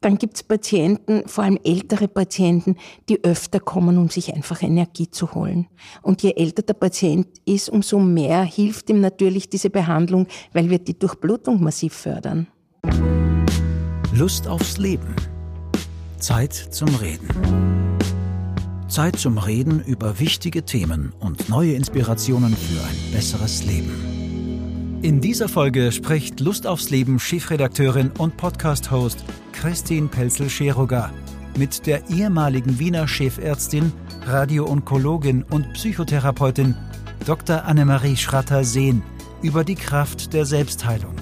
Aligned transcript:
dann 0.00 0.18
gibt 0.18 0.36
es 0.36 0.42
Patienten, 0.42 1.26
vor 1.26 1.44
allem 1.44 1.58
ältere 1.64 2.08
Patienten, 2.08 2.76
die 3.08 3.22
öfter 3.24 3.60
kommen, 3.60 3.98
um 3.98 4.08
sich 4.08 4.34
einfach 4.34 4.62
Energie 4.62 5.10
zu 5.10 5.34
holen. 5.34 5.66
Und 6.02 6.22
je 6.22 6.34
älter 6.36 6.62
der 6.62 6.74
Patient 6.74 7.26
ist, 7.44 7.68
umso 7.68 7.98
mehr 7.98 8.42
hilft 8.42 8.90
ihm 8.90 9.00
natürlich 9.00 9.48
diese 9.48 9.70
Behandlung, 9.70 10.26
weil 10.52 10.70
wir 10.70 10.78
die 10.78 10.98
Durchblutung 10.98 11.62
massiv 11.62 11.94
fördern. 11.94 12.46
Lust 14.14 14.46
aufs 14.46 14.78
Leben. 14.78 15.14
Zeit 16.18 16.52
zum 16.52 16.88
Reden. 16.96 17.28
Zeit 18.88 19.16
zum 19.16 19.38
Reden 19.38 19.82
über 19.84 20.18
wichtige 20.18 20.64
Themen 20.64 21.12
und 21.20 21.48
neue 21.48 21.74
Inspirationen 21.74 22.56
für 22.56 22.82
ein 22.82 23.12
besseres 23.12 23.64
Leben. 23.64 24.17
In 25.00 25.20
dieser 25.20 25.48
Folge 25.48 25.92
spricht 25.92 26.40
Lust 26.40 26.66
aufs 26.66 26.90
Leben 26.90 27.20
Chefredakteurin 27.20 28.10
und 28.18 28.36
Podcast-Host 28.36 29.24
Christine 29.52 30.08
Pelzel-Scheroga 30.08 31.12
mit 31.56 31.86
der 31.86 32.10
ehemaligen 32.10 32.80
Wiener 32.80 33.06
Chefärztin, 33.06 33.92
Radioonkologin 34.26 35.44
und 35.44 35.72
Psychotherapeutin 35.74 36.74
Dr. 37.24 37.64
Annemarie 37.64 38.16
Schratter-Sehn 38.16 39.04
über 39.40 39.62
die 39.62 39.76
Kraft 39.76 40.32
der 40.32 40.44
Selbstheilung 40.44 41.14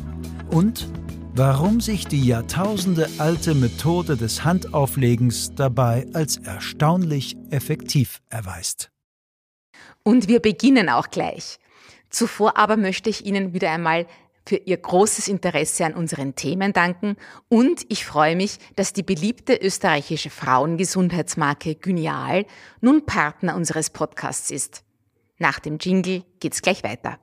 und 0.50 0.88
warum 1.34 1.82
sich 1.82 2.06
die 2.06 2.24
Jahrtausende 2.24 3.10
alte 3.18 3.54
Methode 3.54 4.16
des 4.16 4.42
Handauflegens 4.42 5.54
dabei 5.54 6.06
als 6.14 6.38
erstaunlich 6.38 7.36
effektiv 7.50 8.22
erweist. 8.30 8.90
Und 10.02 10.28
wir 10.28 10.40
beginnen 10.40 10.88
auch 10.88 11.10
gleich. 11.10 11.58
Zuvor 12.10 12.56
aber 12.56 12.76
möchte 12.76 13.10
ich 13.10 13.24
Ihnen 13.24 13.52
wieder 13.52 13.70
einmal 13.70 14.06
für 14.46 14.56
Ihr 14.56 14.76
großes 14.76 15.28
Interesse 15.28 15.84
an 15.84 15.94
unseren 15.94 16.34
Themen 16.34 16.72
danken 16.72 17.16
und 17.48 17.84
ich 17.88 18.04
freue 18.04 18.36
mich, 18.36 18.58
dass 18.76 18.92
die 18.92 19.02
beliebte 19.02 19.56
österreichische 19.56 20.30
Frauengesundheitsmarke 20.30 21.74
Gynial 21.74 22.46
nun 22.80 23.04
Partner 23.04 23.56
unseres 23.56 23.90
Podcasts 23.90 24.50
ist. 24.50 24.82
Nach 25.38 25.58
dem 25.58 25.78
Jingle 25.78 26.22
geht's 26.40 26.62
gleich 26.62 26.82
weiter. 26.82 27.18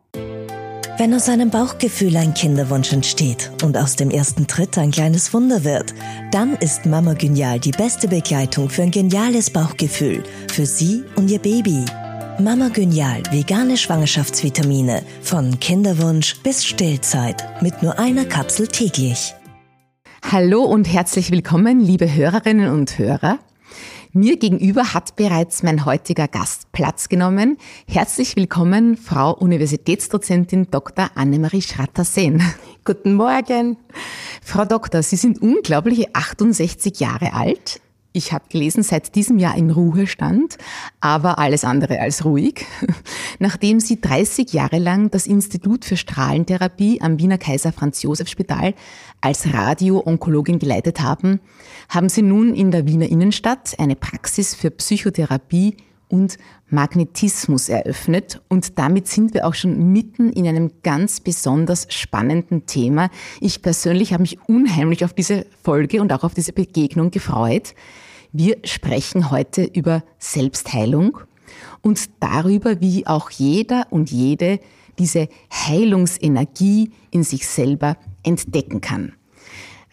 Wenn 0.97 1.15
aus 1.15 1.27
einem 1.27 1.49
Bauchgefühl 1.49 2.15
ein 2.17 2.36
Kinderwunsch 2.36 2.93
entsteht 2.93 3.52
und 3.63 3.75
aus 3.75 3.95
dem 3.95 4.11
ersten 4.11 4.45
Tritt 4.45 4.77
ein 4.77 4.91
kleines 4.91 5.33
Wunder 5.33 5.63
wird, 5.63 5.93
dann 6.31 6.55
ist 6.58 6.86
Mama 6.86 7.13
Genial 7.13 7.59
die 7.59 7.71
beste 7.71 8.08
Begleitung 8.08 8.69
für 8.69 8.83
ein 8.83 8.91
geniales 8.91 9.49
Bauchgefühl, 9.49 10.23
für 10.52 10.67
Sie 10.67 11.03
und 11.15 11.31
Ihr 11.31 11.39
Baby. 11.39 11.83
Mama 12.39 12.70
Genial 12.70 13.22
vegane 13.30 13.78
Schwangerschaftsvitamine 13.78 15.03
von 15.22 15.59
Kinderwunsch 15.59 16.42
bis 16.42 16.66
Stillzeit 16.66 17.62
mit 17.62 17.84
nur 17.84 18.00
einer 18.00 18.26
Kapsel 18.26 18.67
täglich. 18.67 19.36
Hallo 20.31 20.64
und 20.64 20.92
herzlich 20.92 21.30
willkommen, 21.30 21.80
liebe 21.80 22.11
Hörerinnen 22.11 22.72
und 22.72 22.98
Hörer. 22.98 23.38
Mir 24.14 24.38
gegenüber 24.38 24.95
hat 24.95 25.16
bereits 25.16 25.61
mein 25.61 25.86
heutiger 25.86 26.28
Gast 26.28 26.72
Platz 26.72 27.08
genommen. 27.08 27.58
Herzlich 27.88 28.36
willkommen, 28.36 28.98
Frau 28.98 29.34
Universitätsdozentin 29.36 30.72
Dr. 30.72 31.11
Annemarie 31.14 31.61
Schratter-Sehn. 31.61 32.42
Guten 32.84 33.14
Morgen. 33.14 33.78
Frau 34.44 34.66
Doktor, 34.66 35.04
Sie 35.04 35.17
sind 35.17 35.39
unglaubliche 35.39 36.08
68 36.14 37.00
Jahre 37.00 37.34
alt. 37.34 37.80
Ich 38.16 38.31
habe 38.31 38.45
gelesen, 38.47 38.83
seit 38.83 39.16
diesem 39.16 39.39
Jahr 39.39 39.58
in 39.58 39.72
Ruhestand, 39.72 40.59
aber 41.02 41.39
alles 41.39 41.64
andere 41.64 42.00
als 42.00 42.23
ruhig. 42.23 42.64
Nachdem 43.39 43.80
Sie 43.80 44.00
30 44.00 44.53
Jahre 44.53 44.78
lang 44.78 45.09
das 45.09 45.25
Institut 45.25 45.83
für 45.83 45.97
Strahlentherapie 45.97 47.02
am 47.02 47.17
Wiener 47.17 47.39
Kaiser 47.39 47.72
Franz 47.73 48.03
Josef 48.03 48.30
Spital 48.30 48.75
als 49.20 49.52
Radio-Onkologin 49.52 50.59
geleitet 50.59 51.02
haben, 51.02 51.39
haben 51.89 52.08
Sie 52.08 52.22
nun 52.22 52.53
in 52.53 52.70
der 52.70 52.86
Wiener 52.86 53.09
Innenstadt 53.09 53.80
eine 53.80 53.95
Praxis 53.95 54.53
für 54.53 54.70
Psychotherapie 54.70 55.75
und 56.08 56.38
Magnetismus 56.70 57.67
eröffnet. 57.67 58.42
Und 58.48 58.77
damit 58.77 59.08
sind 59.08 59.33
wir 59.33 59.48
auch 59.48 59.55
schon 59.55 59.92
mitten 59.92 60.32
in 60.32 60.48
einem 60.48 60.70
ganz 60.83 61.20
besonders 61.20 61.87
spannenden 61.89 62.67
Thema. 62.67 63.10
Ich 63.42 63.64
persönlich 63.64 64.14
habe 64.14 64.21
mich 64.21 64.37
unheimlich 64.48 65.04
auf 65.04 65.14
diese 65.14 65.48
Folge 65.64 65.99
und 65.99 66.14
auch 66.14 66.23
auf 66.23 66.36
diese 66.36 66.54
Begegnung 66.54 67.10
gefreut. 67.10 67.73
Wir 68.36 68.58
sprechen 68.64 69.30
heute 69.30 69.64
über 69.64 70.04
Selbstheilung 70.17 71.20
und 71.82 72.10
darüber, 72.20 72.82
wie 72.82 73.05
auch 73.05 73.30
jeder 73.30 73.86
und 73.92 74.10
jede 74.10 74.60
diese 74.98 75.30
Heilungsenergie 75.52 76.89
in 77.11 77.23
sich 77.23 77.48
selber 77.48 77.95
entdecken 78.23 78.82
kann. 78.82 79.14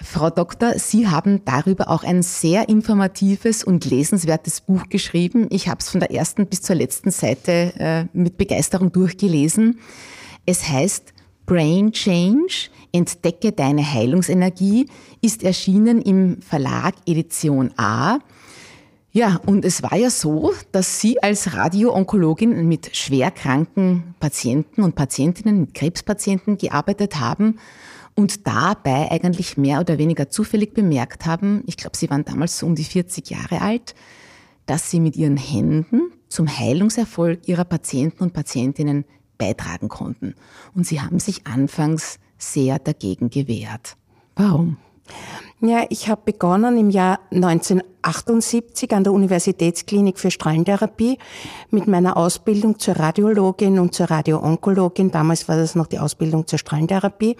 Frau 0.02 0.30
Doktor, 0.30 0.78
Sie 0.78 1.06
haben 1.06 1.44
darüber 1.44 1.90
auch 1.90 2.02
ein 2.02 2.22
sehr 2.22 2.70
informatives 2.70 3.62
und 3.62 3.84
lesenswertes 3.84 4.62
Buch 4.62 4.88
geschrieben. 4.88 5.46
Ich 5.50 5.68
habe 5.68 5.80
es 5.80 5.90
von 5.90 6.00
der 6.00 6.10
ersten 6.10 6.46
bis 6.46 6.62
zur 6.62 6.76
letzten 6.76 7.10
Seite 7.10 7.74
äh, 7.78 8.04
mit 8.14 8.38
Begeisterung 8.38 8.90
durchgelesen. 8.90 9.80
Es 10.46 10.66
heißt 10.66 11.12
Brain 11.50 11.90
Change, 11.90 12.70
Entdecke 12.92 13.50
deine 13.50 13.84
Heilungsenergie, 13.84 14.86
ist 15.20 15.42
erschienen 15.42 16.00
im 16.00 16.40
Verlag 16.42 16.94
Edition 17.06 17.72
A. 17.76 18.20
Ja, 19.10 19.40
und 19.46 19.64
es 19.64 19.82
war 19.82 19.96
ja 19.96 20.10
so, 20.10 20.52
dass 20.70 21.00
Sie 21.00 21.20
als 21.20 21.52
Radioonkologin 21.54 22.68
mit 22.68 22.94
schwerkranken 22.94 24.14
Patienten 24.20 24.84
und 24.84 24.94
Patientinnen, 24.94 25.62
mit 25.62 25.74
Krebspatienten 25.74 26.56
gearbeitet 26.56 27.18
haben 27.18 27.58
und 28.14 28.46
dabei 28.46 29.10
eigentlich 29.10 29.56
mehr 29.56 29.80
oder 29.80 29.98
weniger 29.98 30.30
zufällig 30.30 30.72
bemerkt 30.72 31.26
haben, 31.26 31.64
ich 31.66 31.76
glaube, 31.76 31.96
sie 31.96 32.08
waren 32.10 32.24
damals 32.24 32.58
so 32.58 32.66
um 32.66 32.76
die 32.76 32.84
40 32.84 33.28
Jahre 33.28 33.60
alt, 33.60 33.96
dass 34.66 34.88
sie 34.88 35.00
mit 35.00 35.16
ihren 35.16 35.36
Händen 35.36 36.12
zum 36.28 36.46
Heilungserfolg 36.46 37.48
ihrer 37.48 37.64
Patienten 37.64 38.22
und 38.22 38.34
Patientinnen 38.34 39.04
beitragen 39.40 39.88
konnten. 39.88 40.36
Und 40.76 40.86
sie 40.86 41.00
haben 41.00 41.18
sich 41.18 41.48
anfangs 41.48 42.20
sehr 42.38 42.78
dagegen 42.78 43.30
gewehrt. 43.30 43.96
Warum? 44.36 44.76
Ja, 45.60 45.84
ich 45.90 46.08
habe 46.08 46.22
begonnen 46.24 46.78
im 46.78 46.88
Jahr 46.88 47.18
1978 47.32 48.94
an 48.94 49.04
der 49.04 49.12
Universitätsklinik 49.12 50.18
für 50.18 50.30
Strahlentherapie 50.30 51.18
mit 51.70 51.86
meiner 51.86 52.16
Ausbildung 52.16 52.78
zur 52.78 52.96
Radiologin 52.96 53.78
und 53.78 53.94
zur 53.94 54.10
Radioonkologin. 54.10 55.10
Damals 55.10 55.48
war 55.48 55.56
das 55.56 55.74
noch 55.74 55.86
die 55.86 55.98
Ausbildung 55.98 56.46
zur 56.46 56.58
Strahlentherapie 56.58 57.36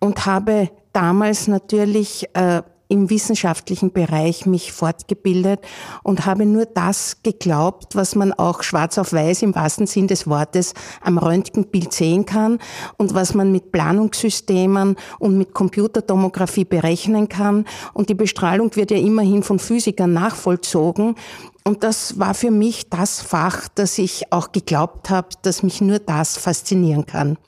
und 0.00 0.26
habe 0.26 0.70
damals 0.92 1.46
natürlich 1.46 2.26
äh, 2.34 2.62
im 2.88 3.10
wissenschaftlichen 3.10 3.92
Bereich 3.92 4.46
mich 4.46 4.72
fortgebildet 4.72 5.60
und 6.02 6.26
habe 6.26 6.46
nur 6.46 6.66
das 6.66 7.18
geglaubt, 7.22 7.96
was 7.96 8.14
man 8.14 8.32
auch 8.32 8.62
schwarz 8.62 8.98
auf 8.98 9.12
weiß 9.12 9.42
im 9.42 9.54
wahrsten 9.54 9.86
Sinn 9.86 10.08
des 10.08 10.26
Wortes 10.26 10.74
am 11.00 11.18
Röntgenbild 11.18 11.92
sehen 11.92 12.26
kann 12.26 12.58
und 12.96 13.14
was 13.14 13.34
man 13.34 13.52
mit 13.52 13.72
Planungssystemen 13.72 14.96
und 15.18 15.38
mit 15.38 15.54
Computertomographie 15.54 16.64
berechnen 16.64 17.28
kann. 17.28 17.64
Und 17.92 18.08
die 18.08 18.14
Bestrahlung 18.14 18.74
wird 18.76 18.90
ja 18.90 18.98
immerhin 18.98 19.42
von 19.42 19.58
Physikern 19.58 20.12
nachvollzogen. 20.12 21.16
Und 21.64 21.82
das 21.82 22.18
war 22.20 22.34
für 22.34 22.52
mich 22.52 22.88
das 22.90 23.20
Fach, 23.20 23.66
das 23.74 23.98
ich 23.98 24.32
auch 24.32 24.52
geglaubt 24.52 25.10
habe, 25.10 25.30
dass 25.42 25.64
mich 25.64 25.80
nur 25.80 25.98
das 25.98 26.36
faszinieren 26.36 27.06
kann. 27.06 27.38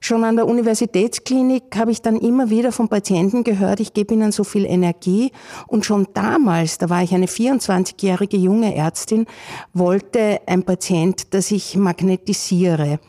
Schon 0.00 0.24
an 0.24 0.36
der 0.36 0.46
Universitätsklinik 0.46 1.76
habe 1.76 1.90
ich 1.90 2.02
dann 2.02 2.16
immer 2.16 2.50
wieder 2.50 2.72
von 2.72 2.88
Patienten 2.88 3.44
gehört, 3.44 3.80
ich 3.80 3.94
gebe 3.94 4.14
ihnen 4.14 4.32
so 4.32 4.44
viel 4.44 4.64
Energie. 4.64 5.32
Und 5.66 5.84
schon 5.84 6.06
damals, 6.14 6.78
da 6.78 6.90
war 6.90 7.02
ich 7.02 7.14
eine 7.14 7.26
24-jährige 7.26 8.36
junge 8.36 8.74
Ärztin, 8.74 9.26
wollte 9.72 10.40
ein 10.46 10.62
Patient, 10.62 11.34
dass 11.34 11.50
ich 11.50 11.76
magnetisiere. 11.76 13.00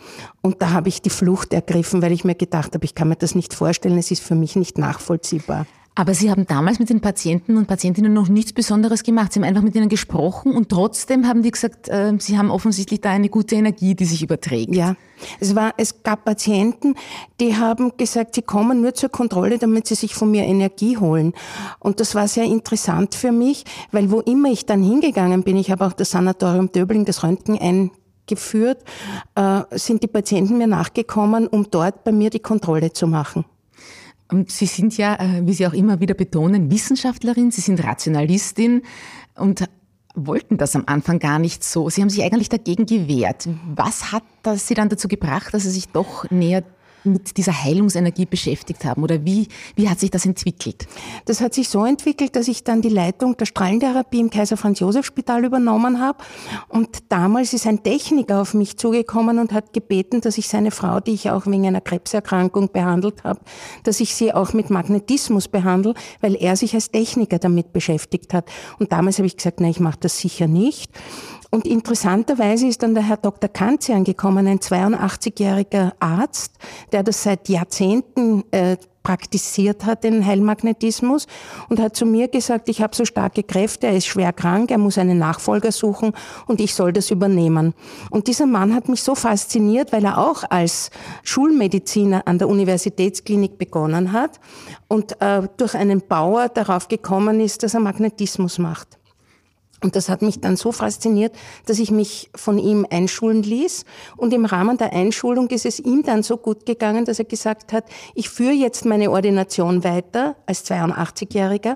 Und 0.41 0.61
da 0.61 0.71
habe 0.71 0.89
ich 0.89 1.01
die 1.01 1.09
Flucht 1.09 1.53
ergriffen, 1.53 2.01
weil 2.01 2.11
ich 2.11 2.23
mir 2.23 2.35
gedacht 2.35 2.73
habe, 2.73 2.85
ich 2.85 2.95
kann 2.95 3.09
mir 3.09 3.15
das 3.15 3.35
nicht 3.35 3.53
vorstellen, 3.53 3.97
es 3.97 4.11
ist 4.11 4.23
für 4.23 4.35
mich 4.35 4.55
nicht 4.55 4.77
nachvollziehbar. 4.77 5.65
Aber 5.97 6.13
Sie 6.13 6.29
haben 6.29 6.45
damals 6.45 6.77
mit 6.77 6.91
den 6.91 7.01
Patienten 7.01 7.57
und 7.57 7.65
Patientinnen 7.65 8.13
noch 8.13 8.29
nichts 8.29 8.53
Besonderes 8.53 9.01
gemacht. 9.01 9.33
Sie 9.33 9.39
haben 9.39 9.47
einfach 9.47 9.63
mit 9.63 9.73
ihnen 9.73 9.89
gesprochen 9.89 10.51
und 10.51 10.69
trotzdem 10.69 11.27
haben 11.27 11.41
die 11.41 11.49
gesagt, 11.49 11.89
äh, 11.89 12.13
Sie 12.19 12.37
haben 12.37 12.51
offensichtlich 12.51 13.01
da 13.01 13.09
eine 13.09 13.29
gute 13.29 13.55
Energie, 13.55 13.95
die 13.95 14.05
sich 14.05 14.21
überträgt. 14.21 14.75
Ja, 14.75 14.95
es 15.39 15.55
war, 15.55 15.73
es 15.77 16.03
gab 16.03 16.23
Patienten, 16.23 16.93
die 17.39 17.55
haben 17.55 17.93
gesagt, 17.97 18.35
sie 18.35 18.43
kommen 18.43 18.79
nur 18.81 18.93
zur 18.93 19.09
Kontrolle, 19.09 19.57
damit 19.57 19.87
sie 19.87 19.95
sich 19.95 20.13
von 20.13 20.29
mir 20.29 20.43
Energie 20.43 20.97
holen. 20.97 21.33
Und 21.79 21.99
das 21.99 22.13
war 22.13 22.27
sehr 22.27 22.45
interessant 22.45 23.15
für 23.15 23.31
mich, 23.31 23.63
weil 23.91 24.11
wo 24.11 24.19
immer 24.19 24.51
ich 24.51 24.67
dann 24.67 24.83
hingegangen 24.83 25.41
bin, 25.41 25.57
ich 25.57 25.71
habe 25.71 25.83
auch 25.83 25.93
das 25.93 26.11
Sanatorium 26.11 26.71
Döbling, 26.71 27.05
das 27.05 27.23
Röntgen 27.23 27.57
eingeführt, 27.57 28.83
äh, 29.33 29.61
sind 29.71 30.03
die 30.03 30.07
Patienten 30.07 30.59
mir 30.59 30.67
nachgekommen, 30.67 31.47
um 31.47 31.71
dort 31.71 32.03
bei 32.03 32.11
mir 32.11 32.29
die 32.29 32.39
Kontrolle 32.39 32.93
zu 32.93 33.07
machen. 33.07 33.45
Und 34.29 34.51
Sie 34.51 34.65
sind 34.65 34.97
ja, 34.97 35.15
äh, 35.15 35.45
wie 35.45 35.53
Sie 35.53 35.65
auch 35.67 35.73
immer 35.73 35.99
wieder 35.99 36.13
betonen, 36.13 36.69
Wissenschaftlerin, 36.69 37.51
Sie 37.51 37.61
sind 37.61 37.83
Rationalistin 37.83 38.81
und 39.35 39.65
wollten 40.15 40.57
das 40.57 40.75
am 40.75 40.83
Anfang 40.87 41.19
gar 41.19 41.39
nicht 41.39 41.63
so. 41.63 41.89
Sie 41.89 42.01
haben 42.01 42.09
sich 42.09 42.23
eigentlich 42.23 42.49
dagegen 42.49 42.85
gewehrt. 42.85 43.47
Was 43.75 44.11
hat 44.11 44.23
das 44.43 44.67
Sie 44.67 44.73
dann 44.73 44.89
dazu 44.89 45.07
gebracht, 45.07 45.53
dass 45.53 45.63
Sie 45.63 45.69
sich 45.69 45.89
doch 45.89 46.29
näher 46.29 46.63
mit 47.03 47.37
dieser 47.37 47.63
Heilungsenergie 47.63 48.25
beschäftigt 48.25 48.85
haben? 48.85 49.03
Oder 49.03 49.23
wie, 49.25 49.47
wie 49.75 49.89
hat 49.89 49.99
sich 49.99 50.11
das 50.11 50.25
entwickelt? 50.25 50.87
Das 51.25 51.41
hat 51.41 51.53
sich 51.53 51.69
so 51.69 51.85
entwickelt, 51.85 52.35
dass 52.35 52.47
ich 52.47 52.63
dann 52.63 52.81
die 52.81 52.89
Leitung 52.89 53.37
der 53.37 53.45
Strahlentherapie 53.45 54.19
im 54.19 54.29
Kaiser 54.29 54.57
Franz 54.57 54.79
Josef 54.79 55.05
Spital 55.05 55.45
übernommen 55.45 55.99
habe. 55.99 56.23
Und 56.67 56.89
damals 57.09 57.53
ist 57.53 57.67
ein 57.67 57.83
Techniker 57.83 58.41
auf 58.41 58.53
mich 58.53 58.77
zugekommen 58.77 59.39
und 59.39 59.53
hat 59.53 59.73
gebeten, 59.73 60.21
dass 60.21 60.37
ich 60.37 60.47
seine 60.47 60.71
Frau, 60.71 60.99
die 60.99 61.13
ich 61.13 61.29
auch 61.29 61.45
wegen 61.45 61.65
einer 61.65 61.81
Krebserkrankung 61.81 62.69
behandelt 62.71 63.23
habe, 63.23 63.39
dass 63.83 63.99
ich 63.99 64.15
sie 64.15 64.33
auch 64.33 64.53
mit 64.53 64.69
Magnetismus 64.69 65.47
behandle, 65.47 65.93
weil 66.21 66.35
er 66.35 66.55
sich 66.55 66.73
als 66.73 66.91
Techniker 66.91 67.39
damit 67.39 67.73
beschäftigt 67.73 68.33
hat. 68.33 68.49
Und 68.79 68.91
damals 68.91 69.17
habe 69.17 69.27
ich 69.27 69.37
gesagt, 69.37 69.59
nein, 69.59 69.71
ich 69.71 69.79
mache 69.79 69.97
das 69.99 70.19
sicher 70.19 70.47
nicht. 70.47 70.91
Und 71.57 71.65
interessanterweise 71.65 72.67
ist 72.67 72.83
dann 72.83 72.93
der 72.93 73.01
Herr 73.01 73.17
Dr. 73.17 73.49
Kanzi 73.49 73.91
angekommen, 73.91 74.45
ein 74.45 74.59
82-jähriger 74.59 75.93
Arzt, 75.99 76.51
der 76.91 77.01
das 77.01 77.23
seit 77.23 77.49
Jahrzehnten 77.49 78.43
äh, 78.51 78.77
praktiziert 79.01 79.83
hat, 79.83 80.03
den 80.03 80.23
Heilmagnetismus, 80.23 81.25
und 81.67 81.79
hat 81.79 81.95
zu 81.95 82.05
mir 82.05 82.27
gesagt, 82.27 82.69
ich 82.69 82.83
habe 82.83 82.95
so 82.95 83.05
starke 83.05 83.41
Kräfte, 83.41 83.87
er 83.87 83.97
ist 83.97 84.05
schwer 84.05 84.33
krank, 84.33 84.69
er 84.69 84.77
muss 84.77 84.99
einen 84.99 85.17
Nachfolger 85.17 85.71
suchen 85.71 86.11
und 86.45 86.61
ich 86.61 86.75
soll 86.75 86.93
das 86.93 87.09
übernehmen. 87.09 87.73
Und 88.11 88.27
dieser 88.27 88.45
Mann 88.45 88.75
hat 88.75 88.87
mich 88.87 89.01
so 89.01 89.15
fasziniert, 89.15 89.91
weil 89.91 90.05
er 90.05 90.19
auch 90.19 90.43
als 90.51 90.91
Schulmediziner 91.23 92.27
an 92.27 92.37
der 92.37 92.49
Universitätsklinik 92.49 93.57
begonnen 93.57 94.11
hat 94.11 94.39
und 94.87 95.19
äh, 95.23 95.47
durch 95.57 95.73
einen 95.73 96.01
Bauer 96.07 96.49
darauf 96.49 96.87
gekommen 96.87 97.39
ist, 97.39 97.63
dass 97.63 97.73
er 97.73 97.79
Magnetismus 97.79 98.59
macht. 98.59 98.99
Und 99.83 99.95
das 99.95 100.09
hat 100.09 100.23
mich 100.23 100.41
dann 100.41 100.55
so 100.55 100.71
fasziniert, 100.71 101.35
dass 101.67 101.77
ich 101.77 101.91
mich 101.91 102.31
von 102.33 102.57
ihm 102.57 102.87
einschulen 102.89 103.43
ließ. 103.43 103.85
Und 104.15 104.33
im 104.33 104.45
Rahmen 104.45 104.77
der 104.77 104.91
Einschulung 104.91 105.49
ist 105.49 105.67
es 105.67 105.79
ihm 105.79 106.01
dann 106.01 106.23
so 106.23 106.37
gut 106.37 106.65
gegangen, 106.65 107.05
dass 107.05 107.19
er 107.19 107.25
gesagt 107.25 107.73
hat, 107.73 107.85
ich 108.15 108.29
führe 108.29 108.53
jetzt 108.53 108.85
meine 108.85 109.11
Ordination 109.11 109.83
weiter 109.83 110.35
als 110.47 110.65
82-Jähriger, 110.65 111.75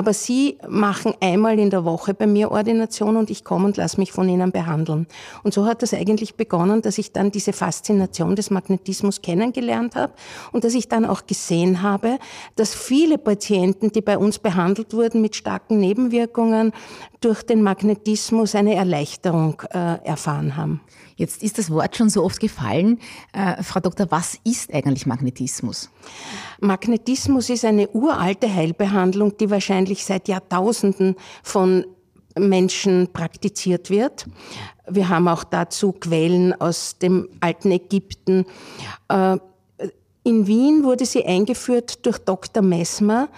aber 0.00 0.14
Sie 0.14 0.56
machen 0.66 1.12
einmal 1.20 1.58
in 1.58 1.68
der 1.68 1.84
Woche 1.84 2.14
bei 2.14 2.26
mir 2.26 2.50
Ordination 2.50 3.18
und 3.18 3.28
ich 3.28 3.44
komme 3.44 3.66
und 3.66 3.76
lasse 3.76 4.00
mich 4.00 4.12
von 4.12 4.30
Ihnen 4.30 4.50
behandeln. 4.50 5.06
Und 5.42 5.52
so 5.52 5.66
hat 5.66 5.82
das 5.82 5.92
eigentlich 5.92 6.36
begonnen, 6.36 6.80
dass 6.80 6.96
ich 6.96 7.12
dann 7.12 7.30
diese 7.30 7.52
Faszination 7.52 8.34
des 8.34 8.50
Magnetismus 8.50 9.20
kennengelernt 9.20 9.96
habe 9.96 10.14
und 10.52 10.64
dass 10.64 10.72
ich 10.72 10.88
dann 10.88 11.04
auch 11.04 11.26
gesehen 11.26 11.82
habe, 11.82 12.18
dass 12.56 12.74
viele 12.74 13.18
Patienten, 13.18 13.92
die 13.92 14.00
bei 14.00 14.16
uns 14.16 14.38
behandelt 14.38 14.94
wurden 14.94 15.20
mit 15.20 15.36
starken 15.36 15.78
Nebenwirkungen, 15.78 16.72
durch 17.20 17.42
den 17.42 17.62
Magnetismus 17.62 18.54
eine 18.54 18.76
Erleichterung 18.76 19.60
äh, 19.74 20.02
erfahren 20.02 20.56
haben. 20.56 20.80
Jetzt 21.20 21.42
ist 21.42 21.58
das 21.58 21.70
Wort 21.70 21.98
schon 21.98 22.08
so 22.08 22.24
oft 22.24 22.40
gefallen. 22.40 22.98
Äh, 23.34 23.62
Frau 23.62 23.78
Doktor, 23.78 24.06
was 24.08 24.38
ist 24.42 24.72
eigentlich 24.72 25.04
Magnetismus? 25.04 25.90
Magnetismus 26.60 27.50
ist 27.50 27.66
eine 27.66 27.90
uralte 27.90 28.52
Heilbehandlung, 28.52 29.36
die 29.36 29.50
wahrscheinlich 29.50 30.02
seit 30.02 30.28
Jahrtausenden 30.28 31.16
von 31.42 31.84
Menschen 32.38 33.08
praktiziert 33.12 33.90
wird. 33.90 34.28
Wir 34.88 35.10
haben 35.10 35.28
auch 35.28 35.44
dazu 35.44 35.92
Quellen 35.92 36.58
aus 36.58 36.96
dem 36.96 37.28
alten 37.40 37.70
Ägypten. 37.70 38.46
Äh, 39.08 39.36
in 40.24 40.46
Wien 40.46 40.84
wurde 40.84 41.04
sie 41.04 41.26
eingeführt 41.26 42.06
durch 42.06 42.16
Dr. 42.16 42.62
Messmer, 42.62 43.28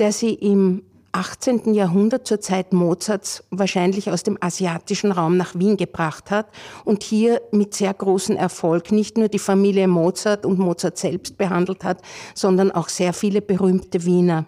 der 0.00 0.10
sie 0.10 0.34
im 0.34 0.82
18. 1.12 1.74
Jahrhundert 1.74 2.26
zur 2.26 2.40
Zeit 2.40 2.72
Mozarts 2.72 3.42
wahrscheinlich 3.50 4.10
aus 4.10 4.22
dem 4.22 4.36
asiatischen 4.40 5.10
Raum 5.10 5.36
nach 5.36 5.54
Wien 5.54 5.76
gebracht 5.76 6.30
hat 6.30 6.46
und 6.84 7.02
hier 7.02 7.40
mit 7.50 7.74
sehr 7.74 7.94
großem 7.94 8.36
Erfolg 8.36 8.92
nicht 8.92 9.16
nur 9.16 9.28
die 9.28 9.38
Familie 9.38 9.88
Mozart 9.88 10.44
und 10.44 10.58
Mozart 10.58 10.98
selbst 10.98 11.38
behandelt 11.38 11.82
hat, 11.82 12.02
sondern 12.34 12.70
auch 12.70 12.88
sehr 12.88 13.12
viele 13.12 13.40
berühmte 13.40 14.04
Wiener. 14.04 14.44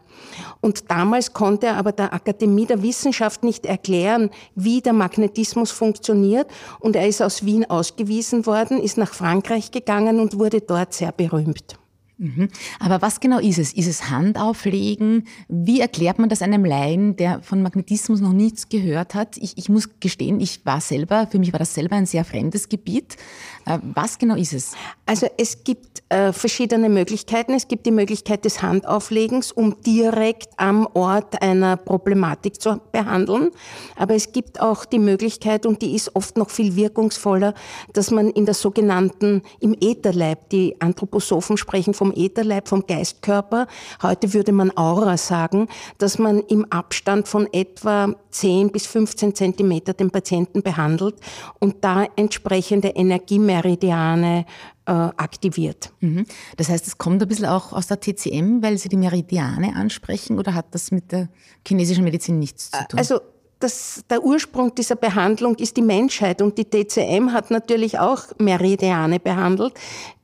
Und 0.61 0.91
damals 0.91 1.33
konnte 1.33 1.69
er 1.69 1.77
aber 1.77 1.93
der 1.93 2.13
Akademie 2.13 2.67
der 2.67 2.83
Wissenschaft 2.83 3.43
nicht 3.43 3.65
erklären, 3.65 4.31
wie 4.55 4.81
der 4.81 4.93
Magnetismus 4.93 5.71
funktioniert 5.71 6.51
und 6.79 6.95
er 6.95 7.09
ist 7.09 7.23
aus 7.23 7.45
Wien 7.45 7.69
ausgewiesen 7.69 8.45
worden, 8.47 8.81
ist 8.81 8.99
nach 8.99 9.15
Frankreich 9.15 9.71
gegangen 9.71 10.21
und 10.21 10.39
wurde 10.39 10.61
dort 10.61 10.93
sehr 10.93 11.13
berühmt. 11.13 11.81
Mhm. 12.21 12.51
Aber 12.81 13.01
was 13.01 13.21
genau 13.21 13.39
ist 13.39 13.59
es? 13.59 13.73
Ist 13.73 13.87
es 13.87 14.11
Handauflegen? 14.11 15.27
Wie 15.49 15.81
erklärt 15.81 16.19
man 16.19 16.29
das 16.29 16.43
einem 16.43 16.67
Laien, 16.67 17.17
der 17.17 17.41
von 17.41 17.63
Magnetismus 17.63 18.21
noch 18.21 18.35
nichts 18.35 18.69
gehört 18.69 19.15
hat? 19.15 19.39
Ich, 19.39 19.57
ich 19.57 19.71
muss 19.71 19.89
gestehen, 20.01 20.39
ich 20.39 20.67
war 20.67 20.83
selber, 20.83 21.27
für 21.29 21.39
mich 21.39 21.55
war 21.55 21.59
das 21.59 21.75
selber 21.75 21.97
ein 21.97 22.05
sehr 22.05 22.27
fremdes 22.27 22.69
Gebiet. 22.69 23.17
Äh, 23.65 23.79
was 23.95 24.19
genau 24.19 24.35
ist 24.35 24.53
es? 24.53 24.73
Also 25.07 25.29
es 25.39 25.65
gibt 25.65 26.03
äh, 26.11 26.35
verschiedene 26.35 26.91
Möglichkeiten. 26.91 27.55
Es 27.55 27.69
gibt 27.69 27.87
die 27.87 27.91
Möglichkeit 27.91 28.45
des 28.45 28.61
Handauflegens, 28.61 29.51
um 29.51 29.81
direkt 29.81 30.49
am 30.59 30.89
Ort 30.93 31.41
einer 31.41 31.79
Problematik 31.79 32.61
zu 32.61 32.83
behandeln. 32.93 33.51
Aber 33.97 34.15
es 34.15 34.33
gibt 34.33 34.61
auch 34.61 34.85
die 34.85 34.99
Möglichkeit, 34.99 35.65
und 35.65 35.81
die 35.81 35.95
ist 35.95 36.15
oft 36.15 36.37
noch 36.37 36.51
viel 36.51 36.77
wirkungsvoller, 36.77 37.55
dass 37.95 38.11
man 38.11 38.29
in 38.29 38.45
der 38.45 38.55
sogenannten, 38.55 39.43
im 39.61 39.75
Ätherleib, 39.81 40.51
die 40.51 40.77
Anthroposophen 40.81 41.57
sprechen 41.57 41.95
vom 41.95 42.10
Ätherleib, 42.15 42.69
vom 42.69 42.87
Geistkörper, 42.87 43.67
heute 44.03 44.33
würde 44.33 44.53
man 44.53 44.77
Aura 44.77 45.17
sagen, 45.17 45.69
dass 45.99 46.19
man 46.19 46.41
im 46.41 46.65
Abstand 46.71 47.29
von 47.29 47.49
etwa 47.53 48.15
10 48.31 48.71
bis 48.71 48.87
15 48.87 49.35
Zentimeter 49.35 49.93
den 49.93 50.11
Patienten 50.11 50.63
behandelt 50.63 51.17
und 51.59 51.85
da 51.85 52.07
entsprechende 52.17 52.89
Energie 52.89 53.39
Meridiane 53.39 54.47
äh, 54.87 54.93
aktiviert. 54.93 55.93
Mhm. 56.01 56.27
Das 56.57 56.69
heißt, 56.69 56.87
es 56.87 56.99
kommt 56.99 57.23
ein 57.23 57.29
bisschen 57.29 57.47
auch 57.47 57.73
aus 57.73 57.87
der 57.87 58.01
TCM, 58.01 58.63
weil 58.63 58.79
Sie 58.79 58.89
die 58.89 58.97
Meridiane 58.97 59.77
ansprechen 59.77 60.39
oder 60.39 60.55
hat 60.55 60.67
das 60.73 60.91
mit 60.91 61.13
der 61.13 61.29
chinesischen 61.67 62.05
Medizin 62.05 62.39
nichts 62.39 62.71
zu 62.71 62.79
tun? 62.89 62.99
Also 62.99 63.21
das, 63.61 64.03
der 64.09 64.25
Ursprung 64.25 64.75
dieser 64.75 64.97
Behandlung 64.97 65.55
ist 65.57 65.77
die 65.77 65.83
Menschheit 65.83 66.43
und 66.43 66.59
die 66.59 66.65
TCM 66.65 67.33
hat 67.33 67.51
natürlich 67.51 67.99
auch 67.99 68.25
Meridiane 68.39 69.21
behandelt, 69.21 69.75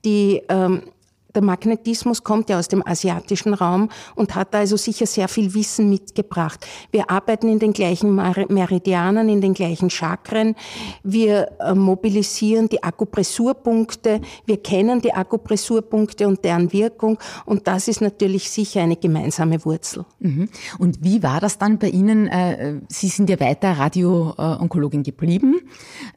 die 0.03 0.41
ähm, 0.49 0.83
der 1.35 1.43
Magnetismus 1.43 2.23
kommt 2.23 2.49
ja 2.49 2.57
aus 2.57 2.67
dem 2.67 2.85
asiatischen 2.85 3.53
Raum 3.53 3.89
und 4.15 4.35
hat 4.35 4.55
also 4.55 4.77
sicher 4.77 5.05
sehr 5.05 5.27
viel 5.27 5.53
Wissen 5.53 5.89
mitgebracht. 5.89 6.65
Wir 6.91 7.09
arbeiten 7.09 7.49
in 7.49 7.59
den 7.59 7.73
gleichen 7.73 8.15
Meridianen, 8.15 9.29
in 9.29 9.41
den 9.41 9.53
gleichen 9.53 9.89
Chakren. 9.89 10.55
Wir 11.03 11.51
äh, 11.59 11.73
mobilisieren 11.73 12.69
die 12.69 12.83
Akupressurpunkte. 12.83 14.21
Wir 14.45 14.57
kennen 14.57 15.01
die 15.01 15.13
Akupressurpunkte 15.13 16.27
und 16.27 16.43
deren 16.43 16.71
Wirkung. 16.73 17.19
Und 17.45 17.67
das 17.67 17.87
ist 17.87 18.01
natürlich 18.01 18.49
sicher 18.49 18.81
eine 18.81 18.95
gemeinsame 18.95 19.63
Wurzel. 19.65 20.05
Mhm. 20.19 20.49
Und 20.79 21.03
wie 21.03 21.21
war 21.23 21.39
das 21.39 21.57
dann 21.57 21.77
bei 21.77 21.89
Ihnen? 21.89 22.27
Äh, 22.27 22.81
Sie 22.87 23.09
sind 23.09 23.29
ja 23.29 23.39
weiter 23.39 23.73
Radio-Onkologin 23.73 25.03
geblieben 25.03 25.61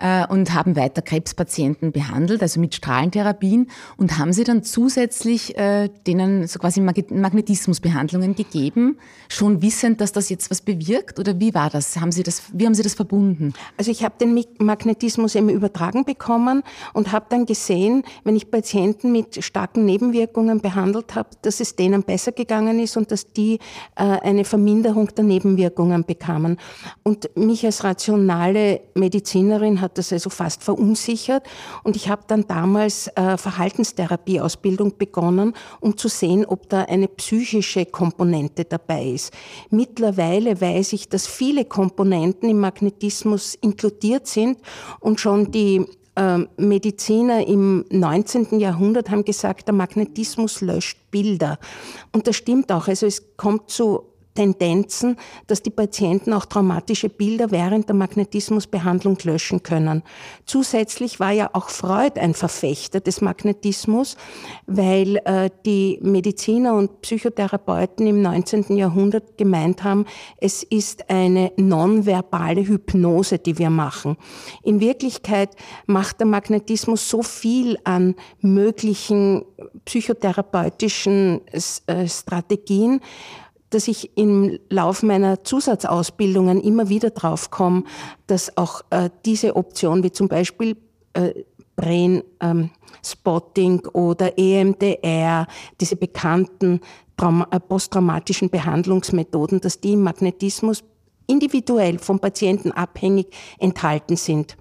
äh, 0.01 0.27
und 0.27 0.55
haben 0.55 0.77
weiter 0.77 1.03
Krebspatienten 1.03 1.93
behandelt, 1.93 2.43
also 2.43 2.59
mit 2.59 2.75
Strahlentherapien. 2.75 3.71
Und 3.97 4.19
haben 4.19 4.33
Sie 4.33 4.45
dann 4.45 4.65
zusätzlich 4.65 5.57
äh, 5.57 5.89
denen 6.07 6.47
so 6.47 6.59
quasi 6.59 6.81
Magnetismusbehandlungen 6.81 8.35
gegeben, 8.35 8.99
schon 9.29 9.63
wissend, 9.63 10.01
dass 10.01 10.13
das 10.13 10.29
jetzt 10.29 10.51
was 10.51 10.63
bewirkt? 10.63 11.19
Oder 11.19 11.39
wie 11.39 11.55
war 11.55 11.71
das? 11.71 12.01
Haben 12.01 12.13
Sie 12.13 12.23
das 12.23 12.43
wie 12.53 12.67
haben 12.67 12.75
Sie 12.75 12.83
das 12.83 12.95
verbunden? 12.95 13.53
Also 13.77 13.91
ich 13.91 14.05
habe 14.05 14.15
den 14.21 14.43
Magnetismus 14.59 15.35
eben 15.35 15.51
übertragen 15.51 16.05
bekommen 16.05 16.63
und 16.95 17.13
habe 17.13 17.27
dann 17.29 17.47
gesehen, 17.47 18.03
wenn 18.25 18.37
ich 18.37 18.51
Patienten 18.51 19.13
mit 19.13 19.45
starken 19.45 19.85
Nebenwirkungen 19.85 20.61
behandelt 20.61 21.15
habe, 21.15 21.31
dass 21.43 21.61
es 21.61 21.77
denen 21.77 22.03
besser 22.03 22.33
gegangen 22.33 22.79
ist 22.79 22.97
und 22.97 23.11
dass 23.11 23.33
die 23.33 23.59
äh, 23.97 24.03
eine 24.03 24.45
Verminderung 24.45 25.09
der 25.15 25.25
Nebenwirkungen 25.25 26.05
bekamen. 26.05 26.59
Und 27.03 27.31
mich 27.37 27.65
als 27.65 27.85
rationale 27.85 28.81
Medizinerin 28.95 29.81
hat 29.81 29.90
das 29.95 30.13
also 30.13 30.31
fast 30.31 30.63
verunsichert 30.63 31.45
und 31.83 31.97
ich 31.97 32.09
habe 32.09 32.23
dann 32.27 32.47
damals 32.47 33.09
äh, 33.09 33.37
Verhaltenstherapieausbildung 33.37 34.97
begonnen, 34.99 35.55
um 35.81 35.97
zu 35.97 36.09
sehen, 36.09 36.45
ob 36.47 36.69
da 36.69 36.83
eine 36.83 37.09
psychische 37.09 37.87
Komponente 37.87 38.65
dabei 38.65 39.07
ist. 39.07 39.33
Mittlerweile 39.71 40.61
weiß 40.61 40.93
ich, 40.93 41.09
dass 41.09 41.27
viele 41.27 41.65
Komponenten 41.65 42.49
im 42.49 42.61
Magnetismus 42.61 43.55
inkludiert 43.55 44.27
sind 44.27 44.59
und 45.01 45.21
schon 45.21 45.51
die 45.51 45.87
ähm, 46.17 46.49
Mediziner 46.57 47.47
im 47.47 47.85
19. 47.91 48.59
Jahrhundert 48.59 49.11
haben 49.11 49.25
gesagt, 49.25 49.69
der 49.69 49.75
Magnetismus 49.75 50.61
löscht 50.61 50.99
Bilder. 51.11 51.59
Und 52.13 52.27
das 52.27 52.37
stimmt 52.37 52.73
auch. 52.73 52.89
Also 52.89 53.07
es 53.07 53.37
kommt 53.37 53.71
zu 53.71 54.10
Tendenzen, 54.35 55.17
dass 55.47 55.63
die 55.63 55.71
Patienten 55.71 56.33
auch 56.33 56.47
traumatische 56.47 57.09
Bilder 57.09 57.51
während 57.51 57.89
der 57.89 57.97
Magnetismusbehandlung 57.97 59.19
löschen 59.25 59.63
können. 59.63 60.03
Zusätzlich 60.47 61.21
war 61.21 61.33
ja 61.33 61.51
auch 61.53 61.69
Freud 61.69 62.19
ein 62.21 62.35
Verfechter 62.35 63.01
des 63.01 63.21
Magnetismus, 63.21 64.17
weil 64.67 65.17
äh, 65.25 65.51
die 65.67 65.99
Mediziner 66.03 66.75
und 66.75 67.03
Psychotherapeuten 67.03 68.07
im 68.07 68.23
19. 68.23 68.77
Jahrhundert 68.77 69.37
gemeint 69.37 69.83
haben, 69.83 70.07
es 70.39 70.63
ist 70.63 71.11
eine 71.11 71.53
nonverbale 71.57 72.67
Hypnose, 72.67 73.39
die 73.39 73.59
wir 73.59 73.71
machen. 73.71 74.17
In 74.63 74.81
Wirklichkeit 74.81 75.51
macht 75.87 76.21
der 76.21 76.27
Magnetismus 76.27 77.09
so 77.09 77.23
viel 77.23 77.79
an 77.85 78.15
möglichen 78.41 79.45
psychotherapeutischen 79.85 81.41
äh, 81.87 82.09
Strategien, 82.09 83.01
dass 83.71 83.89
ich 83.89 84.17
im 84.17 84.59
Lauf 84.69 85.03
meiner 85.03 85.45
Zusatzausbildungen 85.45 86.61
immer 86.61 86.89
wieder 86.89 87.11
drauf 87.11 87.51
komme, 87.51 87.85
dass 88.27 88.57
auch 88.57 88.83
äh, 88.91 89.11
diese 89.25 89.57
Option, 89.57 90.03
wie 90.03 90.13
zum 90.13 90.29
Beispiel 90.29 90.77
äh, 91.15 91.33
Brain 91.77 92.23
ähm, 92.41 92.71
Spotting 93.05 93.81
oder 93.93 94.37
EMDR, 94.39 95.47
diese 95.81 95.97
bekannten 95.97 96.81
äh, 97.17 97.61
posttraumatischen 97.61 98.51
Behandlungsmethoden, 98.51 99.61
dass 99.61 99.81
die 99.81 99.93
im 99.93 100.03
Magnetismus 100.03 100.83
individuell 101.27 101.99
vom 101.99 102.19
Patienten 102.19 102.73
abhängig 102.73 103.29
enthalten 103.59 104.17
sind. 104.17 104.57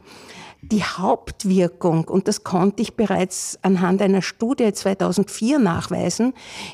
Die 0.61 0.83
Hauptwirkung, 0.83 2.03
und 2.09 2.27
das 2.27 2.43
konnte 2.43 2.81
ich 2.81 2.95
bereits 2.95 3.57
anhand 3.61 4.01
einer 4.01 4.21
Studie 4.21 4.73
2004 4.73 5.57
nachweisen, 5.57 6.33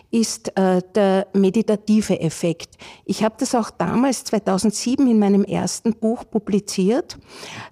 ist 0.09 0.57
äh, 0.57 0.81
der 0.95 1.27
meditative 1.33 2.19
Effekt. 2.19 2.77
Ich 3.05 3.23
habe 3.23 3.35
das 3.37 3.53
auch 3.53 3.69
damals 3.69 4.23
2007 4.23 5.07
in 5.07 5.19
meinem 5.19 5.43
ersten 5.43 5.93
Buch 5.93 6.23
publiziert. 6.27 7.19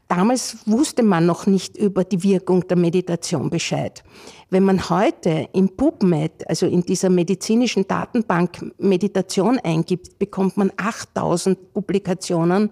Damals 0.07 0.57
wusste 0.67 1.01
man 1.01 1.25
noch 1.25 1.47
nicht 1.47 1.77
über 1.77 2.03
die 2.03 2.21
Wirkung 2.21 2.67
der 2.67 2.77
Meditation 2.77 3.49
Bescheid. 3.49 4.03
Wenn 4.51 4.65
man 4.65 4.87
heute 4.91 5.49
im 5.53 5.67
PubMed, 5.69 6.47
also 6.47 6.67
in 6.67 6.83
dieser 6.83 7.09
medizinischen 7.09 7.87
Datenbank 7.87 8.71
Meditation 8.77 9.57
eingibt, 9.57 10.19
bekommt 10.19 10.57
man 10.57 10.71
8000 10.77 11.73
Publikationen, 11.73 12.69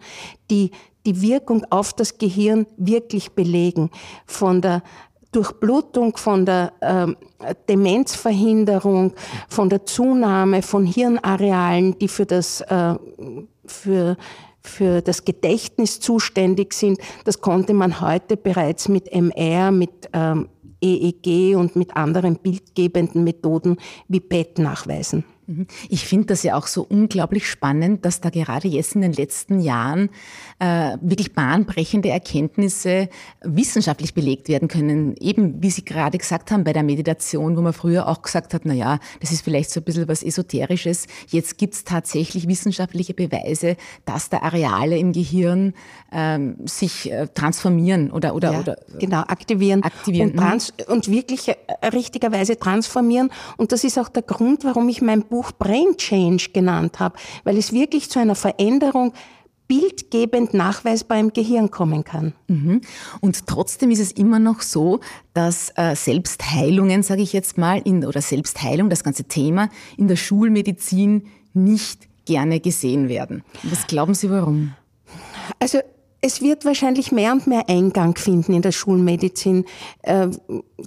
die 0.51 0.69
die 1.05 1.21
Wirkung 1.21 1.65
auf 1.69 1.93
das 1.93 2.17
Gehirn 2.17 2.67
wirklich 2.77 3.31
belegen. 3.31 3.89
Von 4.25 4.61
der 4.61 4.83
Durchblutung, 5.31 6.17
von 6.17 6.45
der 6.45 6.73
ähm, 6.81 7.15
Demenzverhinderung, 7.69 9.13
von 9.47 9.69
der 9.69 9.85
Zunahme 9.85 10.61
von 10.61 10.85
Hirnarealen, 10.85 11.97
die 11.97 12.09
für 12.09 12.25
das, 12.25 12.61
äh, 12.61 12.95
für, 13.65 14.17
für 14.61 15.01
das 15.01 15.23
Gedächtnis 15.23 16.01
zuständig 16.01 16.73
sind. 16.73 16.99
Das 17.23 17.39
konnte 17.39 17.73
man 17.73 18.01
heute 18.01 18.35
bereits 18.35 18.89
mit 18.89 19.11
MR, 19.13 19.71
mit 19.71 20.09
ähm, 20.11 20.49
EEG 20.81 21.55
und 21.55 21.75
mit 21.75 21.95
anderen 21.95 22.35
bildgebenden 22.37 23.23
Methoden 23.23 23.77
wie 24.07 24.19
PET 24.19 24.59
nachweisen. 24.59 25.23
Mhm. 25.51 25.67
Ich 25.89 26.05
finde 26.05 26.27
das 26.27 26.43
ja 26.43 26.55
auch 26.55 26.67
so 26.67 26.85
unglaublich 26.87 27.49
spannend, 27.49 28.05
dass 28.05 28.21
da 28.21 28.29
gerade 28.29 28.67
jetzt 28.67 28.95
in 28.95 29.01
den 29.01 29.11
letzten 29.11 29.59
Jahren 29.59 30.09
äh, 30.59 30.97
wirklich 31.01 31.33
bahnbrechende 31.33 32.09
Erkenntnisse 32.09 33.09
wissenschaftlich 33.41 34.13
belegt 34.13 34.47
werden 34.47 34.67
können. 34.67 35.15
Eben, 35.19 35.61
wie 35.61 35.69
Sie 35.69 35.83
gerade 35.83 36.17
gesagt 36.17 36.51
haben, 36.51 36.63
bei 36.63 36.71
der 36.71 36.83
Meditation, 36.83 37.57
wo 37.57 37.61
man 37.61 37.73
früher 37.73 38.07
auch 38.07 38.21
gesagt 38.21 38.53
hat, 38.53 38.61
na 38.63 38.73
ja, 38.73 38.99
das 39.19 39.31
ist 39.31 39.43
vielleicht 39.43 39.71
so 39.71 39.81
ein 39.81 39.83
bisschen 39.83 40.07
was 40.07 40.23
Esoterisches. 40.23 41.07
Jetzt 41.27 41.57
gibt 41.57 41.73
es 41.73 41.83
tatsächlich 41.83 42.47
wissenschaftliche 42.47 43.13
Beweise, 43.13 43.75
dass 44.05 44.29
da 44.29 44.39
Areale 44.39 44.97
im 44.97 45.11
Gehirn 45.11 45.73
ähm, 46.13 46.55
sich 46.65 47.11
äh, 47.11 47.27
transformieren 47.33 48.11
oder, 48.11 48.35
oder, 48.35 48.53
ja, 48.53 48.59
oder 48.59 48.77
genau, 48.99 49.21
aktivieren, 49.21 49.83
aktivieren. 49.83 50.31
Und, 50.31 50.37
trans 50.37 50.73
und 50.87 51.09
wirklich 51.09 51.49
äh, 51.49 51.55
richtigerweise 51.87 52.57
transformieren. 52.57 53.31
Und 53.57 53.71
das 53.71 53.83
ist 53.83 53.97
auch 53.97 54.07
der 54.07 54.23
Grund, 54.23 54.63
warum 54.63 54.87
ich 54.87 55.01
mein 55.01 55.23
Buch 55.23 55.40
Brain 55.53 55.97
Change 55.97 56.49
genannt 56.53 56.99
habe, 56.99 57.17
weil 57.43 57.57
es 57.57 57.73
wirklich 57.73 58.09
zu 58.09 58.19
einer 58.19 58.35
Veränderung 58.35 59.13
bildgebend 59.67 60.53
nachweisbar 60.53 61.17
im 61.17 61.31
Gehirn 61.31 61.71
kommen 61.71 62.03
kann. 62.03 62.33
Mhm. 62.47 62.81
Und 63.21 63.47
trotzdem 63.47 63.89
ist 63.89 64.01
es 64.01 64.11
immer 64.11 64.37
noch 64.37 64.61
so, 64.61 64.99
dass 65.33 65.71
äh, 65.77 65.95
Selbstheilungen, 65.95 67.03
sage 67.03 67.21
ich 67.21 67.31
jetzt 67.31 67.57
mal, 67.57 67.81
in, 67.85 68.05
oder 68.05 68.21
Selbstheilung, 68.21 68.89
das 68.89 69.01
ganze 69.01 69.23
Thema, 69.23 69.69
in 69.95 70.09
der 70.09 70.17
Schulmedizin 70.17 71.27
nicht 71.53 72.09
gerne 72.25 72.59
gesehen 72.59 73.07
werden. 73.07 73.43
Was 73.63 73.87
glauben 73.87 74.13
Sie, 74.13 74.29
warum? 74.29 74.73
Also 75.59 75.79
es 76.23 76.41
wird 76.41 76.65
wahrscheinlich 76.65 77.11
mehr 77.11 77.31
und 77.31 77.47
mehr 77.47 77.67
Eingang 77.67 78.15
finden 78.15 78.53
in 78.53 78.61
der 78.61 78.71
Schulmedizin. 78.71 79.65
Äh, 80.03 80.27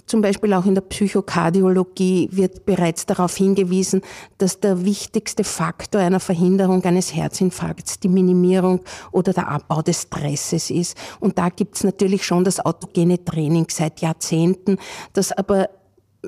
zum 0.05 0.21
Beispiel 0.21 0.53
auch 0.53 0.65
in 0.65 0.75
der 0.75 0.81
Psychokardiologie 0.81 2.29
wird 2.31 2.65
bereits 2.65 3.05
darauf 3.05 3.35
hingewiesen, 3.35 4.01
dass 4.37 4.61
der 4.61 4.85
wichtigste 4.85 5.43
Faktor 5.43 5.99
einer 5.99 6.21
Verhinderung 6.21 6.83
eines 6.85 7.13
Herzinfarkts 7.13 7.99
die 7.99 8.07
Minimierung 8.07 8.79
oder 9.11 9.33
der 9.33 9.49
Abbau 9.49 9.81
des 9.81 10.03
Stresses 10.03 10.69
ist. 10.69 10.97
Und 11.19 11.37
da 11.37 11.49
gibt 11.49 11.75
es 11.75 11.83
natürlich 11.83 12.25
schon 12.25 12.45
das 12.45 12.61
autogene 12.61 13.23
Training 13.23 13.67
seit 13.69 13.99
Jahrzehnten, 13.99 14.77
das 15.11 15.33
aber 15.33 15.69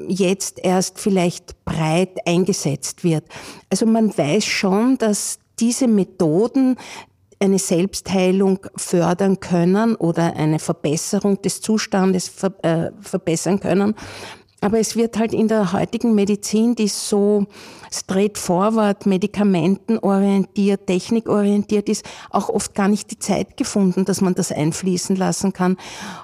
jetzt 0.08 0.60
erst 0.64 1.00
vielleicht 1.00 1.64
breit 1.64 2.28
eingesetzt 2.28 3.06
wird. 3.06 3.24
Also 3.70 3.86
man 3.86 4.16
weiß 4.16 4.46
schon, 4.46 4.98
dass 4.98 5.40
diese 5.60 5.88
Methoden 5.88 6.78
eine 7.40 7.60
Selbstheilung 7.60 8.60
fördern 8.76 9.40
können 9.40 9.96
oder 9.96 10.36
eine 10.36 10.60
Verbesserung 10.60 11.42
des 11.42 11.62
Zustandes 11.62 12.30
ver 12.30 12.54
äh, 12.64 12.92
verbessern 13.02 13.60
können. 13.60 13.96
Aber 14.60 14.80
es 14.80 14.96
wird 14.96 15.20
halt 15.20 15.34
in 15.34 15.48
der 15.48 15.72
heutigen 15.72 16.16
Medizin, 16.16 16.74
die 16.74 16.88
so 16.88 17.46
straightforward, 17.92 19.06
medikamentenorientiert, 19.06 20.88
technikorientiert 20.88 21.88
ist, 21.88 22.04
auch 22.32 22.50
oft 22.50 22.74
gar 22.74 22.88
nicht 22.88 23.12
die 23.12 23.20
Zeit 23.20 23.56
gefunden, 23.56 24.04
dass 24.04 24.20
man 24.20 24.34
das 24.34 24.52
einfließen 24.52 25.16
lassen 25.16 25.54
kann. 25.54 25.78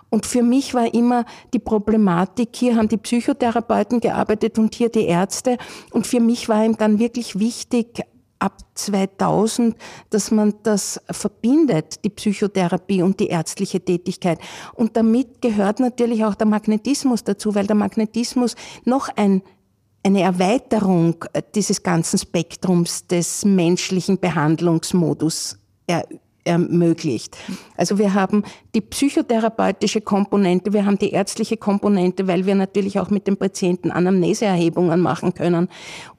Und 0.09 0.25
für 0.25 0.41
mich 0.41 0.73
war 0.73 0.91
immer 0.95 1.25
die 1.53 1.59
Problematik, 1.59 2.49
hier 2.55 2.75
haben 2.75 2.89
die 2.89 2.97
Psychotherapeuten 2.97 3.99
gearbeitet 3.99 4.57
und 4.57 4.73
hier 4.73 4.89
die 4.89 5.05
Ärzte. 5.05 5.57
Und 5.91 6.07
für 6.07 6.19
mich 6.19 6.49
war 6.49 6.65
ihm 6.65 6.75
dann 6.75 6.97
wirklich 6.97 7.37
wichtig, 7.37 8.01
ab 8.43 8.57
2000, 8.75 9.75
dass 10.09 10.29
man 10.29 10.53
das 10.63 10.99
verbindet, 11.09 12.03
die 12.03 12.09
Psychotherapie 12.09 13.01
und 13.01 13.19
die 13.19 13.27
ärztliche 13.27 13.79
Tätigkeit. 13.79 14.39
Und 14.73 14.97
damit 14.97 15.41
gehört 15.41 15.79
natürlich 15.79 16.25
auch 16.25 16.35
der 16.35 16.47
Magnetismus 16.47 17.23
dazu, 17.23 17.55
weil 17.55 17.67
der 17.67 17.75
Magnetismus 17.75 18.55
noch 18.85 19.09
ein 19.15 19.41
eine 20.05 20.21
Erweiterung 20.21 21.23
dieses 21.55 21.81
ganzen 21.81 22.19
Spektrums 22.19 23.07
des 23.07 23.45
menschlichen 23.45 24.19
Behandlungsmodus 24.19 25.57
ermöglicht. 26.43 27.37
Also 27.77 27.97
wir 27.97 28.13
haben 28.13 28.43
die 28.75 28.81
psychotherapeutische 28.81 30.01
Komponente, 30.01 30.73
wir 30.73 30.85
haben 30.85 30.97
die 30.97 31.11
ärztliche 31.11 31.57
Komponente, 31.57 32.27
weil 32.27 32.45
wir 32.45 32.55
natürlich 32.55 32.99
auch 32.99 33.09
mit 33.09 33.27
den 33.27 33.37
Patienten 33.37 33.91
Anamneseerhebungen 33.91 34.99
machen 34.99 35.33
können. 35.33 35.69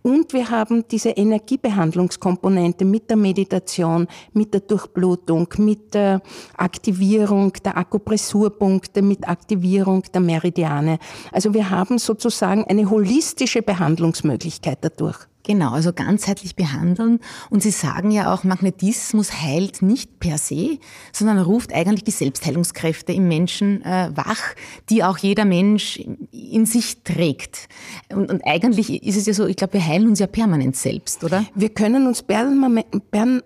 Und 0.02 0.32
wir 0.32 0.50
haben 0.50 0.84
diese 0.88 1.10
Energiebehandlungskomponente 1.10 2.84
mit 2.84 3.08
der 3.08 3.16
Meditation, 3.16 4.06
mit 4.32 4.52
der 4.52 4.60
Durchblutung, 4.60 5.48
mit 5.58 5.94
der 5.94 6.20
Aktivierung 6.56 7.52
der 7.64 7.76
Akupressurpunkte, 7.76 9.02
mit 9.02 9.26
Aktivierung 9.28 10.02
der 10.12 10.20
Meridiane. 10.20 10.98
Also 11.32 11.54
wir 11.54 11.70
haben 11.70 11.98
sozusagen 11.98 12.64
eine 12.64 12.88
holistische 12.88 13.62
Behandlungsmöglichkeit 13.62 14.78
dadurch. 14.82 15.26
Genau, 15.46 15.72
also 15.72 15.92
ganzheitlich 15.92 16.56
behandeln. 16.56 17.20
Und 17.50 17.62
Sie 17.62 17.70
sagen 17.70 18.10
ja 18.10 18.32
auch, 18.32 18.44
Magnetismus 18.44 19.42
heilt 19.42 19.82
nicht 19.82 20.18
per 20.18 20.38
se, 20.38 20.78
sondern 21.12 21.38
ruft 21.38 21.70
eigentlich 21.74 22.04
die 22.04 22.12
Selbstheilungskräfte 22.12 23.12
im 23.12 23.28
Menschen 23.28 23.84
äh, 23.84 24.10
wach, 24.14 24.40
die 24.88 25.04
auch 25.04 25.18
jeder 25.18 25.44
Mensch 25.44 26.02
in 26.32 26.64
sich 26.64 27.02
trägt. 27.02 27.68
Und, 28.08 28.30
und 28.30 28.40
eigentlich 28.46 29.02
ist 29.02 29.16
es 29.18 29.26
ja 29.26 29.34
so, 29.34 29.44
ich 29.46 29.56
glaube, 29.56 29.74
wir 29.74 29.86
heilen 29.86 30.08
uns 30.08 30.18
ja 30.18 30.26
permanent 30.26 30.76
selbst, 30.76 31.22
oder? 31.22 31.44
Wir 31.54 31.68
können 31.68 32.06
uns 32.06 32.22
permanent 32.22 33.44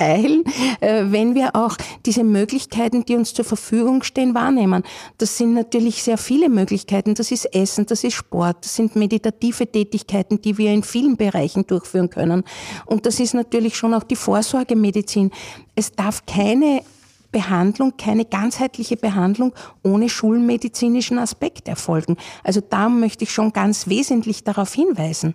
heilen, 0.00 0.44
äh, 0.80 1.04
wenn 1.08 1.34
wir 1.34 1.54
auch 1.54 1.76
diese 2.06 2.24
Möglichkeiten, 2.24 3.04
die 3.04 3.14
uns 3.14 3.34
zur 3.34 3.44
Verfügung 3.44 4.02
stehen, 4.04 4.34
wahrnehmen. 4.34 4.82
Das 5.18 5.36
sind 5.36 5.52
natürlich 5.52 6.02
sehr 6.02 6.16
viele 6.16 6.48
Möglichkeiten. 6.48 7.14
Das 7.14 7.30
ist 7.30 7.44
Essen, 7.54 7.84
das 7.84 8.04
ist 8.04 8.14
Sport, 8.14 8.64
das 8.64 8.74
sind 8.74 8.96
meditative 8.96 9.70
Tätigkeiten, 9.70 10.40
die 10.40 10.56
wir 10.56 10.77
vielen 10.82 11.16
Bereichen 11.16 11.66
durchführen 11.66 12.10
können. 12.10 12.44
Und 12.86 13.06
das 13.06 13.20
ist 13.20 13.34
natürlich 13.34 13.76
schon 13.76 13.94
auch 13.94 14.04
die 14.04 14.16
Vorsorgemedizin. 14.16 15.30
Es 15.74 15.92
darf 15.92 16.26
keine 16.26 16.82
Behandlung, 17.30 17.94
keine 17.96 18.24
ganzheitliche 18.24 18.96
Behandlung 18.96 19.52
ohne 19.82 20.08
schulmedizinischen 20.08 21.18
Aspekt 21.18 21.68
erfolgen. 21.68 22.16
Also 22.42 22.60
da 22.60 22.88
möchte 22.88 23.24
ich 23.24 23.32
schon 23.32 23.52
ganz 23.52 23.86
wesentlich 23.86 24.44
darauf 24.44 24.72
hinweisen. 24.72 25.34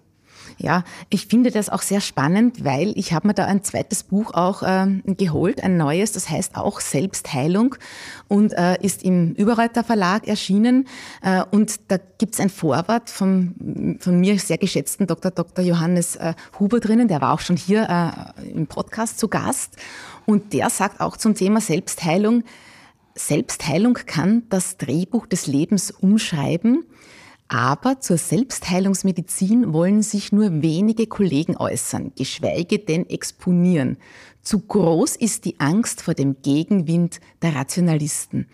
Ja, 0.63 0.85
ich 1.09 1.27
finde 1.27 1.51
das 1.51 1.67
auch 1.67 1.81
sehr 1.81 1.99
spannend, 1.99 2.63
weil 2.63 2.93
ich 2.95 3.11
habe 3.11 3.27
mir 3.27 3.33
da 3.33 3.43
ein 3.47 3.65
zweites 3.65 4.03
Buch 4.03 4.33
auch 4.33 4.63
ähm, 4.65 5.03
geholt, 5.05 5.61
ein 5.61 5.75
neues, 5.75 6.13
das 6.13 6.29
heißt 6.29 6.55
auch 6.55 6.79
Selbstheilung 6.79 7.75
und 8.29 8.53
äh, 8.53 8.81
ist 8.81 9.03
im 9.03 9.33
Überreuter 9.33 9.83
Verlag 9.83 10.25
erschienen. 10.25 10.87
Äh, 11.21 11.43
und 11.51 11.91
da 11.91 11.97
gibt's 12.17 12.39
ein 12.39 12.49
Vorwort 12.49 13.09
vom, 13.09 13.97
von 13.99 14.21
mir 14.21 14.39
sehr 14.39 14.57
geschätzten 14.57 15.05
Dr. 15.05 15.31
Dr. 15.31 15.65
Johannes 15.65 16.15
äh, 16.15 16.33
Huber 16.57 16.79
drinnen, 16.79 17.09
der 17.09 17.19
war 17.19 17.33
auch 17.33 17.41
schon 17.41 17.57
hier 17.57 17.89
äh, 17.89 18.49
im 18.49 18.67
Podcast 18.67 19.19
zu 19.19 19.27
Gast. 19.27 19.75
Und 20.25 20.53
der 20.53 20.69
sagt 20.69 21.01
auch 21.01 21.17
zum 21.17 21.35
Thema 21.35 21.59
Selbstheilung, 21.59 22.45
Selbstheilung 23.15 23.95
kann 23.95 24.43
das 24.47 24.77
Drehbuch 24.77 25.27
des 25.27 25.45
Lebens 25.45 25.91
umschreiben 25.91 26.85
aber 27.53 28.01
zur 28.01 28.17
Selbstheilungsmedizin 28.17 29.73
wollen 29.73 30.01
sich 30.01 30.31
nur 30.31 30.63
wenige 30.63 31.05
Kollegen 31.05 31.55
äußern, 31.55 32.11
geschweige 32.17 32.79
denn 32.79 33.07
exponieren. 33.07 33.97
Zu 34.43 34.59
groß 34.59 35.15
ist 35.15 35.45
die 35.45 35.57
Angst 35.61 36.01
vor 36.01 36.15
dem 36.15 36.35
Gegenwind 36.41 37.21
der 37.41 37.55
Rationalisten. 37.55 38.47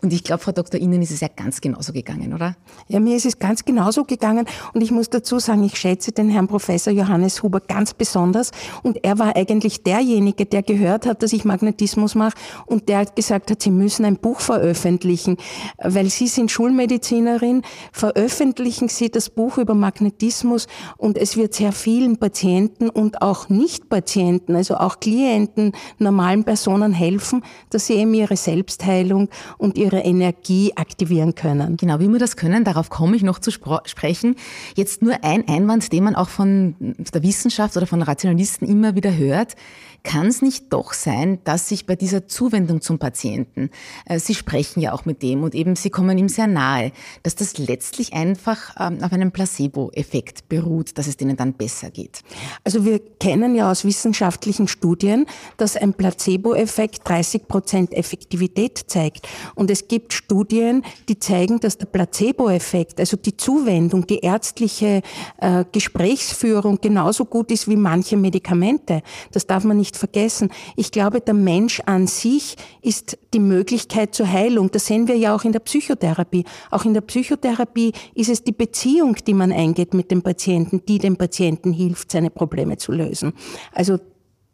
Und 0.00 0.12
ich 0.12 0.22
glaube, 0.22 0.40
Frau 0.40 0.52
Dr. 0.52 0.80
Ihnen 0.80 1.02
ist 1.02 1.10
es 1.10 1.18
ja 1.18 1.26
ganz 1.34 1.60
genauso 1.60 1.92
gegangen, 1.92 2.32
oder? 2.32 2.56
Ja, 2.86 3.00
mir 3.00 3.16
ist 3.16 3.26
es 3.26 3.40
ganz 3.40 3.64
genauso 3.64 4.04
gegangen. 4.04 4.46
Und 4.72 4.82
ich 4.82 4.92
muss 4.92 5.10
dazu 5.10 5.40
sagen, 5.40 5.64
ich 5.64 5.76
schätze 5.76 6.12
den 6.12 6.28
Herrn 6.28 6.46
Professor 6.46 6.92
Johannes 6.92 7.42
Huber 7.42 7.58
ganz 7.58 7.92
besonders. 7.92 8.52
Und 8.84 9.04
er 9.04 9.18
war 9.18 9.34
eigentlich 9.34 9.82
derjenige, 9.82 10.46
der 10.46 10.62
gehört 10.62 11.06
hat, 11.06 11.24
dass 11.24 11.32
ich 11.32 11.44
Magnetismus 11.44 12.14
mache 12.14 12.36
und 12.66 12.88
der 12.88 13.06
gesagt 13.06 13.50
hat, 13.50 13.62
Sie 13.62 13.72
müssen 13.72 14.04
ein 14.04 14.18
Buch 14.18 14.38
veröffentlichen, 14.38 15.38
weil 15.78 16.08
Sie 16.08 16.28
sind 16.28 16.52
Schulmedizinerin. 16.52 17.62
Veröffentlichen 17.90 18.88
Sie 18.88 19.10
das 19.10 19.28
Buch 19.28 19.58
über 19.58 19.74
Magnetismus 19.74 20.68
und 20.98 21.18
es 21.18 21.36
wird 21.36 21.54
sehr 21.54 21.72
vielen 21.72 22.18
Patienten 22.18 22.88
und 22.88 23.22
auch 23.22 23.48
Nicht-Patienten, 23.48 24.54
also 24.54 24.76
auch 24.76 25.00
Klienten, 25.00 25.31
Klienten, 25.32 25.72
normalen 25.98 26.44
Personen 26.44 26.92
helfen, 26.92 27.42
dass 27.70 27.86
sie 27.86 27.94
eben 27.94 28.12
ihre 28.12 28.36
Selbstheilung 28.36 29.30
und 29.56 29.78
ihre 29.78 30.00
Energie 30.00 30.72
aktivieren 30.76 31.34
können. 31.34 31.78
Genau, 31.78 32.00
wie 32.00 32.08
wir 32.08 32.18
das 32.18 32.36
können, 32.36 32.64
darauf 32.64 32.90
komme 32.90 33.16
ich 33.16 33.22
noch 33.22 33.38
zu 33.38 33.50
sprechen. 33.50 34.36
Jetzt 34.74 35.00
nur 35.00 35.24
ein 35.24 35.48
Einwand, 35.48 35.90
den 35.92 36.04
man 36.04 36.16
auch 36.16 36.28
von 36.28 36.74
der 36.78 37.22
Wissenschaft 37.22 37.76
oder 37.76 37.86
von 37.86 38.02
Rationalisten 38.02 38.68
immer 38.68 38.94
wieder 38.94 39.16
hört. 39.16 39.54
Kann 40.04 40.26
es 40.26 40.42
nicht 40.42 40.72
doch 40.72 40.92
sein, 40.92 41.38
dass 41.44 41.68
sich 41.68 41.86
bei 41.86 41.94
dieser 41.94 42.26
Zuwendung 42.26 42.80
zum 42.80 42.98
Patienten, 42.98 43.70
äh, 44.06 44.18
Sie 44.18 44.34
sprechen 44.34 44.80
ja 44.80 44.92
auch 44.92 45.04
mit 45.04 45.22
dem 45.22 45.42
und 45.44 45.54
eben 45.54 45.76
Sie 45.76 45.90
kommen 45.90 46.18
ihm 46.18 46.28
sehr 46.28 46.48
nahe, 46.48 46.92
dass 47.22 47.36
das 47.36 47.58
letztlich 47.58 48.12
einfach 48.12 48.74
ähm, 48.78 49.02
auf 49.02 49.12
einem 49.12 49.30
Placebo-Effekt 49.30 50.48
beruht, 50.48 50.98
dass 50.98 51.06
es 51.06 51.16
denen 51.16 51.36
dann 51.36 51.52
besser 51.52 51.90
geht? 51.90 52.22
Also 52.64 52.84
wir 52.84 52.98
kennen 52.98 53.54
ja 53.54 53.70
aus 53.70 53.84
wissenschaftlichen 53.84 54.66
Studien, 54.66 55.26
dass 55.56 55.76
ein 55.76 55.94
Placebo-Effekt 55.94 57.08
30 57.08 57.46
Prozent 57.46 57.92
Effektivität 57.92 58.84
zeigt. 58.86 59.28
Und 59.54 59.70
es 59.70 59.86
gibt 59.86 60.12
Studien, 60.12 60.82
die 61.08 61.18
zeigen, 61.18 61.60
dass 61.60 61.78
der 61.78 61.86
Placebo-Effekt, 61.86 62.98
also 62.98 63.16
die 63.16 63.36
Zuwendung, 63.36 64.06
die 64.06 64.18
ärztliche 64.18 65.02
äh, 65.38 65.64
Gesprächsführung 65.70 66.80
genauso 66.80 67.24
gut 67.24 67.50
ist 67.52 67.68
wie 67.68 67.76
manche 67.76 68.16
Medikamente. 68.16 69.02
Das 69.30 69.46
darf 69.46 69.64
man 69.64 69.76
nicht 69.76 69.91
nicht 69.92 69.96
vergessen. 69.96 70.50
Ich 70.76 70.90
glaube, 70.90 71.20
der 71.20 71.34
Mensch 71.34 71.80
an 71.86 72.06
sich 72.06 72.56
ist 72.80 73.18
die 73.34 73.40
Möglichkeit 73.40 74.14
zur 74.14 74.30
Heilung. 74.30 74.70
Das 74.70 74.86
sehen 74.86 75.08
wir 75.08 75.16
ja 75.16 75.34
auch 75.34 75.44
in 75.44 75.52
der 75.52 75.60
Psychotherapie. 75.60 76.44
Auch 76.70 76.84
in 76.84 76.94
der 76.94 77.02
Psychotherapie 77.02 77.92
ist 78.14 78.30
es 78.30 78.42
die 78.42 78.52
Beziehung, 78.52 79.16
die 79.26 79.34
man 79.34 79.52
eingeht 79.52 79.94
mit 79.94 80.10
dem 80.10 80.22
Patienten, 80.22 80.84
die 80.86 80.98
dem 80.98 81.16
Patienten 81.16 81.72
hilft, 81.72 82.10
seine 82.10 82.30
Probleme 82.30 82.76
zu 82.76 82.92
lösen. 82.92 83.32
Also 83.72 83.98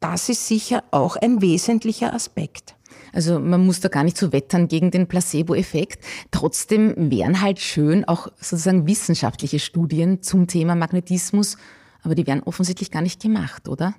das 0.00 0.28
ist 0.28 0.46
sicher 0.46 0.84
auch 0.90 1.16
ein 1.16 1.40
wesentlicher 1.40 2.14
Aspekt. 2.14 2.74
Also 3.12 3.38
man 3.38 3.64
muss 3.64 3.80
da 3.80 3.88
gar 3.88 4.04
nicht 4.04 4.18
so 4.18 4.32
wettern 4.32 4.68
gegen 4.68 4.90
den 4.90 5.06
Placebo-Effekt. 5.06 6.04
Trotzdem 6.30 7.10
wären 7.10 7.40
halt 7.40 7.58
schön 7.58 8.04
auch 8.04 8.28
sozusagen 8.36 8.86
wissenschaftliche 8.86 9.58
Studien 9.58 10.22
zum 10.22 10.46
Thema 10.46 10.74
Magnetismus, 10.74 11.56
aber 12.02 12.14
die 12.14 12.26
werden 12.26 12.42
offensichtlich 12.44 12.90
gar 12.90 13.02
nicht 13.02 13.20
gemacht, 13.20 13.68
oder? 13.68 13.94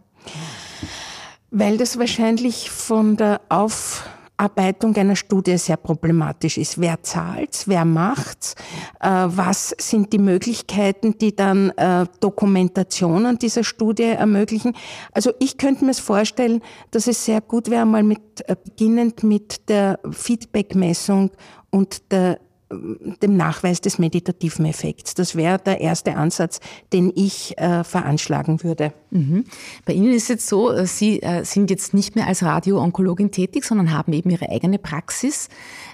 Weil 1.51 1.77
das 1.77 1.97
wahrscheinlich 1.97 2.69
von 2.69 3.17
der 3.17 3.41
Aufarbeitung 3.49 4.95
einer 4.95 5.15
Studie 5.15 5.57
sehr 5.57 5.77
problematisch 5.77 6.57
ist. 6.57 6.79
Wer 6.79 7.01
zahlt's? 7.01 7.67
Wer 7.67 7.85
macht's? 7.85 8.53
Äh, 8.99 9.09
was 9.09 9.75
sind 9.79 10.13
die 10.13 10.19
Möglichkeiten, 10.19 11.17
die 11.17 11.35
dann 11.35 11.71
äh, 11.71 12.05
Dokumentationen 12.19 13.39
dieser 13.39 13.63
Studie 13.63 14.03
ermöglichen? 14.03 14.73
Also 15.11 15.31
ich 15.39 15.57
könnte 15.57 15.85
mir 15.85 15.95
vorstellen, 15.95 16.61
dass 16.91 17.07
es 17.07 17.25
sehr 17.25 17.41
gut 17.41 17.69
wäre, 17.69 17.85
mal 17.85 18.03
mit, 18.03 18.21
äh, 18.47 18.55
beginnend 18.63 19.23
mit 19.23 19.69
der 19.69 19.99
Feedbackmessung 20.11 21.31
und 21.71 22.11
der 22.11 22.39
dem 22.71 23.35
Nachweis 23.35 23.81
des 23.81 23.97
meditativen 23.97 24.65
Effekts. 24.65 25.15
Das 25.15 25.35
wäre 25.35 25.57
der 25.57 25.81
erste 25.81 26.15
Ansatz, 26.15 26.59
den 26.93 27.11
ich 27.15 27.57
äh, 27.57 27.83
veranschlagen 27.83 28.63
würde. 28.63 28.93
Mhm. 29.09 29.45
Bei 29.85 29.93
Ihnen 29.93 30.13
ist 30.13 30.23
es 30.23 30.29
jetzt 30.29 30.47
so, 30.47 30.71
äh, 30.71 30.85
Sie 30.85 31.21
äh, 31.21 31.43
sind 31.43 31.71
jetzt 31.71 31.93
nicht 31.93 32.15
mehr 32.15 32.27
als 32.27 32.43
Radio-Onkologin 32.43 33.31
tätig, 33.31 33.65
sondern 33.65 33.91
haben 33.91 34.13
eben 34.13 34.29
Ihre 34.29 34.49
eigene 34.49 34.77
Praxis. 34.77 35.49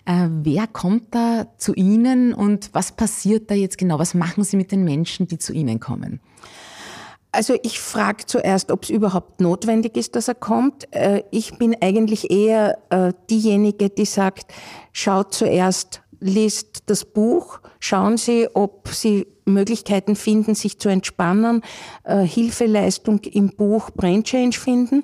Äh, 0.06 0.28
wer 0.30 0.68
kommt 0.68 1.16
da 1.16 1.48
zu 1.58 1.74
Ihnen 1.74 2.34
und 2.34 2.70
was 2.74 2.92
passiert 2.92 3.50
da 3.50 3.56
jetzt 3.56 3.78
genau? 3.78 3.98
Was 3.98 4.14
machen 4.14 4.44
Sie 4.44 4.58
mit 4.58 4.72
den 4.72 4.84
Menschen, 4.84 5.28
die 5.28 5.38
zu 5.38 5.54
Ihnen 5.54 5.80
kommen? 5.80 6.20
Also 7.36 7.58
ich 7.64 7.82
frage 7.82 8.26
zuerst, 8.26 8.72
ob 8.72 8.84
es 8.84 8.90
überhaupt 8.90 9.42
notwendig 9.42 9.98
ist, 9.98 10.16
dass 10.16 10.30
er 10.30 10.36
kommt. 10.36 10.88
Äh, 10.96 11.24
ich 11.32 11.58
bin 11.58 11.76
eigentlich 11.82 12.32
eher 12.32 12.78
äh, 12.90 13.12
diejenige, 13.30 13.90
die 13.90 14.06
sagt, 14.06 14.54
schaut 14.94 15.34
zuerst, 15.34 16.02
liest 16.20 16.84
das 16.88 17.06
Buch, 17.06 17.60
schauen 17.80 18.18
Sie, 18.18 18.48
ob 18.54 18.90
Sie 18.90 19.28
Möglichkeiten 19.46 20.16
finden, 20.16 20.56
sich 20.56 20.80
zu 20.80 20.90
entspannen, 20.90 21.62
äh, 22.04 22.24
Hilfeleistung 22.24 23.20
im 23.20 23.50
Buch 23.50 23.92
Brain 23.92 24.24
Change 24.24 24.60
finden. 24.60 25.04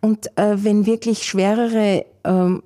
Und 0.00 0.26
äh, 0.38 0.56
wenn 0.62 0.86
wirklich 0.86 1.24
schwerere 1.24 2.06
ähm, 2.24 2.62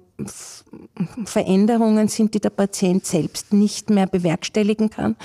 Veränderungen 1.24 2.08
sind, 2.08 2.34
die 2.34 2.40
der 2.40 2.50
Patient 2.50 3.04
selbst 3.04 3.52
nicht 3.52 3.90
mehr 3.90 4.06
bewerkstelligen 4.06 4.88
kann. 4.90 5.16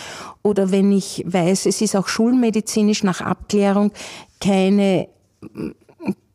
Oder 0.41 0.71
wenn 0.71 0.91
ich 0.91 1.23
weiß, 1.27 1.67
es 1.67 1.81
ist 1.81 1.95
auch 1.95 2.07
schulmedizinisch 2.07 3.03
nach 3.03 3.21
Abklärung 3.21 3.91
keine 4.41 5.09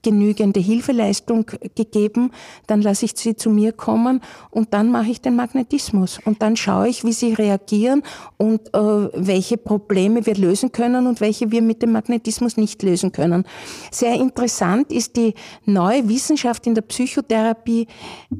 genügende 0.05 0.61
Hilfeleistung 0.61 1.47
gegeben, 1.75 2.31
dann 2.69 2.83
lasse 2.83 3.07
ich 3.07 3.15
sie 3.17 3.35
zu 3.35 3.51
mir 3.51 3.73
kommen 3.73 4.21
und 4.51 4.73
dann 4.73 4.93
mache 4.93 5.11
ich 5.11 5.21
den 5.21 5.35
Magnetismus 5.35 6.21
und 6.25 6.43
dann 6.43 6.57
schaue 6.57 6.89
ich, 6.89 7.03
wie 7.03 7.13
sie 7.13 7.33
reagieren 7.33 8.03
und 8.37 8.73
äh, 8.73 8.79
welche 8.79 9.57
Probleme 9.57 10.25
wir 10.27 10.37
lösen 10.37 10.71
können 10.71 11.09
und 11.09 11.21
welche 11.21 11.51
wir 11.51 11.63
mit 11.63 11.83
dem 11.83 11.91
Magnetismus 11.93 12.57
nicht 12.57 12.83
lösen 12.83 13.11
können. 13.11 13.45
Sehr 13.91 14.15
interessant 14.15 14.93
ist 14.93 15.17
die 15.17 15.35
neue 15.65 16.09
Wissenschaft 16.09 16.67
in 16.67 16.75
der 16.75 16.83
Psychotherapie 16.83 17.89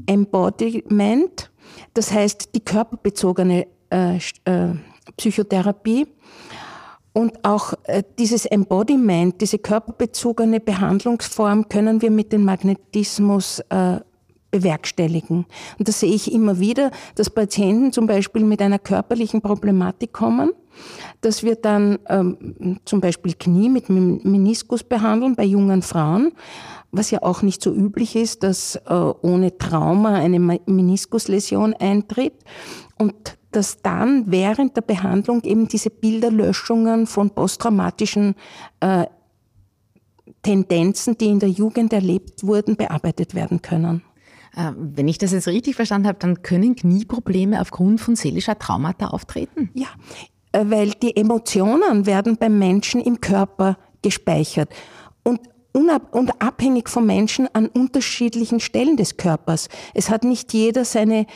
Embodiment, 0.07 1.51
das 1.95 2.13
heißt 2.13 2.55
die 2.55 2.61
körperbezogene 2.61 3.67
äh, 3.91 4.17
äh, 4.45 4.75
Psychotherapie. 5.17 6.07
Und 7.15 7.45
auch 7.45 7.75
äh, 7.85 8.03
dieses 8.19 8.45
Embodiment, 8.45 9.41
diese 9.41 9.59
körperbezogene 9.59 10.59
Behandlungsform 10.59 11.69
können 11.69 12.03
wir 12.03 12.11
mit 12.11 12.33
dem 12.33 12.45
Magnetismus 12.45 13.61
äh, 13.71 14.01
bewerkstelligen. 14.51 15.47
Und 15.79 15.89
das 15.89 16.01
sehe 16.01 16.13
ich 16.13 16.33
immer 16.33 16.59
wieder, 16.59 16.91
dass 17.15 17.31
Patienten 17.31 17.93
zum 17.93 18.09
Beispiel 18.09 18.45
mit 18.45 18.61
einer 18.61 18.81
körperlichen 18.81 19.41
Problematik 19.41 20.13
kommen, 20.13 20.51
dass 21.21 21.45
wir 21.45 21.55
dann 21.55 21.99
ähm, 22.09 22.81
zum 22.85 23.01
Beispiel 23.01 23.35
Knie 23.35 23.69
mit 23.69 23.89
Meniskus 23.89 24.83
behandeln 24.83 25.37
bei 25.37 25.45
jungen 25.45 25.83
Frauen, 25.83 26.33
was 26.91 27.13
ja 27.13 27.23
auch 27.23 27.43
nicht 27.43 27.63
so 27.63 27.73
üblich 27.73 28.17
ist, 28.17 28.43
dass 28.43 28.77
äh, 28.77 28.93
ohne 28.93 29.57
Trauma 29.57 30.15
eine 30.15 30.39
Meniskusläsion 30.39 31.75
eintritt. 31.75 32.35
Und 32.99 33.37
dass 33.55 33.83
dann 33.83 34.25
während 34.31 34.77
der 34.77 34.83
Behandlung 34.83 35.43
eben 35.43 35.69
diese 35.69 35.91
Bilderlöschungen 35.91 37.07
von 37.07 37.31
posttraumatischen 37.31 38.35
äh, 38.81 39.07
Tendenzen, 40.43 41.17
die 41.19 41.27
in 41.27 41.39
der 41.39 41.51
Jugend 41.51 41.93
erlebt 41.93 42.45
wurden, 42.45 42.77
bearbeitet 42.77 43.35
werden 43.35 43.63
können. 43.63 44.03
Äh, 44.57 44.73
wenn 44.77 45.09
ich 45.09 45.19
das 45.19 45.33
jetzt 45.33 45.49
richtig 45.49 45.77
verstanden 45.77 46.09
habe, 46.09 46.19
dann 46.19 46.43
können 46.43 46.77
Knieprobleme 46.77 47.61
aufgrund 47.61 48.01
von 48.01 48.17
seelischer 48.17 48.59
Traumata 48.59 49.09
auftreten? 49.09 49.71
Ja, 49.75 49.89
äh, 50.53 50.65
weil 50.67 50.91
die 50.91 51.17
Emotionen 51.17 52.07
werden 52.07 52.37
beim 52.37 52.59
Menschen 52.59 53.01
im 53.01 53.21
Körper 53.21 53.79
gespeichert. 54.03 54.71
Und 55.23 55.41
und 55.77 56.31
abhängig 56.41 56.89
vom 56.89 57.05
Menschen 57.05 57.49
an 57.53 57.67
unterschiedlichen 57.67 58.61
Stellen 58.61 58.97
des 58.97 59.17
Körpers. 59.17 59.69
Es 59.93 60.09
hat 60.09 60.23
nicht 60.23 60.53
jeder 60.53 60.85
seine 60.85 61.27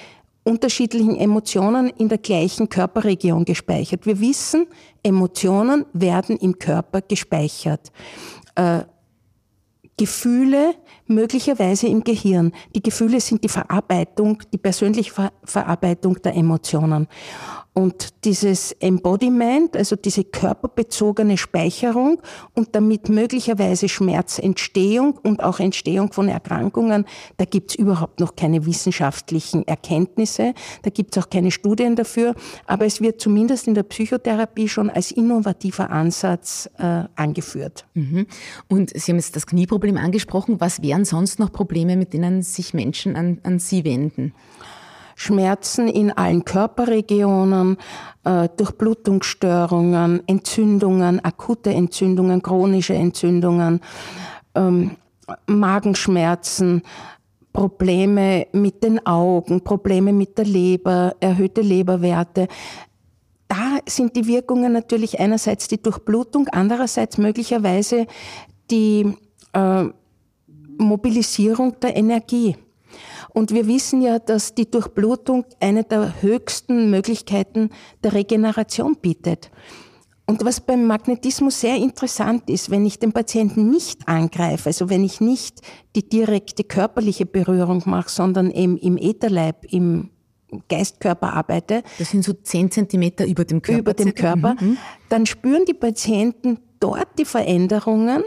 unterschiedlichen 0.49 1.17
Emotionen 1.17 1.89
in 1.91 2.09
der 2.09 2.19
gleichen 2.19 2.69
Körperregion 2.69 3.45
gespeichert. 3.45 4.07
Wir 4.07 4.19
wissen, 4.19 4.67
Emotionen 5.03 5.85
werden 5.93 6.37
im 6.39 6.59
Körper 6.59 7.03
gespeichert. 7.03 7.93
Äh, 8.55 8.81
Gefühle 9.99 10.75
möglicherweise 11.09 11.87
im 11.87 12.05
Gehirn. 12.05 12.53
Die 12.75 12.83
Gefühle 12.83 13.21
sind 13.21 13.45
die 13.45 13.49
Verarbeitung, 13.49 14.43
die 14.53 14.59
persönliche 14.59 15.13
Ver 15.13 15.33
Verarbeitung 15.45 16.21
der 16.23 16.35
Emotionen. 16.35 17.09
Und 17.79 18.25
dieses 18.25 18.73
Embodiment, 18.73 19.77
also 19.77 19.95
diese 19.95 20.25
körperbezogene 20.25 21.37
Speicherung 21.39 22.21
und 22.55 22.75
damit 22.75 23.09
möglicherweise 23.09 23.89
Schmerzentstehung 23.89 25.17
und 25.23 25.45
auch 25.45 25.61
Entstehung 25.61 26.13
von 26.13 26.29
Erkrankungen, 26.29 27.05
da 27.37 27.45
gibt's 27.45 27.77
überhaupt 27.77 28.19
noch 28.19 28.35
keine 28.35 28.67
wissenschaftlichen 28.67 29.65
Erkenntnisse, 29.69 30.55
da 30.83 30.91
gibt's 30.91 31.19
auch 31.19 31.31
keine 31.31 31.53
Studien 31.53 31.95
dafür, 31.95 32.35
aber 32.67 32.85
es 32.85 33.01
wird 33.01 33.21
zumindest 33.21 33.69
in 33.69 33.75
der 33.75 33.85
Psychotherapie 33.85 34.69
schon 34.69 34.91
als 34.91 35.13
innovativer 35.13 35.89
Ansatz 35.91 36.69
äh, 36.79 37.05
angeführt. 37.15 37.87
Mhm. 37.95 38.27
Und 38.69 38.91
Sie 38.91 39.13
haben 39.13 39.19
jetzt 39.19 39.37
das 39.37 39.47
Knieproblem 39.47 39.99
angesprochen. 39.99 40.61
Was 40.61 40.83
wären 40.99 41.05
sonst 41.05 41.39
noch 41.39 41.53
Probleme, 41.53 41.97
mit 41.97 42.13
denen 42.13 42.43
sich 42.43 42.75
Menschen 42.75 43.15
an, 43.15 43.39
an 43.45 43.61
Sie 43.61 43.85
wenden? 43.85 44.35
Schmerzen 45.15 45.87
in 45.87 46.11
allen 46.11 46.45
Körperregionen, 46.45 47.77
äh, 48.25 48.49
Durchblutungsstörungen, 48.57 50.27
Entzündungen, 50.27 51.25
akute 51.25 51.71
Entzündungen, 51.71 52.43
chronische 52.43 52.95
Entzündungen, 52.95 53.81
ähm, 54.57 54.97
Magenschmerzen, 55.47 56.83
Probleme 57.53 58.49
mit 58.53 58.83
den 58.83 59.05
Augen, 59.07 59.63
Probleme 59.63 60.13
mit 60.13 60.37
der 60.37 60.47
Leber, 60.47 61.15
erhöhte 61.21 61.61
Leberwerte. 61.61 62.49
Da 63.47 63.79
sind 63.87 64.17
die 64.17 64.27
Wirkungen 64.27 64.73
natürlich 64.73 65.21
einerseits 65.21 65.69
die 65.69 65.81
Durchblutung, 65.81 66.49
andererseits 66.49 67.19
möglicherweise 67.19 68.07
die 68.69 69.15
äh, 69.53 69.85
Mobilisierung 70.79 71.79
der 71.81 71.97
Energie. 71.97 72.57
Und 73.31 73.53
wir 73.53 73.67
wissen 73.67 74.01
ja, 74.01 74.19
dass 74.19 74.55
die 74.55 74.71
Durchblutung 74.71 75.45
eine 75.61 75.85
der 75.85 76.23
höchsten 76.23 76.91
Möglichkeiten 76.91 77.71
der 78.03 78.15
Regeneration 78.15 78.97
bietet. 78.97 79.51
Und 80.27 80.45
was 80.45 80.61
beim 80.61 80.87
Magnetismus 80.87 81.61
sehr 81.61 81.77
interessant 81.77 82.51
ist, 82.51 82.71
wenn 82.71 82.85
ich 82.85 82.99
den 82.99 83.13
Patienten 83.13 83.71
nicht 83.71 84.09
angreife, 84.09 84.69
also 84.69 84.91
wenn 84.91 85.03
ich 85.03 85.23
nicht 85.23 85.63
die 85.97 86.07
direkte 86.07 86.65
körperliche 86.65 87.25
Berührung 87.25 87.83
mache, 87.87 88.11
sondern 88.11 88.51
eben 88.51 88.77
im 88.77 88.99
Ätherleib, 88.99 89.65
im 89.73 90.11
Geistkörper 90.69 91.33
arbeite. 91.33 91.83
Das 91.99 92.11
sind 92.11 92.25
so 92.25 92.33
zehn 92.33 92.71
Zentimeter 92.71 93.27
über 93.27 93.45
dem 93.45 93.63
Körper. 93.63 93.81
Über 93.81 93.95
dem 93.95 94.15
Körper. 94.15 94.57
Mhm. 94.61 94.77
Dann 95.09 95.27
spüren 95.27 95.65
die 95.67 95.75
Patienten 95.75 96.59
dort 96.81 97.19
die 97.19 97.25
Veränderungen 97.25 98.23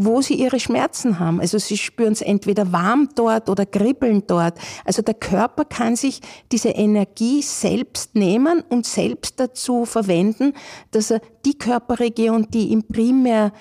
wo 0.00 0.22
sie 0.22 0.34
ihre 0.34 0.60
Schmerzen 0.60 1.18
haben. 1.18 1.40
Also 1.40 1.58
sie 1.58 1.76
spüren 1.76 2.12
es 2.12 2.22
entweder 2.22 2.70
warm 2.70 3.08
dort 3.16 3.48
oder 3.48 3.66
kribbeln 3.66 4.22
dort. 4.28 4.56
Also 4.84 5.02
der 5.02 5.14
Körper 5.14 5.64
kann 5.64 5.96
sich 5.96 6.20
diese 6.52 6.68
Energie 6.68 7.42
selbst 7.42 8.14
nehmen 8.14 8.62
und 8.68 8.86
selbst 8.86 9.40
dazu 9.40 9.86
verwenden, 9.86 10.54
dass 10.92 11.10
er 11.10 11.20
die 11.44 11.58
Körperregion, 11.58 12.46
die 12.48 12.68
ihm 12.68 12.84
primär 12.84 13.52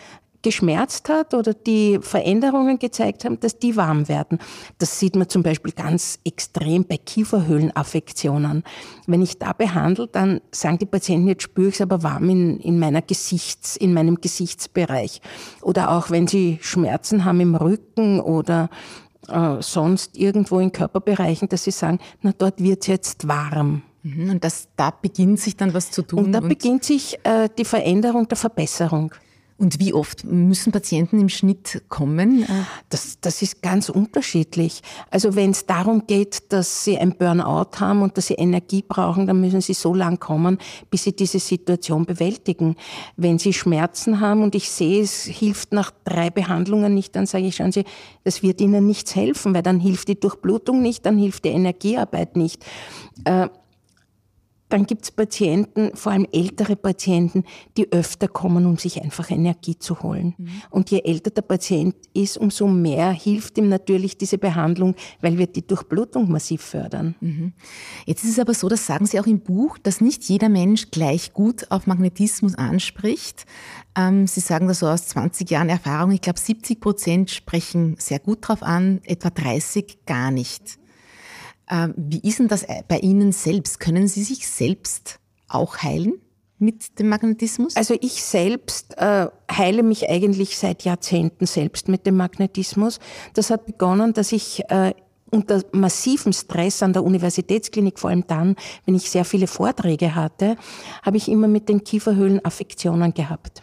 geschmerzt 0.48 1.10
hat 1.10 1.34
oder 1.34 1.54
die 1.54 2.00
Veränderungen 2.02 2.80
gezeigt 2.80 3.26
haben, 3.26 3.38
dass 3.42 3.60
die 3.60 3.76
warm 3.76 4.08
werden. 4.08 4.40
Das 4.78 4.98
sieht 4.98 5.18
man 5.18 5.28
zum 5.28 5.44
Beispiel 5.44 5.74
ganz 5.74 6.20
extrem 6.24 6.86
bei 6.86 6.96
Kieferhöhlenaffektionen. 6.96 8.64
Wenn 9.08 9.22
ich 9.22 9.40
da 9.40 9.52
behandle, 9.52 10.08
dann 10.08 10.40
sagen 10.52 10.78
die 10.78 10.86
Patienten, 10.86 11.28
jetzt 11.28 11.44
spüre 11.44 11.68
ich 11.68 11.76
es 11.76 11.82
aber 11.82 12.02
warm 12.02 12.30
in, 12.30 12.62
in 12.62 12.80
meiner 12.80 13.02
Gesichts, 13.02 13.76
in 13.76 13.94
meinem 13.94 14.22
Gesichtsbereich. 14.22 15.22
Oder 15.62 15.92
auch 15.92 16.12
wenn 16.12 16.28
sie 16.28 16.60
Schmerzen 16.62 17.26
haben 17.26 17.42
im 17.42 17.56
Rücken 17.56 18.22
oder 18.22 18.70
äh, 19.28 19.58
sonst 19.60 20.18
irgendwo 20.18 20.60
in 20.60 20.72
Körperbereichen, 20.72 21.50
dass 21.50 21.66
sie 21.66 21.72
sagen, 21.72 22.00
na 22.22 22.32
dort 22.32 22.64
wird 22.64 22.84
es 22.84 22.88
jetzt 22.88 23.28
warm. 23.28 23.82
Mhm, 24.04 24.30
und 24.30 24.44
das, 24.46 24.70
da 24.78 24.92
beginnt 24.92 25.42
sich 25.42 25.58
dann 25.58 25.74
was 25.74 25.92
zu 25.92 26.04
tun. 26.04 26.26
Und 26.26 26.32
da 26.32 26.40
und 26.40 26.48
beginnt 26.48 26.86
sich 26.86 27.20
äh, 27.26 27.50
die 27.58 27.66
Veränderung 27.66 28.30
der 28.30 28.38
Verbesserung. 28.38 29.12
Und 29.58 29.80
wie 29.80 29.92
oft 29.92 30.24
müssen 30.24 30.72
Patienten 30.72 31.20
im 31.20 31.30
Schnitt 31.30 31.82
kommen? 31.90 32.46
Das, 32.90 33.20
das 33.22 33.42
ist 33.42 33.64
ganz 33.64 33.90
unterschiedlich. 33.90 34.84
Also 35.10 35.36
wenn 35.36 35.50
es 35.50 35.66
darum 35.66 36.06
geht, 36.06 36.52
dass 36.54 36.84
sie 36.84 36.98
ein 37.00 37.18
Burnout 37.18 37.80
haben 37.80 38.04
und 38.04 38.18
dass 38.18 38.28
sie 38.28 38.36
Energie 38.36 38.84
brauchen, 38.88 39.26
dann 39.26 39.42
müssen 39.42 39.62
sie 39.62 39.74
so 39.74 39.96
lang 39.96 40.20
kommen, 40.20 40.60
bis 40.92 41.04
sie 41.04 41.16
diese 41.16 41.40
Situation 41.40 42.06
bewältigen. 42.06 42.76
Wenn 43.16 43.40
sie 43.40 43.52
Schmerzen 43.52 44.20
haben 44.20 44.44
und 44.44 44.54
ich 44.54 44.70
sehe, 44.70 45.02
es 45.02 45.24
hilft 45.24 45.74
nach 45.74 45.92
drei 46.04 46.30
Behandlungen 46.30 46.94
nicht, 46.94 47.16
dann 47.16 47.26
sage 47.26 47.46
ich, 47.46 47.56
schauen 47.56 47.72
Sie, 47.72 47.86
das 48.24 48.44
wird 48.44 48.62
Ihnen 48.62 48.86
nichts 48.86 49.16
helfen, 49.16 49.56
weil 49.56 49.64
dann 49.64 49.80
hilft 49.80 50.08
die 50.08 50.20
Durchblutung 50.20 50.84
nicht, 50.84 51.06
dann 51.06 51.18
hilft 51.18 51.46
die 51.46 51.50
Energiearbeit 51.50 52.36
nicht. 52.36 52.64
Äh, 53.24 53.48
dann 54.70 54.86
gibt 54.86 55.04
es 55.04 55.12
Patienten, 55.12 55.92
vor 55.96 56.12
allem 56.12 56.28
ältere 56.32 56.76
Patienten, 56.76 57.44
die 57.78 57.92
öfter 57.92 58.28
kommen, 58.28 58.66
um 58.66 58.78
sich 58.78 59.02
einfach 59.02 59.32
Energie 59.32 59.80
zu 59.80 60.02
holen. 60.04 60.36
Mhm. 60.38 60.50
Und 60.70 60.92
je 60.92 61.00
älter 61.04 61.32
der 61.32 61.42
Patient 61.42 61.96
ist, 62.14 62.38
umso 62.38 62.68
mehr 62.68 63.12
hilft 63.12 63.58
ihm 63.58 63.70
natürlich 63.70 64.18
diese 64.18 64.38
Behandlung, 64.38 64.96
weil 65.22 65.38
wir 65.38 65.48
die 65.48 65.66
Durchblutung 65.66 66.30
massiv 66.30 66.62
fördern. 66.62 67.16
Mhm. 67.22 67.54
Jetzt 68.06 68.24
ist 68.26 68.32
es 68.32 68.40
aber 68.40 68.54
so, 68.54 68.68
das 68.68 68.86
sagen 68.86 69.06
Sie 69.06 69.20
auch 69.20 69.28
im 69.28 69.40
Buch, 69.40 69.78
dass 69.78 70.02
nicht 70.02 70.26
jeder 70.26 70.50
Mensch 70.50 70.92
gleich 70.92 71.34
gut 71.34 71.72
auf 71.72 71.88
Magnetismus 71.88 72.56
anspricht. 72.56 73.46
Ähm, 73.96 74.28
Sie 74.28 74.42
sagen 74.42 74.68
das 74.68 74.80
so 74.80 74.88
aus 74.88 75.08
20 75.08 75.50
Jahren 75.50 75.70
Erfahrung. 75.70 76.12
Ich 76.12 76.22
glaube, 76.22 76.40
70 76.40 76.82
Prozent 76.82 77.32
sprechen 77.32 77.96
sehr 78.00 78.20
gut 78.20 78.40
drauf 78.42 78.64
an, 78.64 79.00
etwa 79.06 79.30
30 79.30 80.06
gar 80.06 80.32
nicht. 80.32 80.78
Ähm, 81.70 81.94
wie 81.98 82.20
ist 82.20 82.40
denn 82.40 82.48
das 82.48 82.66
bei 82.88 83.00
Ihnen 83.00 83.32
selbst? 83.32 83.80
Können 83.80 84.08
Sie 84.08 84.24
sich 84.24 84.48
selbst 84.48 85.20
auch 85.48 85.78
heilen? 85.78 86.22
mit 86.60 87.00
dem 87.00 87.10
Magnetismus? 87.10 87.76
Also 87.76 87.96
ich 88.02 88.24
selbst 88.24 88.98
äh, 88.98 89.28
heile 89.52 89.84
mich 89.84 90.10
eigentlich 90.10 90.58
seit 90.58 90.84
Jahrzehnten 90.84 91.46
selbst 91.46 91.88
mit 91.88 92.06
dem 92.06 92.18
Magnetismus. 92.18 93.00
Das 93.34 93.52
hat 93.52 93.66
begonnen, 93.66 94.14
dass 94.14 94.32
ich 94.32 94.64
äh, 94.70 94.94
unter 95.30 95.62
massivem 95.72 96.34
Stress 96.34 96.82
an 96.82 96.94
der 96.94 97.04
Universitätsklinik, 97.04 98.00
vor 98.00 98.10
allem 98.10 98.26
dann, 98.28 98.56
wenn 98.86 98.96
ich 98.96 99.10
sehr 99.10 99.26
viele 99.26 99.48
Vorträge 99.48 100.16
hatte, 100.16 100.56
habe 101.04 101.18
ich 101.18 101.30
immer 101.30 101.48
mit 101.48 101.70
den 101.70 101.84
Kieferhöhlen 101.84 102.44
Affektionen 102.44 103.14
gehabt. 103.14 103.62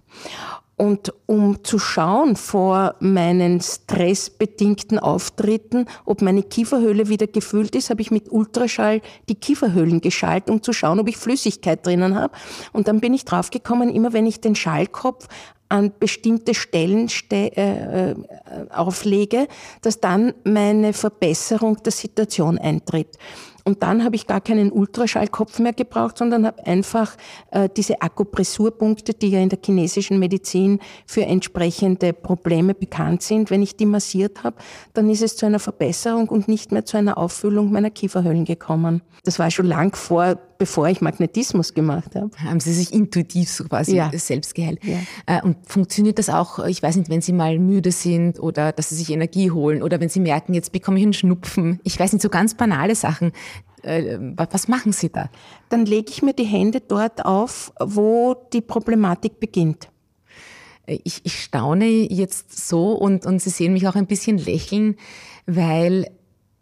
Und 0.77 1.13
um 1.27 1.63
zu 1.63 1.79
schauen 1.79 2.35
vor 2.35 2.97
meinen 2.99 3.61
stressbedingten 3.61 4.99
Auftritten, 4.99 5.87
ob 6.05 6.21
meine 6.21 6.43
Kieferhöhle 6.43 7.09
wieder 7.09 7.29
gefüllt 7.29 7.77
ist, 7.77 7.91
habe 7.91 8.03
ich 8.03 8.11
mit 8.11 8.31
Ultraschall 8.33 9.01
die 9.29 9.37
Kieferhöhlen 9.37 10.01
geschaltet, 10.01 10.51
um 10.51 10.63
zu 10.63 10.73
schauen, 10.73 10.99
ob 10.99 11.09
ich 11.09 11.17
Flüssigkeit 11.17 11.87
drinnen 11.87 12.17
habe. 12.17 12.35
Und 12.73 12.89
dann 12.89 13.01
bin 13.01 13.15
ich 13.15 13.25
draufgekommen, 13.25 13.89
immer 13.89 14.13
wenn 14.13 14.27
ich 14.27 14.41
den 14.41 14.57
Schallkopf 14.57 15.29
an 15.69 15.93
bestimmte 15.99 16.55
Stellen 16.55 17.09
ste 17.09 17.57
äh, 17.57 18.11
äh 18.11 18.15
auflege, 18.71 19.49
dass 19.83 20.01
dann 20.01 20.35
meine 20.45 20.93
Verbesserung 20.93 21.83
der 21.83 21.93
Situation 21.93 22.59
eintritt. 22.59 23.19
Und 23.65 23.83
dann 23.83 24.05
habe 24.05 24.15
ich 24.15 24.27
gar 24.27 24.43
keinen 24.43 24.71
Ultraschallkopf 24.71 25.59
mehr 25.59 25.73
gebraucht, 25.73 26.19
sondern 26.19 26.47
habe 26.47 26.67
einfach 26.67 27.17
äh, 27.51 27.69
diese 27.75 28.03
Akupressurpunkte, 28.03 29.15
die 29.15 29.31
ja 29.31 29.41
in 29.41 29.49
der 29.49 29.59
chinesischen 29.65 30.19
Medizin 30.19 30.81
für 31.07 31.23
entsprechende 31.23 32.13
Probleme 32.13 32.75
bekannt 32.75 33.23
sind, 33.23 33.51
wenn 33.51 33.63
ich 33.63 33.77
die 33.77 33.87
massiert 33.87 34.45
habe, 34.45 34.57
dann 34.93 35.09
ist 35.09 35.23
es 35.23 35.37
zu 35.37 35.47
einer 35.47 35.59
Verbesserung 35.59 36.29
und 36.29 36.47
nicht 36.47 36.73
mehr 36.73 36.85
zu 36.85 36.99
einer 36.99 37.17
Auffüllung 37.17 37.73
meiner 37.73 37.91
Kieferhöhlen 37.91 38.45
gekommen. 38.45 39.03
Das 39.25 39.39
war 39.39 39.51
schon 39.51 39.67
lang 39.67 39.97
vor, 39.97 40.39
bevor 40.59 40.89
ich 40.89 41.01
Magnetismus 41.01 41.75
gemacht 41.75 42.15
habe. 42.15 42.31
Haben 42.37 42.61
Sie 42.61 42.73
sich 42.73 42.93
intuitiv 42.93 43.51
so 43.51 43.65
quasi 43.65 43.97
ja. 43.97 44.11
selbst 44.15 44.55
geheilt? 44.55 44.81
Ja. 44.85 44.99
Äh, 45.27 45.43
und 45.43 45.57
funktioniert 45.67 46.19
das 46.19 46.29
auch, 46.29 46.65
ich 46.67 46.83
weiß 46.83 46.97
nicht, 46.97 47.11
wenn 47.11 47.21
Sie 47.21 47.33
mal 47.33 47.59
müde 47.59 47.93
sind 47.93 48.41
oder 48.41 48.73
dass 48.73 48.91
Sie 48.91 48.97
sich 48.97 49.11
Energie 49.11 49.51
holen 49.51 49.83
oder 49.83 50.01
wenn 50.01 50.09
Sie 50.09 50.21
merken, 50.21 50.55
jetzt 50.55 50.73
bekomme 50.73 50.99
ich 50.99 51.05
einen 51.05 51.13
Schnupfen. 51.13 51.81
Ich 51.85 51.99
weiß 51.99 52.13
nicht, 52.13 52.23
so 52.23 52.29
ganz 52.29 52.55
banale 52.55 52.95
Sachen. 52.95 53.33
Äh, 53.83 54.19
was 54.37 54.69
machen 54.69 54.93
Sie 54.93 55.11
da? 55.11 55.29
Dann 55.69 55.87
lege 55.87 56.11
ich 56.11 56.23
mir 56.23 56.33
die 56.33 56.45
Hände 56.45 56.81
dort 56.81 57.25
auf, 57.25 57.73
wo 57.81 58.35
die 58.53 58.61
Problematik 58.61 59.41
beginnt. 59.41 59.89
Äh, 60.87 60.99
ich, 61.05 61.21
ich 61.25 61.43
staune 61.43 61.87
jetzt 61.87 62.67
so 62.67 62.93
und, 62.93 63.27
und 63.27 63.41
Sie 63.41 63.51
sehen 63.51 63.73
mich 63.73 63.87
auch 63.89 63.95
ein 63.95 64.07
bisschen 64.07 64.39
lächeln, 64.39 64.97
weil 65.47 66.11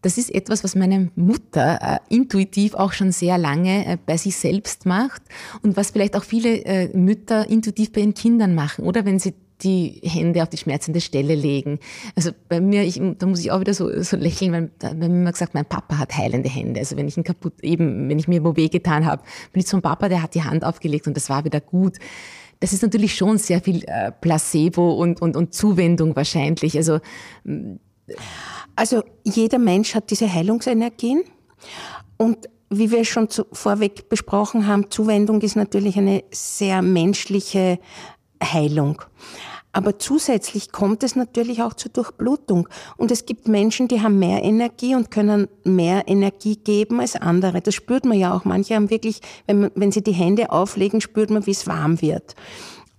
das 0.03 0.19
ist 0.19 0.35
etwas, 0.35 0.65
was 0.65 0.75
meine 0.75 1.11
Mutter 1.15 1.79
äh, 1.81 2.15
intuitiv 2.15 2.75
auch 2.75 2.93
schon 2.93 3.13
sehr 3.13 3.39
lange 3.39 3.87
äh, 3.87 3.99
bei 4.05 4.17
sich 4.17 4.37
selbst 4.37 4.85
macht 4.85 5.23
und 5.63 5.77
was 5.77 5.93
vielleicht 5.93 6.17
auch 6.17 6.25
viele 6.25 6.65
äh, 6.65 6.97
Mütter 6.97 7.49
intuitiv 7.49 7.93
bei 7.93 8.01
ihren 8.01 8.15
Kindern 8.15 8.55
machen. 8.55 8.85
Oder 8.85 9.05
wenn 9.05 9.19
sie 9.19 9.35
die 9.63 10.01
Hände 10.03 10.43
auf 10.43 10.49
die 10.49 10.57
schmerzende 10.57 11.01
Stelle 11.01 11.37
legen. 11.37 11.79
Also 12.17 12.33
bei 12.49 12.61
mir, 12.61 12.83
ich, 12.83 13.01
da 13.19 13.27
muss 13.27 13.41
ich 13.41 13.53
auch 13.53 13.61
wieder 13.61 13.75
so, 13.75 14.03
so 14.03 14.17
lächeln, 14.17 14.53
weil 14.53 14.71
da, 14.81 14.93
mir 14.93 15.07
immer 15.07 15.31
gesagt, 15.31 15.55
mein 15.55 15.65
Papa 15.65 15.99
hat 15.99 16.17
heilende 16.17 16.49
Hände. 16.49 16.81
Also 16.81 16.97
wenn 16.97 17.07
ich 17.07 17.17
ihn 17.17 17.23
kaputt, 17.23 17.55
eben, 17.63 18.09
wenn 18.09 18.19
ich 18.19 18.27
mir 18.27 18.45
wo 18.45 18.57
weh 18.57 18.69
getan 18.69 19.07
habe, 19.07 19.23
bin 19.53 19.61
ich 19.61 19.67
zum 19.67 19.81
Papa, 19.81 20.09
der 20.09 20.23
hat 20.23 20.35
die 20.35 20.43
Hand 20.43 20.65
aufgelegt 20.65 21.07
und 21.07 21.17
das 21.17 21.31
war 21.31 21.45
wieder 21.45 21.61
gut. 21.61 21.99
Das 22.61 22.73
ist 22.73 22.83
natürlich 22.83 23.15
schon 23.15 23.39
sehr 23.39 23.61
viel 23.61 23.85
äh, 23.87 24.13
Placebo 24.13 24.95
und, 24.95 25.23
und, 25.23 25.37
und 25.37 25.55
Zuwendung 25.55 26.15
wahrscheinlich. 26.17 26.77
Also, 26.77 27.01
also 28.83 29.05
jeder 29.23 29.61
Mensch 29.61 29.95
hat 29.95 30.11
diese 30.11 30.35
Heilungsenergien 30.35 31.23
und 32.17 32.49
wie 32.69 32.91
wir 32.91 33.05
schon 33.05 33.29
vorweg 33.53 34.09
besprochen 34.09 34.67
haben, 34.67 34.91
Zuwendung 34.91 35.41
ist 35.41 35.55
natürlich 35.55 35.97
eine 35.99 36.25
sehr 36.33 36.83
menschliche 36.83 37.79
Heilung. 38.43 39.01
Aber 39.71 40.01
zusätzlich 40.01 40.73
kommt 40.73 41.05
es 41.05 41.15
natürlich 41.15 41.63
auch 41.63 41.75
zur 41.75 41.93
Durchblutung. 41.93 42.69
Und 42.97 43.13
es 43.13 43.25
gibt 43.25 43.47
Menschen, 43.47 43.87
die 43.87 44.01
haben 44.01 44.19
mehr 44.19 44.43
Energie 44.43 44.97
und 44.97 45.13
können 45.13 45.47
mehr 45.63 46.09
Energie 46.09 46.57
geben 46.57 46.99
als 46.99 47.15
andere. 47.15 47.61
Das 47.61 47.77
spürt 47.77 48.05
man 48.05 48.19
ja 48.19 48.35
auch. 48.35 48.45
Manche 48.45 48.75
haben 48.75 48.91
wirklich, 48.91 49.21
wenn, 49.47 49.71
wenn 49.77 49.93
sie 49.93 50.03
die 50.03 50.13
Hände 50.13 50.51
auflegen, 50.51 51.01
spürt 51.01 51.31
man, 51.31 51.47
wie 51.47 51.53
es 51.53 51.69
warm 51.69 52.03
wird. 52.03 52.35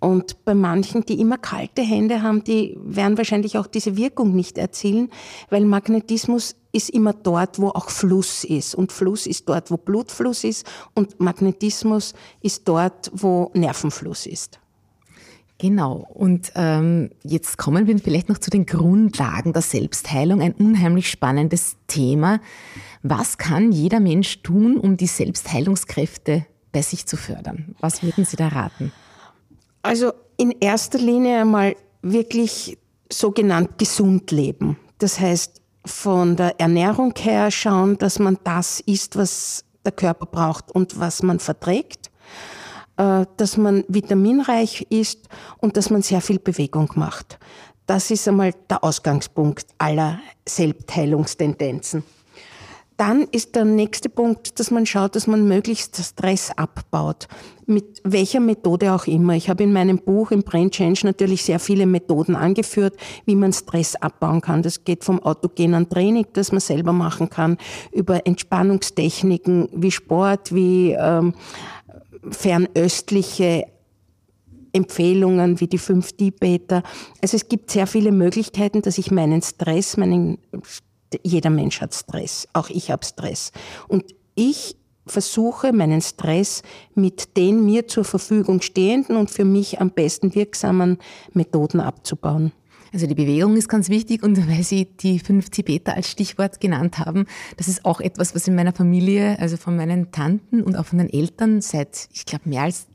Und 0.04 0.44
bei 0.44 0.54
manchen, 0.54 1.06
die 1.06 1.22
immer 1.22 1.38
kalte 1.38 1.82
Hände 1.82 2.22
haben, 2.22 2.44
die 2.44 2.78
werden 2.84 3.18
wahrscheinlich 3.18 3.58
auch 3.58 3.68
diese 3.68 3.96
Wirkung 3.96 4.36
nicht 4.36 4.58
erzielen, 4.58 5.10
weil 5.50 5.64
Magnetismus 5.64 6.58
ist 6.74 6.90
immer 6.90 7.14
dort, 7.14 7.58
wo 7.58 7.70
auch 7.70 7.90
Fluss 7.90 8.44
ist. 8.44 8.76
Und 8.76 8.92
Fluss 8.92 9.26
ist 9.28 9.48
dort, 9.48 9.72
wo 9.72 9.78
Blutfluss 9.78 10.44
ist. 10.44 10.68
Und 10.94 11.22
Magnetismus 11.22 12.16
ist 12.42 12.68
dort, 12.68 13.12
wo 13.14 13.50
Nervenfluss 13.54 14.26
ist. 14.26 14.60
Genau. 15.58 16.06
Und 16.14 16.52
ähm, 16.56 17.12
jetzt 17.24 17.58
kommen 17.58 17.88
wir 17.88 17.98
vielleicht 17.98 18.28
noch 18.28 18.40
zu 18.40 18.50
den 18.50 18.66
Grundlagen 18.66 19.54
der 19.54 19.62
Selbstheilung. 19.62 20.42
Ein 20.42 20.52
unheimlich 20.52 21.10
spannendes 21.10 21.78
Thema. 21.88 22.42
Was 23.04 23.38
kann 23.38 23.72
jeder 23.72 24.02
Mensch 24.02 24.42
tun, 24.42 24.76
um 24.76 24.98
die 24.98 25.08
Selbstheilungskräfte 25.08 26.46
bei 26.74 26.82
sich 26.82 27.06
zu 27.06 27.16
fördern? 27.16 27.76
Was 27.80 28.04
würden 28.04 28.26
Sie 28.26 28.36
da 28.36 28.50
raten? 28.50 28.92
Also 29.84 30.14
in 30.38 30.52
erster 30.60 30.98
Linie 30.98 31.42
einmal 31.42 31.76
wirklich 32.02 32.78
sogenannt 33.12 33.78
gesund 33.78 34.32
leben. 34.32 34.78
Das 34.98 35.20
heißt, 35.20 35.62
von 35.86 36.36
der 36.36 36.60
Ernährung 36.60 37.14
her 37.18 37.52
schauen, 37.52 37.98
dass 37.98 38.18
man 38.18 38.38
das 38.44 38.80
isst, 38.80 39.18
was 39.18 39.66
der 39.86 39.92
Körper 39.92 40.26
braucht 40.26 40.72
und 40.72 41.00
was 41.00 41.22
man 41.22 41.40
verträgt, 41.40 42.10
äh, 42.98 43.26
dass 43.38 43.58
man 43.58 43.84
vitaminreich 43.90 44.88
ist 44.90 45.28
und 45.58 45.76
dass 45.76 45.90
man 45.90 46.02
sehr 46.02 46.22
viel 46.22 46.40
Bewegung 46.40 46.90
macht. 46.96 47.38
Das 47.86 48.10
ist 48.12 48.28
einmal 48.28 48.54
der 48.70 48.84
Ausgangspunkt 48.84 49.66
aller 49.78 50.20
Selbstheilungstendenzen. 50.48 52.04
Dann 52.98 53.28
ist 53.32 53.56
der 53.56 53.66
nächste 53.66 54.10
Punkt, 54.10 54.60
dass 54.60 54.70
man 54.70 54.86
schaut, 54.86 55.16
dass 55.16 55.26
man 55.26 55.48
möglichst 55.48 55.98
Stress 55.98 56.52
abbaut. 56.56 57.28
Mit 57.66 58.02
welcher 58.04 58.40
Methode 58.40 58.94
auch 58.94 59.08
immer. 59.08 59.34
Ich 59.34 59.50
habe 59.50 59.64
in 59.64 59.74
meinem 59.74 59.98
Buch 59.98 60.32
im 60.32 60.44
Brain 60.44 60.70
Change 60.70 61.02
natürlich 61.04 61.44
sehr 61.44 61.60
viele 61.60 61.86
Methoden 61.86 62.36
angeführt, 62.36 62.96
wie 63.26 63.36
man 63.36 63.54
Stress 63.54 63.96
abbauen 63.96 64.42
kann. 64.42 64.62
Das 64.62 64.84
geht 64.84 65.04
vom 65.04 65.20
autogenen 65.24 65.90
Training, 65.90 66.28
das 66.34 66.52
man 66.52 66.62
selber 66.62 66.94
machen 66.94 67.30
kann, 67.30 67.58
über 67.92 68.28
Entspannungstechniken 68.28 69.70
wie 69.72 69.92
Sport, 69.92 70.54
wie 70.54 70.92
ähm, 70.92 71.34
fernöstliche 72.30 73.66
Empfehlungen 74.74 75.60
wie 75.60 75.68
die 75.68 75.80
5D-Beta. 75.80 76.84
Also 77.22 77.38
es 77.38 77.48
gibt 77.48 77.72
sehr 77.72 77.88
viele 77.88 78.12
Möglichkeiten, 78.12 78.82
dass 78.82 78.98
ich 78.98 79.12
meinen 79.12 79.42
Stress, 79.42 79.98
meinen 79.98 80.40
jeder 81.24 81.50
Mensch 81.50 81.82
hat 81.82 81.94
Stress, 81.94 82.48
auch 82.54 82.70
ich 82.70 82.92
habe 82.92 83.06
Stress. 83.06 83.52
Und 83.88 84.04
ich 84.36 84.76
versuche 85.06 85.74
meinen 85.74 86.02
Stress 86.02 86.64
mit 86.96 87.36
den 87.38 87.66
mir 87.66 87.88
zur 87.88 88.06
Verfügung 88.06 88.62
stehenden 88.62 89.18
und 89.18 89.30
für 89.30 89.46
mich 89.46 89.82
am 89.82 89.92
besten 89.92 90.34
wirksamen 90.34 90.98
Methoden 91.34 91.80
abzubauen. 91.80 92.52
Also 92.94 93.08
die 93.08 93.16
Bewegung 93.16 93.58
ist 93.58 93.68
ganz 93.68 93.90
wichtig 93.90 94.24
und 94.24 94.38
weil 94.50 94.64
Sie 94.64 94.86
die 94.86 95.20
fünf 95.20 95.50
Tibeter 95.50 95.96
als 95.96 96.10
Stichwort 96.10 96.60
genannt 96.60 97.00
haben, 97.00 97.26
das 97.58 97.68
ist 97.68 97.86
auch 97.86 98.00
etwas, 98.00 98.36
was 98.36 98.48
in 98.48 98.56
meiner 98.56 98.74
Familie, 98.74 99.38
also 99.40 99.58
von 99.58 99.76
meinen 99.76 100.12
Tanten 100.12 100.62
und 100.62 100.76
auch 100.78 100.86
von 100.86 101.00
den 101.00 101.10
Eltern 101.12 101.62
seit, 101.62 102.08
ich 102.14 102.26
glaube, 102.26 102.48
mehr 102.48 102.64
als 102.64 102.88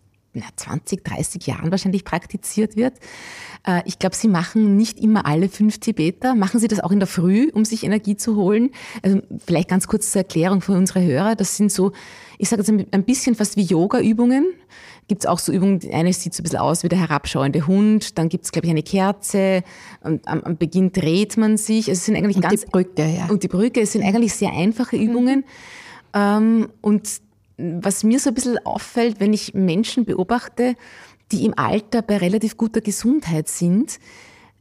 20, 0.57 1.05
30 1.05 1.47
Jahren 1.47 1.71
wahrscheinlich 1.71 2.05
praktiziert 2.05 2.77
wird. 2.77 2.95
Äh, 3.67 3.83
ich 3.87 3.99
glaube, 3.99 4.17
Sie 4.17 4.29
machen 4.29 4.77
nicht 4.77 4.99
immer 5.01 5.27
alle 5.27 5.49
fünf 5.49 5.79
Tibeter. 5.79 6.35
Machen 6.35 6.61
Sie 6.61 6.69
das 6.69 6.81
auch 6.81 6.91
in 6.91 7.01
der 7.01 7.07
Früh, 7.07 7.51
um 7.53 7.65
sich 7.65 7.85
Energie 7.85 8.17
zu 8.17 8.37
holen? 8.37 8.71
Also 9.03 9.21
vielleicht 9.45 9.69
ganz 9.69 9.87
kurz 9.87 10.13
zur 10.13 10.21
Erklärung 10.21 10.61
für 10.61 10.73
unsere 10.73 11.03
Hörer. 11.03 11.35
Das 11.35 11.57
sind 11.57 11.73
so, 11.73 11.93
ich 12.39 12.49
sage 12.49 12.63
jetzt 12.63 12.71
ein 12.93 13.05
bisschen 13.05 13.35
fast 13.35 13.57
wie 13.57 13.63
Yoga-Übungen. 13.63 14.47
Gibt 15.09 15.23
es 15.23 15.27
auch 15.27 15.39
so 15.39 15.53
Übungen, 15.53 15.81
eine 15.91 16.13
sieht 16.13 16.35
so 16.35 16.43
ein 16.43 16.45
bisschen 16.45 16.59
aus 16.59 16.85
wie 16.85 16.91
der 16.91 16.99
herabschauende 16.99 17.67
Hund, 17.67 18.19
dann 18.19 18.29
gibt 18.29 18.45
es, 18.45 18.53
glaube 18.53 18.67
ich, 18.67 18.71
eine 18.71 18.83
Kerze, 18.83 19.63
am, 20.03 20.21
am, 20.27 20.59
Beginn 20.59 20.93
dreht 20.93 21.39
man 21.39 21.57
sich. 21.57 21.89
Also 21.89 21.93
es 21.93 22.05
sind 22.05 22.15
eigentlich 22.15 22.37
und 22.37 22.43
ganz, 22.43 22.61
die 22.61 22.71
Brücke, 22.71 23.07
ja. 23.07 23.27
Und 23.31 23.43
die 23.43 23.49
Brücke, 23.49 23.81
es 23.81 23.93
sind 23.93 24.05
eigentlich 24.05 24.35
sehr 24.35 24.53
einfache 24.53 24.97
Übungen. 24.97 25.45
Mhm. 26.15 26.69
und 26.81 27.21
was 27.59 28.05
mir 28.05 28.21
so 28.21 28.31
ein 28.31 28.35
bisschen 28.35 28.65
auffällt, 28.65 29.21
wenn 29.21 29.33
ich 29.33 29.53
Menschen 29.55 30.05
beobachte, 30.05 30.77
die 31.33 31.45
im 31.45 31.59
Alter 31.59 32.03
bei 32.03 32.17
relativ 32.17 32.57
guter 32.57 32.81
Gesundheit 32.81 33.49
sind, 33.49 33.99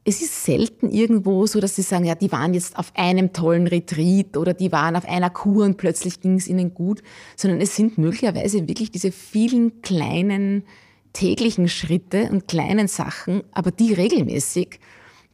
es 0.03 0.21
ist 0.21 0.45
selten 0.45 0.89
irgendwo 0.89 1.45
so, 1.47 1.59
dass 1.59 1.75
sie 1.75 1.81
sagen, 1.81 2.05
ja, 2.05 2.15
die 2.15 2.31
waren 2.31 2.53
jetzt 2.53 2.77
auf 2.77 2.93
einem 2.95 3.33
tollen 3.33 3.67
Retreat 3.67 4.37
oder 4.37 4.53
die 4.53 4.71
waren 4.71 4.95
auf 4.95 5.05
einer 5.05 5.29
Kur 5.29 5.65
und 5.65 5.75
plötzlich 5.75 6.21
ging 6.21 6.35
es 6.35 6.47
ihnen 6.47 6.73
gut, 6.73 7.03
sondern 7.35 7.59
es 7.59 7.75
sind 7.75 7.97
möglicherweise 7.97 8.69
wirklich 8.69 8.89
diese 8.89 9.11
vielen 9.11 9.81
kleinen 9.81 10.63
täglichen 11.11 11.67
Schritte 11.67 12.29
und 12.31 12.47
kleinen 12.47 12.87
Sachen, 12.87 13.43
aber 13.51 13.71
die 13.71 13.93
regelmäßig, 13.93 14.79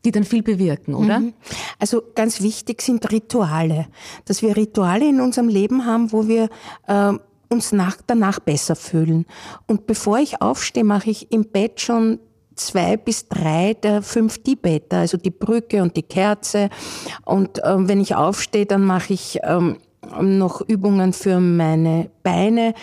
die 0.06 0.12
dann 0.12 0.24
viel 0.24 0.42
bewirken, 0.42 0.96
oder? 0.96 1.20
Mhm. 1.20 1.34
Also 1.78 2.02
ganz 2.16 2.42
wichtig 2.42 2.82
sind 2.82 3.12
Rituale, 3.12 3.88
dass 4.26 4.42
wir 4.42 4.58
Rituale 4.58 5.08
in 5.08 5.22
unserem 5.22 5.50
Leben 5.50 5.86
haben, 5.86 6.12
wo 6.12 6.28
wir 6.28 6.50
äh, 6.88 7.14
uns 7.54 7.72
nach, 7.72 7.98
danach 8.06 8.40
besser 8.40 8.76
fühlen. 8.76 9.26
Und 9.68 9.86
bevor 9.88 10.20
ich 10.20 10.42
aufstehe, 10.42 10.84
mache 10.84 11.10
ich 11.10 11.32
im 11.32 11.46
Bett 11.46 11.80
schon 11.80 12.20
zwei 12.56 12.98
bis 12.98 13.28
drei 13.30 13.74
der 13.76 14.02
fünf 14.02 14.40
Tibeter, 14.40 14.98
also 14.98 15.18
die 15.18 15.32
Brücke 15.32 15.82
und 15.82 15.96
die 15.96 16.04
Kerze. 16.04 16.70
Und 17.26 17.62
ähm, 17.64 17.88
wenn 17.88 18.02
ich 18.02 18.16
aufstehe, 18.16 18.66
dann 18.66 18.84
mache 18.84 19.14
ich 19.14 19.40
ähm, 19.44 19.78
noch 20.22 20.62
Übungen 20.62 21.14
für 21.14 21.40
meine 21.40 22.10
Beine. 22.24 22.74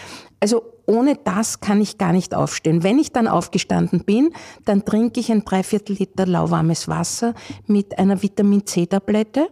Also 0.41 0.63
ohne 0.87 1.17
das 1.17 1.61
kann 1.61 1.81
ich 1.81 1.99
gar 1.99 2.13
nicht 2.13 2.35
aufstehen. 2.35 2.83
Wenn 2.83 2.99
ich 2.99 3.13
dann 3.13 3.29
aufgestanden 3.29 4.05
bin, 4.05 4.33
dann 4.65 4.85
trinke 4.85 5.21
ich 5.21 5.31
ein 5.31 5.45
Dreiviertel 5.45 5.97
Liter 5.97 6.27
lauwarmes 6.27 6.89
Wasser 6.89 7.35
mit 7.67 7.97
einer 7.99 8.23
Vitamin 8.23 8.67
C-Tablette 8.67 9.49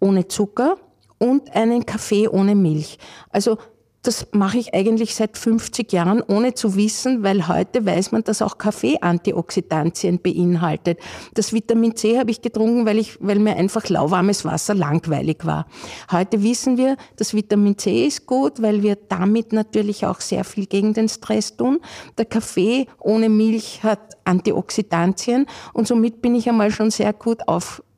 ohne 0.00 0.26
Zucker 0.28 0.76
und 1.18 1.54
einen 1.54 1.84
Kaffee 1.84 2.28
ohne 2.28 2.54
Milch. 2.54 2.98
Also 3.30 3.58
das 4.04 4.26
mache 4.32 4.58
ich 4.58 4.74
eigentlich 4.74 5.14
seit 5.14 5.38
50 5.38 5.90
Jahren, 5.92 6.22
ohne 6.22 6.54
zu 6.54 6.76
wissen, 6.76 7.22
weil 7.22 7.48
heute 7.48 7.84
weiß 7.86 8.12
man, 8.12 8.22
dass 8.22 8.42
auch 8.42 8.58
Kaffee 8.58 8.98
Antioxidantien 9.00 10.20
beinhaltet. 10.20 10.98
Das 11.32 11.52
Vitamin 11.52 11.96
C 11.96 12.18
habe 12.18 12.30
ich 12.30 12.42
getrunken, 12.42 12.84
weil, 12.84 12.98
ich, 12.98 13.16
weil 13.20 13.38
mir 13.38 13.56
einfach 13.56 13.88
lauwarmes 13.88 14.44
Wasser 14.44 14.74
langweilig 14.74 15.38
war. 15.44 15.66
Heute 16.12 16.42
wissen 16.42 16.76
wir, 16.76 16.96
das 17.16 17.34
Vitamin 17.34 17.78
C 17.78 18.06
ist 18.06 18.26
gut, 18.26 18.60
weil 18.60 18.82
wir 18.82 18.96
damit 19.08 19.52
natürlich 19.54 20.04
auch 20.04 20.20
sehr 20.20 20.44
viel 20.44 20.66
gegen 20.66 20.92
den 20.92 21.08
Stress 21.08 21.56
tun. 21.56 21.80
Der 22.18 22.26
Kaffee 22.26 22.86
ohne 23.00 23.30
Milch 23.30 23.82
hat 23.82 24.18
Antioxidantien 24.24 25.46
und 25.72 25.88
somit 25.88 26.20
bin 26.20 26.34
ich 26.34 26.48
einmal 26.48 26.70
schon 26.70 26.90
sehr 26.90 27.12
gut 27.14 27.48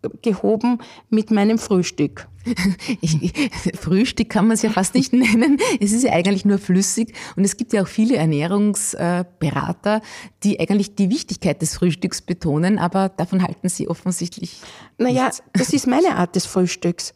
aufgehoben 0.07 0.79
mit 1.11 1.31
meinem 1.31 1.59
Frühstück. 1.59 2.29
Ich, 3.01 3.33
Frühstück 3.75 4.31
kann 4.31 4.47
man 4.47 4.55
es 4.55 4.63
ja 4.63 4.71
fast 4.71 4.95
nicht 4.95 5.13
nennen. 5.13 5.59
Es 5.81 5.93
ist 5.93 6.05
ja 6.05 6.13
eigentlich 6.13 6.45
nur 6.45 6.59
flüssig. 6.59 7.13
Und 7.35 7.45
es 7.45 7.57
gibt 7.57 7.73
ja 7.73 7.83
auch 7.83 7.89
viele 7.89 8.17
Ernährungsberater, 8.17 10.01
die 10.45 10.61
eigentlich 10.61 10.95
die 10.95 11.11
Wichtigkeit 11.11 11.61
des 11.61 11.75
Frühstücks 11.75 12.23
betonen, 12.23 12.79
aber 12.79 13.09
davon 13.09 13.43
halten 13.43 13.69
sie 13.69 13.89
offensichtlich. 13.89 14.61
Naja, 14.99 15.25
nichts. 15.25 15.43
das 15.53 15.73
ist 15.73 15.87
meine 15.89 16.15
Art 16.17 16.37
des 16.37 16.47
Frühstücks. 16.47 17.15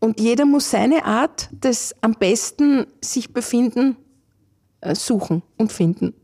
Und 0.00 0.20
jeder 0.20 0.46
muss 0.46 0.70
seine 0.70 1.04
Art 1.04 1.48
des 1.52 1.94
am 2.00 2.12
besten 2.12 2.86
sich 3.00 3.32
befinden 3.32 3.96
äh, 4.80 4.94
suchen 4.94 5.42
und 5.56 5.72
finden. 5.72 6.14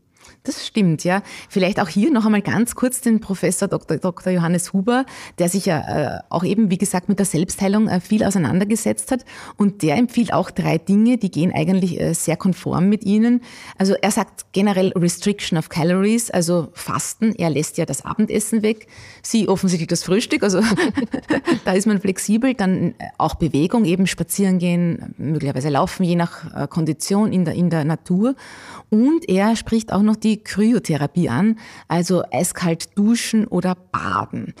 Das 0.45 0.67
stimmt, 0.67 1.03
ja. 1.03 1.23
Vielleicht 1.49 1.79
auch 1.79 1.87
hier 1.87 2.11
noch 2.11 2.23
einmal 2.23 2.43
ganz 2.43 2.75
kurz 2.75 3.01
den 3.01 3.19
Professor 3.19 3.67
Dr. 3.67 3.97
Dr. 3.97 4.31
Johannes 4.31 4.73
Huber, 4.73 5.05
der 5.39 5.49
sich 5.49 5.65
ja 5.65 5.79
äh, 5.79 6.19
auch 6.29 6.43
eben, 6.43 6.69
wie 6.69 6.77
gesagt, 6.77 7.09
mit 7.09 7.17
der 7.17 7.25
Selbstheilung 7.25 7.87
äh, 7.87 7.99
viel 7.99 8.23
auseinandergesetzt 8.23 9.11
hat. 9.11 9.25
Und 9.57 9.81
der 9.81 9.95
empfiehlt 9.97 10.31
auch 10.33 10.51
drei 10.51 10.77
Dinge, 10.77 11.17
die 11.17 11.31
gehen 11.31 11.51
eigentlich 11.51 11.99
äh, 11.99 12.13
sehr 12.13 12.37
konform 12.37 12.89
mit 12.89 13.03
Ihnen. 13.03 13.41
Also 13.79 13.95
er 13.99 14.11
sagt 14.11 14.45
generell 14.51 14.93
Restriction 14.95 15.57
of 15.57 15.69
Calories, 15.69 16.29
also 16.29 16.67
Fasten. 16.73 17.33
Er 17.33 17.49
lässt 17.49 17.79
ja 17.79 17.87
das 17.87 18.05
Abendessen 18.05 18.61
weg. 18.61 18.85
Sie 19.23 19.49
offensichtlich 19.49 19.87
das 19.87 20.03
Frühstück, 20.03 20.43
also 20.43 20.61
da 21.65 21.71
ist 21.71 21.87
man 21.87 21.99
flexibel. 21.99 22.53
Dann 22.53 22.93
auch 23.17 23.33
Bewegung, 23.33 23.85
eben 23.85 24.05
spazieren 24.05 24.59
gehen, 24.59 25.15
möglicherweise 25.17 25.69
laufen, 25.69 26.03
je 26.03 26.15
nach 26.15 26.69
Kondition 26.69 27.33
in 27.33 27.45
der, 27.45 27.55
in 27.55 27.71
der 27.71 27.83
Natur. 27.83 28.35
Und 28.91 29.27
er 29.27 29.55
spricht 29.55 29.91
auch 29.91 30.03
noch 30.03 30.15
die 30.15 30.34
Kryotherapie 30.37 31.29
an, 31.29 31.59
also 31.87 32.23
eiskalt 32.31 32.97
duschen 32.97 33.47
oder 33.47 33.75
baden. 33.75 34.53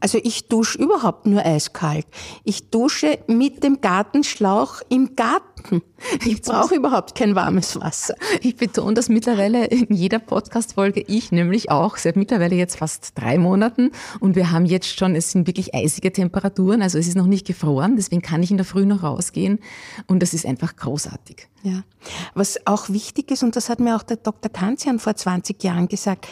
Also 0.00 0.18
ich 0.22 0.48
dusche 0.48 0.78
überhaupt 0.78 1.26
nur 1.26 1.44
eiskalt. 1.44 2.06
Ich 2.44 2.70
dusche 2.70 3.18
mit 3.26 3.62
dem 3.62 3.80
Gartenschlauch 3.80 4.80
im 4.88 5.16
Garten. 5.16 5.82
Ich 6.24 6.42
brauche 6.42 6.74
überhaupt 6.74 7.14
kein 7.14 7.34
warmes 7.34 7.80
Wasser. 7.80 8.14
Ich 8.40 8.56
betone 8.56 8.94
das 8.94 9.08
mittlerweile 9.08 9.64
in 9.66 9.94
jeder 9.94 10.18
Podcast-Folge. 10.18 11.02
Ich 11.06 11.32
nämlich 11.32 11.70
auch, 11.70 11.96
seit 11.96 12.16
mittlerweile 12.16 12.54
jetzt 12.54 12.76
fast 12.76 13.12
drei 13.16 13.38
Monaten. 13.38 13.90
Und 14.20 14.36
wir 14.36 14.50
haben 14.50 14.66
jetzt 14.66 14.96
schon, 14.98 15.16
es 15.16 15.32
sind 15.32 15.46
wirklich 15.46 15.74
eisige 15.74 16.12
Temperaturen, 16.12 16.82
also 16.82 16.98
es 16.98 17.08
ist 17.08 17.16
noch 17.16 17.26
nicht 17.26 17.46
gefroren, 17.46 17.96
deswegen 17.96 18.22
kann 18.22 18.42
ich 18.42 18.50
in 18.50 18.58
der 18.58 18.66
Früh 18.66 18.86
noch 18.86 19.02
rausgehen. 19.02 19.58
Und 20.06 20.22
das 20.22 20.34
ist 20.34 20.46
einfach 20.46 20.76
großartig. 20.76 21.48
Ja. 21.62 21.82
Was 22.34 22.64
auch 22.66 22.90
wichtig 22.90 23.30
ist, 23.30 23.42
und 23.42 23.56
das 23.56 23.68
hat 23.68 23.80
mir 23.80 23.96
auch 23.96 24.02
der 24.02 24.18
Dr. 24.18 24.52
Kanzian 24.52 24.98
vor 24.98 25.16
20 25.16 25.62
Jahren 25.64 25.88
gesagt, 25.88 26.28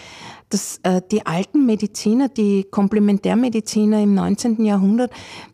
dass 0.50 0.78
äh, 0.82 1.00
die 1.10 1.26
alten 1.26 1.66
Mediziner, 1.66 2.28
die 2.28 2.64
Komplementärmediziner 2.64 4.02
im 4.02 4.14
19. 4.14 4.64
Jahrhundert, 4.64 5.10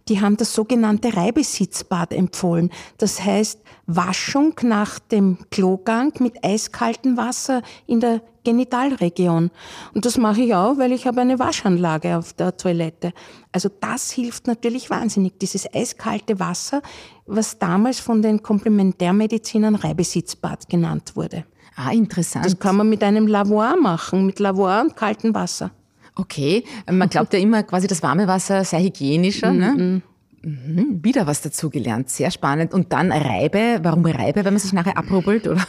die 0.09 0.20
haben 0.20 0.37
das 0.37 0.55
sogenannte 0.55 1.16
Reibesitzbad 1.16 2.12
empfohlen. 2.12 2.70
Das 2.98 3.24
heißt 3.24 3.61
Waschung 3.87 4.55
nach 4.62 4.98
dem 4.98 5.38
Klogang 5.50 6.12
mit 6.18 6.44
eiskaltem 6.44 7.16
Wasser 7.16 7.62
in 7.87 8.00
der 8.00 8.22
Genitalregion. 8.44 9.50
Und 9.94 10.05
das 10.05 10.16
mache 10.16 10.42
ich 10.42 10.55
auch, 10.55 10.79
weil 10.79 10.92
ich 10.92 11.07
habe 11.07 11.20
eine 11.20 11.38
Waschanlage 11.38 12.16
auf 12.16 12.33
der 12.33 12.57
Toilette. 12.57 13.12
Also 13.53 13.68
das 13.81 14.11
hilft 14.11 14.46
natürlich 14.46 14.90
wahnsinnig, 14.90 15.38
dieses 15.38 15.72
eiskalte 15.72 16.40
Wasser, 16.40 16.83
was 17.26 17.59
damals 17.59 18.00
von 18.00 18.22
den 18.22 18.42
Komplementärmedizinern 18.42 19.74
Reibesitzbad 19.74 20.68
genannt 20.68 21.16
wurde. 21.16 21.44
Ah, 21.83 21.93
interessant. 21.93 22.45
Das 22.45 22.59
kann 22.59 22.77
man 22.77 22.88
mit 22.88 23.03
einem 23.03 23.27
Lavoir 23.27 23.77
machen, 23.77 24.27
mit 24.27 24.38
Lavoir 24.38 24.83
und 24.83 24.97
kaltem 24.97 25.35
Wasser. 25.35 25.71
Okay, 26.14 26.64
man 26.90 27.09
glaubt 27.09 27.33
ja 27.33 27.38
immer 27.38 27.62
quasi, 27.62 27.87
das 27.87 28.03
warme 28.03 28.27
Wasser 28.27 28.64
sei 28.64 28.83
hygienischer. 28.83 29.53
ne? 29.53 30.03
Mhm, 30.43 31.01
wieder 31.03 31.27
was 31.27 31.40
dazugelernt, 31.43 32.11
sehr 32.11 32.31
spannend. 32.31 32.75
Und 32.75 32.93
dann 32.93 33.12
Reibe. 33.12 33.81
Warum 33.83 34.05
Reibe, 34.05 34.45
wenn 34.45 34.55
man 34.55 34.61
sich 34.61 34.73
nachher 34.73 34.97
abrubbelt? 34.99 35.47
Oder? 35.47 35.66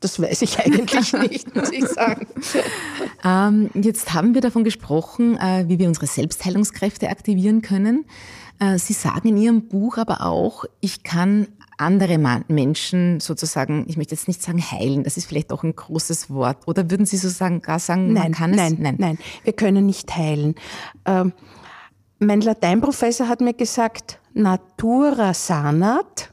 Das 0.00 0.20
weiß 0.20 0.42
ich 0.42 0.58
eigentlich 0.58 1.12
nicht, 1.30 1.54
muss 1.54 1.70
ich 1.72 1.86
sagen. 1.86 2.26
Ähm, 3.24 3.70
jetzt 3.74 4.12
haben 4.12 4.34
wir 4.34 4.42
davon 4.42 4.64
gesprochen, 4.64 5.36
äh, 5.38 5.64
wie 5.66 5.78
wir 5.78 5.88
unsere 5.88 6.06
Selbstheilungskräfte 6.06 7.08
aktivieren 7.08 7.62
können. 7.62 8.04
Äh, 8.58 8.78
Sie 8.78 8.92
sagen 8.92 9.28
in 9.28 9.36
Ihrem 9.38 9.62
Buch 9.68 9.96
aber 9.96 10.22
auch, 10.22 10.66
ich 10.80 11.02
kann 11.02 11.48
andere 11.76 12.18
Menschen 12.48 13.20
sozusagen, 13.20 13.84
ich 13.88 13.96
möchte 13.96 14.14
jetzt 14.14 14.28
nicht 14.28 14.42
sagen 14.42 14.62
heilen, 14.62 15.04
das 15.04 15.16
ist 15.16 15.26
vielleicht 15.26 15.52
auch 15.52 15.62
ein 15.62 15.74
großes 15.74 16.30
Wort. 16.30 16.66
Oder 16.66 16.90
würden 16.90 17.06
Sie 17.06 17.16
so 17.16 17.28
sagen, 17.28 17.62
gar 17.62 17.78
sagen, 17.78 18.12
nein, 18.12 18.22
man 18.24 18.32
kann 18.32 18.50
es? 18.50 18.56
Nein, 18.56 18.76
nein, 18.80 18.96
nein, 18.98 19.18
wir 19.42 19.52
können 19.52 19.86
nicht 19.86 20.14
heilen. 20.16 20.54
Ähm, 21.04 21.32
mein 22.18 22.40
Lateinprofessor 22.40 23.28
hat 23.28 23.40
mir 23.40 23.54
gesagt, 23.54 24.18
natura 24.34 25.34
sanat, 25.34 26.30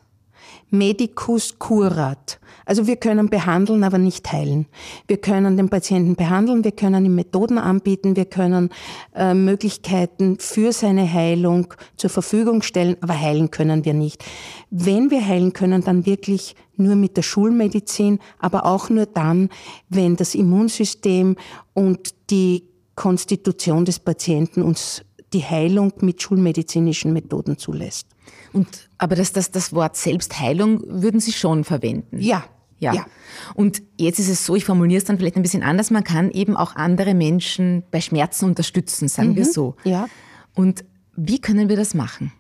medicus 0.72 1.60
curat. 1.60 2.40
Also 2.66 2.88
wir 2.88 2.96
können 2.96 3.30
behandeln, 3.30 3.84
aber 3.84 3.98
nicht 3.98 4.32
heilen. 4.32 4.66
Wir 5.08 5.18
können 5.18 5.58
den 5.58 5.70
Patienten 5.70 6.16
behandeln, 6.16 6.64
wir 6.64 6.72
können 6.72 7.06
ihm 7.06 7.16
Methoden 7.16 7.58
anbieten, 7.58 8.16
wir 8.16 8.26
können 8.26 8.70
äh, 9.14 9.34
Möglichkeiten 9.34 10.38
für 10.40 10.72
seine 10.72 11.12
Heilung 11.12 11.74
zur 11.98 12.10
Verfügung 12.10 12.62
stellen, 12.62 12.96
aber 13.02 13.20
heilen 13.20 13.52
können 13.52 13.84
wir 13.84 13.94
nicht. 13.94 14.24
Wenn 14.70 15.12
wir 15.12 15.26
heilen 15.26 15.54
können, 15.54 15.84
dann 15.84 16.06
wirklich 16.06 16.56
nur 16.78 16.96
mit 16.96 17.18
der 17.18 17.24
Schulmedizin, 17.24 18.20
aber 18.40 18.66
auch 18.66 18.90
nur 18.90 19.06
dann, 19.06 19.50
wenn 19.90 20.16
das 20.16 20.34
Immunsystem 20.34 21.36
und 21.74 22.16
die 22.30 22.64
Konstitution 22.96 23.86
des 23.86 24.00
Patienten 24.00 24.62
uns 24.62 25.04
die 25.34 25.44
Heilung 25.44 25.94
mit 26.02 26.22
schulmedizinischen 26.22 27.14
Methoden 27.14 27.58
zulässt. 27.58 28.08
Und, 28.54 28.90
aber 28.98 29.16
das, 29.16 29.34
das, 29.34 29.52
das 29.52 29.74
Wort 29.74 29.96
Selbstheilung 29.96 30.82
würden 30.86 31.20
Sie 31.20 31.32
schon 31.32 31.64
verwenden? 31.64 32.20
Ja. 32.20 32.44
Ja. 32.80 32.94
ja. 32.94 33.06
Und 33.54 33.84
jetzt 33.98 34.18
ist 34.18 34.28
es 34.28 34.46
so, 34.46 34.56
ich 34.56 34.66
formuliere 34.66 34.98
es 34.98 35.06
dann 35.06 35.18
vielleicht 35.18 35.36
ein 35.36 35.44
bisschen 35.44 35.62
anders, 35.62 35.92
man 35.92 36.04
kann 36.04 36.32
eben 36.32 36.58
auch 36.58 36.76
andere 36.76 37.14
Menschen 37.14 37.84
bei 37.92 38.02
Schmerzen 38.02 38.46
unterstützen, 38.46 39.08
sagen 39.08 39.30
mhm. 39.30 39.36
wir 39.36 39.46
so. 39.46 39.76
Ja. 39.84 40.10
Und 40.56 40.84
wie 41.16 41.40
können 41.40 41.70
wir 41.70 41.76
das 41.76 41.94
machen? 41.94 42.34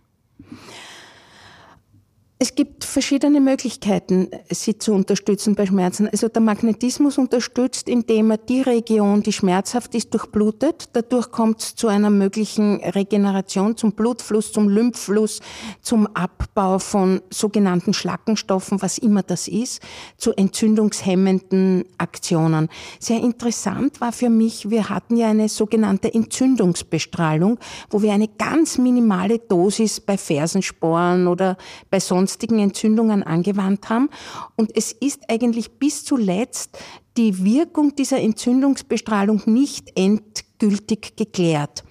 Es 2.43 2.55
gibt 2.55 2.85
verschiedene 2.85 3.39
Möglichkeiten, 3.39 4.27
sie 4.49 4.75
zu 4.75 4.93
unterstützen 4.93 5.53
bei 5.53 5.67
Schmerzen. 5.67 6.09
Also 6.09 6.27
der 6.27 6.41
Magnetismus 6.41 7.19
unterstützt, 7.19 7.87
indem 7.87 8.31
er 8.31 8.37
die 8.37 8.61
Region, 8.61 9.21
die 9.21 9.31
schmerzhaft 9.31 9.93
ist, 9.93 10.11
durchblutet. 10.11 10.89
Dadurch 10.93 11.29
kommt 11.29 11.61
es 11.61 11.75
zu 11.75 11.87
einer 11.87 12.09
möglichen 12.09 12.77
Regeneration, 12.77 13.77
zum 13.77 13.91
Blutfluss, 13.91 14.51
zum 14.51 14.69
Lymphfluss, 14.69 15.39
zum 15.83 16.07
Abbau 16.15 16.79
von 16.79 17.21
sogenannten 17.29 17.93
Schlackenstoffen, 17.93 18.81
was 18.81 18.97
immer 18.97 19.21
das 19.21 19.47
ist, 19.47 19.79
zu 20.17 20.33
entzündungshemmenden 20.33 21.85
Aktionen. 21.99 22.69
Sehr 22.99 23.19
interessant 23.19 24.01
war 24.01 24.11
für 24.11 24.31
mich, 24.31 24.67
wir 24.71 24.89
hatten 24.89 25.15
ja 25.15 25.29
eine 25.29 25.47
sogenannte 25.47 26.11
Entzündungsbestrahlung, 26.11 27.59
wo 27.91 28.01
wir 28.01 28.13
eine 28.13 28.29
ganz 28.29 28.79
minimale 28.79 29.37
Dosis 29.37 29.99
bei 29.99 30.17
Fersensporen 30.17 31.27
oder 31.27 31.55
bei 31.91 31.99
sonst 31.99 32.30
sonstigen 32.31 32.59
Entzündungen 32.59 33.23
angewandt 33.23 33.89
haben. 33.89 34.09
Und 34.55 34.71
es 34.75 34.91
ist 34.91 35.29
eigentlich 35.29 35.71
bis 35.79 36.05
zuletzt 36.05 36.77
die 37.17 37.43
Wirkung 37.43 37.95
dieser 37.95 38.19
Entzündungsbestrahlung 38.19 39.41
nicht 39.45 39.91
endgültig 39.97 41.15
geklärt. 41.17 41.83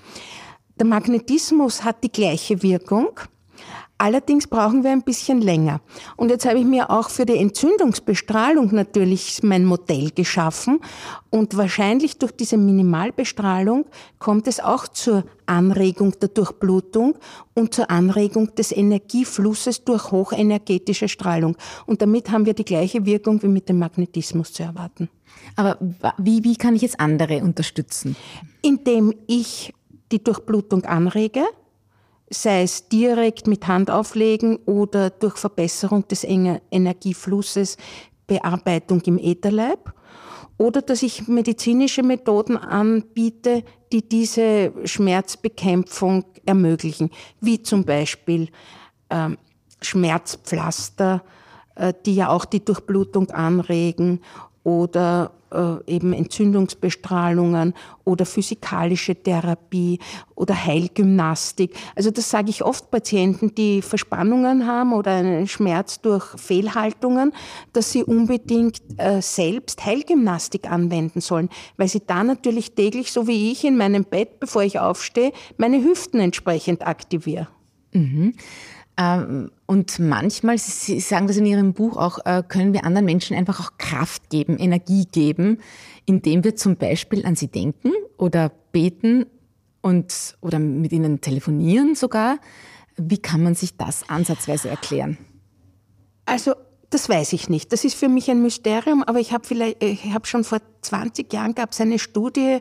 Der 0.79 0.87
Magnetismus 0.87 1.85
hat 1.85 2.03
die 2.03 2.11
gleiche 2.11 2.63
Wirkung, 2.63 3.21
Allerdings 4.01 4.47
brauchen 4.47 4.83
wir 4.83 4.93
ein 4.93 5.03
bisschen 5.03 5.43
länger. 5.43 5.83
Und 6.17 6.31
jetzt 6.31 6.47
habe 6.47 6.59
ich 6.59 6.65
mir 6.65 6.89
auch 6.89 7.11
für 7.11 7.27
die 7.27 7.37
Entzündungsbestrahlung 7.37 8.75
natürlich 8.75 9.43
mein 9.43 9.67
Modell 9.67 10.11
geschaffen. 10.11 10.81
Und 11.29 11.55
wahrscheinlich 11.59 12.17
durch 12.17 12.33
diese 12.33 12.57
Minimalbestrahlung 12.57 13.85
kommt 14.19 14.49
es 14.49 14.59
auch 14.59 14.89
zur 14.89 15.25
Anregung 15.45 16.19
der 16.19 16.31
Durchblutung 16.31 17.19
und 17.53 17.75
zur 17.75 17.91
Anregung 17.91 18.55
des 18.55 18.73
Energieflusses 18.73 19.85
durch 19.85 20.11
hochenergetische 20.11 21.07
Strahlung. 21.07 21.59
Und 21.85 22.01
damit 22.01 22.31
haben 22.31 22.47
wir 22.47 22.55
die 22.55 22.65
gleiche 22.65 23.05
Wirkung 23.05 23.43
wie 23.43 23.49
mit 23.49 23.69
dem 23.69 23.81
Magnetismus 23.81 24.55
zu 24.55 24.63
erwarten. 24.63 25.11
Aber 25.57 25.77
wie, 26.17 26.43
wie 26.43 26.57
kann 26.57 26.75
ich 26.75 26.81
jetzt 26.81 26.99
andere 26.99 27.43
unterstützen? 27.43 28.17
Indem 28.63 29.13
ich 29.27 29.75
die 30.11 30.25
Durchblutung 30.25 30.87
anrege, 30.87 31.45
sei 32.31 32.63
es 32.63 32.89
direkt 32.89 33.47
mit 33.49 33.67
Hand 33.67 33.91
auflegen 33.91 34.57
oder 34.67 35.11
durch 35.11 35.37
Verbesserung 35.37 36.07
des 36.07 36.25
Energieflusses, 36.25 37.77
Bearbeitung 38.27 39.01
im 39.03 39.19
Ätherleib 39.19 39.93
oder 40.57 40.83
dass 40.83 41.03
ich 41.03 41.27
medizinische 41.27 42.03
Methoden 42.03 42.57
anbiete, 42.57 43.65
die 43.93 44.09
diese 44.09 44.73
Schmerzbekämpfung 44.85 46.25
ermöglichen, 46.45 47.11
wie 47.41 47.63
zum 47.63 47.85
Beispiel 47.85 48.49
ähm, 49.09 49.39
Schmerzpflaster, 49.81 51.25
äh, 51.75 51.95
die 52.05 52.15
ja 52.15 52.29
auch 52.29 52.45
die 52.45 52.65
Durchblutung 52.65 53.31
anregen 53.31 54.21
oder 54.63 55.33
äh, 55.35 55.40
eben 55.87 56.13
Entzündungsbestrahlungen 56.13 57.75
oder 58.05 58.27
physikalische 58.27 59.15
Therapie 59.15 59.99
oder 60.35 60.55
Heilgymnastik. 60.65 61.75
Also 61.95 62.11
das 62.11 62.31
sage 62.31 62.51
ich 62.51 62.65
oft 62.65 62.91
Patienten, 62.91 63.55
die 63.55 63.83
Verspannungen 63.83 64.67
haben 64.67 64.93
oder 64.93 65.13
einen 65.13 65.49
Schmerz 65.49 66.01
durch 66.01 66.25
Fehlhaltungen, 66.37 67.33
dass 67.73 67.93
sie 67.93 68.03
unbedingt 68.03 68.81
äh, 68.97 69.21
selbst 69.21 69.85
Heilgymnastik 69.85 70.71
anwenden 70.71 71.21
sollen, 71.21 71.49
weil 71.77 71.89
sie 71.89 72.03
da 72.07 72.25
natürlich 72.25 72.75
täglich, 72.75 73.13
so 73.13 73.27
wie 73.27 73.53
ich 73.53 73.65
in 73.65 73.77
meinem 73.77 74.05
Bett, 74.05 74.41
bevor 74.41 74.63
ich 74.63 74.79
aufstehe, 74.79 75.33
meine 75.57 75.83
Hüften 75.83 76.21
entsprechend 76.21 76.87
aktiviere. 76.87 77.49
Mhm. 77.93 78.35
Ähm, 79.01 79.51
und 79.65 79.99
manchmal, 79.99 80.59
Sie 80.59 81.01
sagen 81.01 81.27
das 81.27 81.39
in 81.39 81.47
Ihrem 81.47 81.73
Buch 81.73 81.97
auch, 81.97 82.19
äh, 82.27 82.43
können 82.47 82.75
wir 82.75 82.85
anderen 82.85 83.07
Menschen 83.07 83.35
einfach 83.35 83.61
auch 83.61 83.79
Kraft 83.79 84.29
geben, 84.29 84.59
Energie 84.59 85.07
geben, 85.11 85.59
indem 86.05 86.45
wir 86.45 86.55
zum 86.55 86.77
Beispiel 86.77 87.25
an 87.25 87.35
sie 87.35 87.49
denken 87.49 87.93
oder 88.19 88.53
beten 88.73 89.25
und, 89.81 90.37
oder 90.43 90.59
mit 90.59 90.93
ihnen 90.93 91.23
telefonieren 91.23 91.95
sogar. 91.95 92.39
Wie 92.97 93.17
kann 93.17 93.43
man 93.43 93.55
sich 93.55 93.79
das 93.79 94.07
ansatzweise 94.11 94.69
erklären? 94.69 95.17
Also 96.27 96.53
das 96.91 97.09
weiß 97.09 97.33
ich 97.35 97.49
nicht. 97.49 97.73
Das 97.73 97.85
ist 97.85 97.95
für 97.95 98.09
mich 98.09 98.31
ein 98.31 98.43
Mysterium, 98.43 99.05
aber 99.05 99.21
ich 99.21 99.33
habe 99.33 99.47
vielleicht, 99.47 99.83
ich 99.83 100.13
habe 100.13 100.27
schon 100.27 100.43
vor 100.43 100.59
20 100.83 101.33
Jahren 101.33 101.55
gab 101.55 101.71
es 101.71 101.81
eine 101.81 102.01
Studie, 102.01 102.59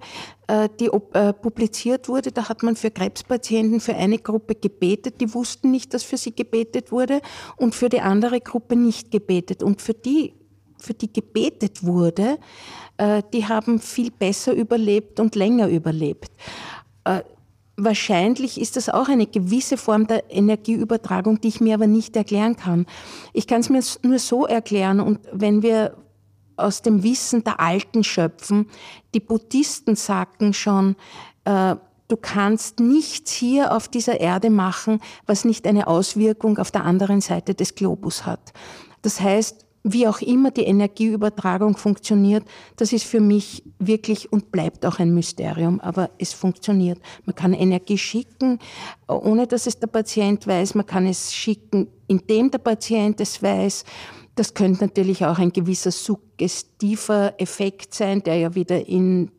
äh, 0.48 0.70
die 0.80 0.86
äh, 1.14 1.34
publiziert 1.34 2.08
wurde. 2.08 2.32
Da 2.32 2.48
hat 2.48 2.62
man 2.62 2.76
für 2.76 2.92
Krebspatienten 2.92 3.80
für 3.80 3.96
eine 3.96 4.20
Gruppe 4.20 4.54
gebetet, 4.54 5.20
die 5.20 5.34
wussten 5.34 5.72
nicht, 5.72 5.96
dass 5.96 6.04
für 6.04 6.18
sie 6.18 6.36
gebetet 6.36 6.92
wurde, 6.92 7.22
und 7.58 7.74
für 7.74 7.90
die 7.90 8.02
andere 8.02 8.40
Gruppe 8.40 8.76
nicht 8.76 9.10
gebetet. 9.10 9.64
Und 9.64 9.82
für 9.82 9.96
die, 9.96 10.36
für 10.78 10.94
die 10.94 11.12
gebetet 11.12 11.84
wurde, 11.84 12.38
äh, 12.98 13.24
die 13.34 13.48
haben 13.48 13.80
viel 13.80 14.12
besser 14.12 14.54
überlebt 14.54 15.20
und 15.20 15.34
länger 15.34 15.68
überlebt. 15.70 16.32
Wahrscheinlich 17.82 18.60
ist 18.60 18.76
das 18.76 18.90
auch 18.90 19.08
eine 19.08 19.26
gewisse 19.26 19.78
Form 19.78 20.06
der 20.06 20.30
Energieübertragung, 20.30 21.40
die 21.40 21.48
ich 21.48 21.62
mir 21.62 21.76
aber 21.76 21.88
nicht 21.88 22.14
erklären 22.16 22.58
kann. 22.58 22.86
Ich 23.32 23.48
kann 23.48 23.62
es 23.62 23.70
mir 23.70 23.82
nur 24.04 24.20
so 24.20 24.46
erklären 24.46 25.00
und 25.00 25.20
wenn 25.32 25.62
wir 25.62 25.96
aus 26.58 26.82
dem 26.82 27.04
Wissen 27.04 27.46
der 27.46 27.62
Alten 27.62 28.04
schöpfen, 28.04 28.70
die 29.14 29.22
Buddhisten 29.22 29.96
sagten 29.96 30.54
schon, 30.54 30.98
äh, 31.46 31.78
du 32.10 32.18
kannst 32.18 32.82
nichts 32.82 33.32
hier 33.32 33.74
auf 33.74 33.88
dieser 33.88 34.20
Erde 34.20 34.50
machen, 34.50 35.00
was 35.26 35.46
nicht 35.46 35.66
eine 35.66 35.88
Auswirkung 35.88 36.58
auf 36.58 36.72
der 36.72 36.84
anderen 36.84 37.22
Seite 37.22 37.56
des 37.56 37.76
Globus 37.76 38.26
hat. 38.26 38.52
Das 39.04 39.22
heißt, 39.22 39.66
wie 39.92 40.08
auch 40.08 40.22
immer 40.22 40.52
die 40.52 40.64
Energieübertragung 40.64 41.78
funktioniert, 41.78 42.44
das 42.76 42.94
ist 42.94 43.06
für 43.06 43.20
mich 43.20 43.64
wirklich 43.80 44.32
und 44.32 44.52
bleibt 44.52 44.86
auch 44.86 45.00
ein 45.00 45.14
Mysterium, 45.14 45.80
aber 45.80 46.10
es 46.18 46.34
funktioniert. 46.34 47.00
Man 47.26 47.36
kann 47.36 47.54
Energie 47.54 47.98
schicken, 47.98 48.60
ohne 49.08 49.48
dass 49.48 49.68
es 49.68 49.80
der 49.80 49.88
Patient 49.88 50.46
weiß. 50.46 50.76
Man 50.76 50.86
kann 50.86 51.06
es 51.06 51.34
schicken, 51.34 51.88
indem 52.08 52.52
der 52.52 52.60
Patient 52.60 53.20
es 53.22 53.42
weiß. 53.42 53.86
Das 54.36 54.54
könnte 54.54 54.86
natürlich 54.86 55.26
auch 55.26 55.38
ein 55.38 55.52
gewisser 55.52 55.92
suggestiver 55.92 57.34
Effekt 57.38 57.94
sein, 57.94 58.24
der 58.24 58.38
ja 58.38 58.56
wieder 58.56 58.88
in 58.88 59.32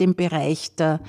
dem 0.00 0.14
Bereich 0.14 0.74
der 0.74 1.00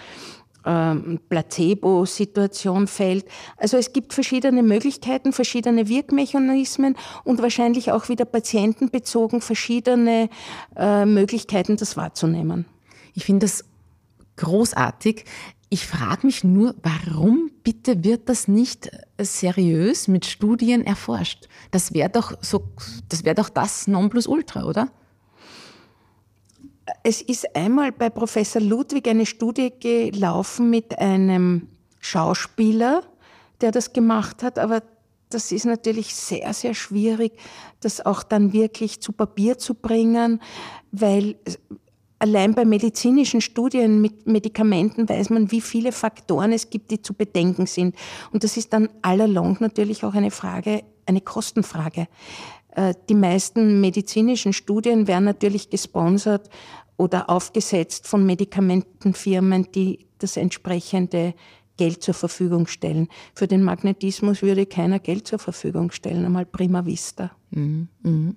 ähm, 0.65 1.19
Placebo-Situation 1.29 2.87
fällt. 2.87 3.25
Also 3.57 3.77
es 3.77 3.93
gibt 3.93 4.13
verschiedene 4.13 4.63
Möglichkeiten, 4.63 5.33
verschiedene 5.33 5.87
Wirkmechanismen 5.89 6.95
und 7.23 7.41
wahrscheinlich 7.41 7.91
auch 7.91 8.09
wieder 8.09 8.25
patientenbezogen 8.25 9.41
verschiedene 9.41 10.29
äh, 10.75 11.05
Möglichkeiten, 11.05 11.77
das 11.77 11.97
wahrzunehmen. 11.97 12.65
Ich 13.13 13.25
finde 13.25 13.45
das 13.45 13.63
großartig. 14.37 15.25
Ich 15.69 15.87
frage 15.87 16.27
mich 16.27 16.43
nur, 16.43 16.75
warum 16.83 17.49
bitte 17.63 18.03
wird 18.03 18.29
das 18.29 18.47
nicht 18.47 18.91
seriös 19.19 20.07
mit 20.07 20.25
Studien 20.25 20.85
erforscht? 20.85 21.47
Das 21.71 21.93
wäre 21.93 22.09
doch 22.09 22.33
so, 22.41 22.63
das 23.09 23.23
wäre 23.23 23.35
doch 23.35 23.49
das 23.49 23.87
Nonplusultra, 23.87 24.65
oder? 24.65 24.89
Es 27.03 27.21
ist 27.21 27.55
einmal 27.55 27.91
bei 27.91 28.09
Professor 28.09 28.61
Ludwig 28.61 29.07
eine 29.07 29.25
Studie 29.25 29.71
gelaufen 29.79 30.69
mit 30.69 30.97
einem 30.99 31.69
Schauspieler, 31.99 33.03
der 33.61 33.71
das 33.71 33.93
gemacht 33.93 34.43
hat, 34.43 34.59
aber 34.59 34.83
das 35.29 35.51
ist 35.51 35.65
natürlich 35.65 36.13
sehr, 36.13 36.53
sehr 36.53 36.73
schwierig, 36.73 37.33
das 37.79 38.05
auch 38.05 38.23
dann 38.23 38.53
wirklich 38.53 39.01
zu 39.01 39.13
Papier 39.13 39.57
zu 39.57 39.73
bringen, 39.73 40.41
weil 40.91 41.35
allein 42.19 42.53
bei 42.53 42.65
medizinischen 42.65 43.41
Studien 43.41 43.99
mit 43.99 44.27
Medikamenten 44.27 45.09
weiß 45.09 45.29
man, 45.29 45.51
wie 45.51 45.61
viele 45.61 45.91
Faktoren 45.91 46.53
es 46.53 46.69
gibt, 46.69 46.91
die 46.91 47.01
zu 47.01 47.13
bedenken 47.13 47.65
sind. 47.65 47.95
Und 48.31 48.43
das 48.43 48.57
ist 48.57 48.71
dann 48.73 48.89
allalong 49.01 49.57
natürlich 49.59 50.03
auch 50.03 50.13
eine 50.13 50.31
Frage, 50.31 50.83
eine 51.05 51.21
Kostenfrage. 51.21 52.07
Äh, 52.75 52.93
die 53.09 53.15
meisten 53.15 53.81
medizinischen 53.81 54.53
Studien 54.53 55.07
werden 55.07 55.25
natürlich 55.25 55.69
gesponsert 55.69 56.49
oder 56.97 57.29
aufgesetzt 57.29 58.07
von 58.07 58.25
Medikamentenfirmen, 58.25 59.71
die 59.73 60.07
das 60.19 60.37
entsprechende 60.37 61.33
Geld 61.77 62.03
zur 62.03 62.13
Verfügung 62.13 62.67
stellen. 62.67 63.07
Für 63.33 63.47
den 63.47 63.63
Magnetismus 63.63 64.41
würde 64.41 64.65
keiner 64.65 64.99
Geld 64.99 65.27
zur 65.27 65.39
Verfügung 65.39 65.91
stellen, 65.91 66.25
einmal 66.25 66.45
prima 66.45 66.85
vista. 66.85 67.31
Mhm. 67.51 67.87
Mhm. 68.03 68.35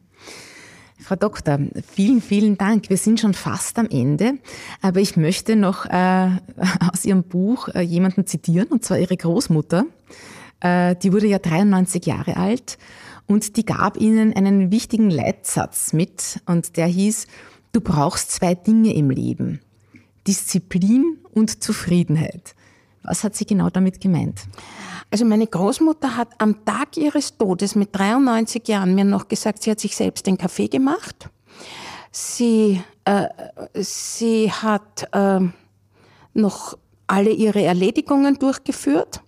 Frau 0.99 1.17
Doktor, 1.17 1.59
vielen, 1.87 2.23
vielen 2.23 2.57
Dank. 2.57 2.89
Wir 2.89 2.97
sind 2.97 3.21
schon 3.21 3.35
fast 3.35 3.79
am 3.79 3.87
Ende, 3.91 4.39
aber 4.81 5.01
ich 5.01 5.17
möchte 5.17 5.55
noch 5.55 5.85
äh, 5.85 6.31
aus 6.93 7.05
Ihrem 7.05 7.23
Buch 7.23 7.69
äh, 7.69 7.83
jemanden 7.83 8.27
zitieren, 8.27 8.69
und 8.69 8.83
zwar 8.83 8.99
Ihre 8.99 9.17
Großmutter. 9.17 9.85
Äh, 10.61 10.97
die 10.97 11.13
wurde 11.13 11.27
ja 11.27 11.39
93 11.39 12.07
Jahre 12.07 12.39
alt 12.39 12.79
und 13.27 13.57
die 13.57 13.65
gab 13.65 13.97
Ihnen 13.97 14.33
einen 14.35 14.71
wichtigen 14.71 15.11
Leitsatz 15.11 15.93
mit 15.93 16.41
und 16.47 16.77
der 16.77 16.87
hieß, 16.87 17.27
Du 17.77 17.83
brauchst 17.83 18.33
zwei 18.33 18.55
Dinge 18.55 18.95
im 18.95 19.11
Leben. 19.11 19.61
Disziplin 20.27 21.19
und 21.35 21.63
Zufriedenheit. 21.63 22.55
Was 23.03 23.23
hat 23.23 23.37
sie 23.37 23.45
genau 23.45 23.69
damit 23.69 24.01
gemeint? 24.01 24.45
Also 25.11 25.27
meine 25.27 25.47
Großmutter 25.47 26.17
hat 26.17 26.29
am 26.39 26.65
Tag 26.65 26.97
ihres 26.97 27.37
Todes 27.37 27.75
mit 27.75 27.95
93 27.95 28.67
Jahren 28.67 28.95
mir 28.95 29.05
noch 29.05 29.29
gesagt, 29.29 29.63
sie 29.63 29.71
hat 29.71 29.81
sich 29.81 29.95
selbst 29.95 30.27
den 30.27 30.39
Kaffee 30.39 30.69
gemacht. 30.69 31.29
Sie, 32.11 32.83
äh, 33.05 33.29
sie 33.75 34.51
hat 34.51 35.07
äh, 35.13 35.41
noch 36.33 36.79
alle 37.07 37.31
ihre 37.31 37.63
Erledigungen 37.63 38.39
durchgeführt. 38.39 39.21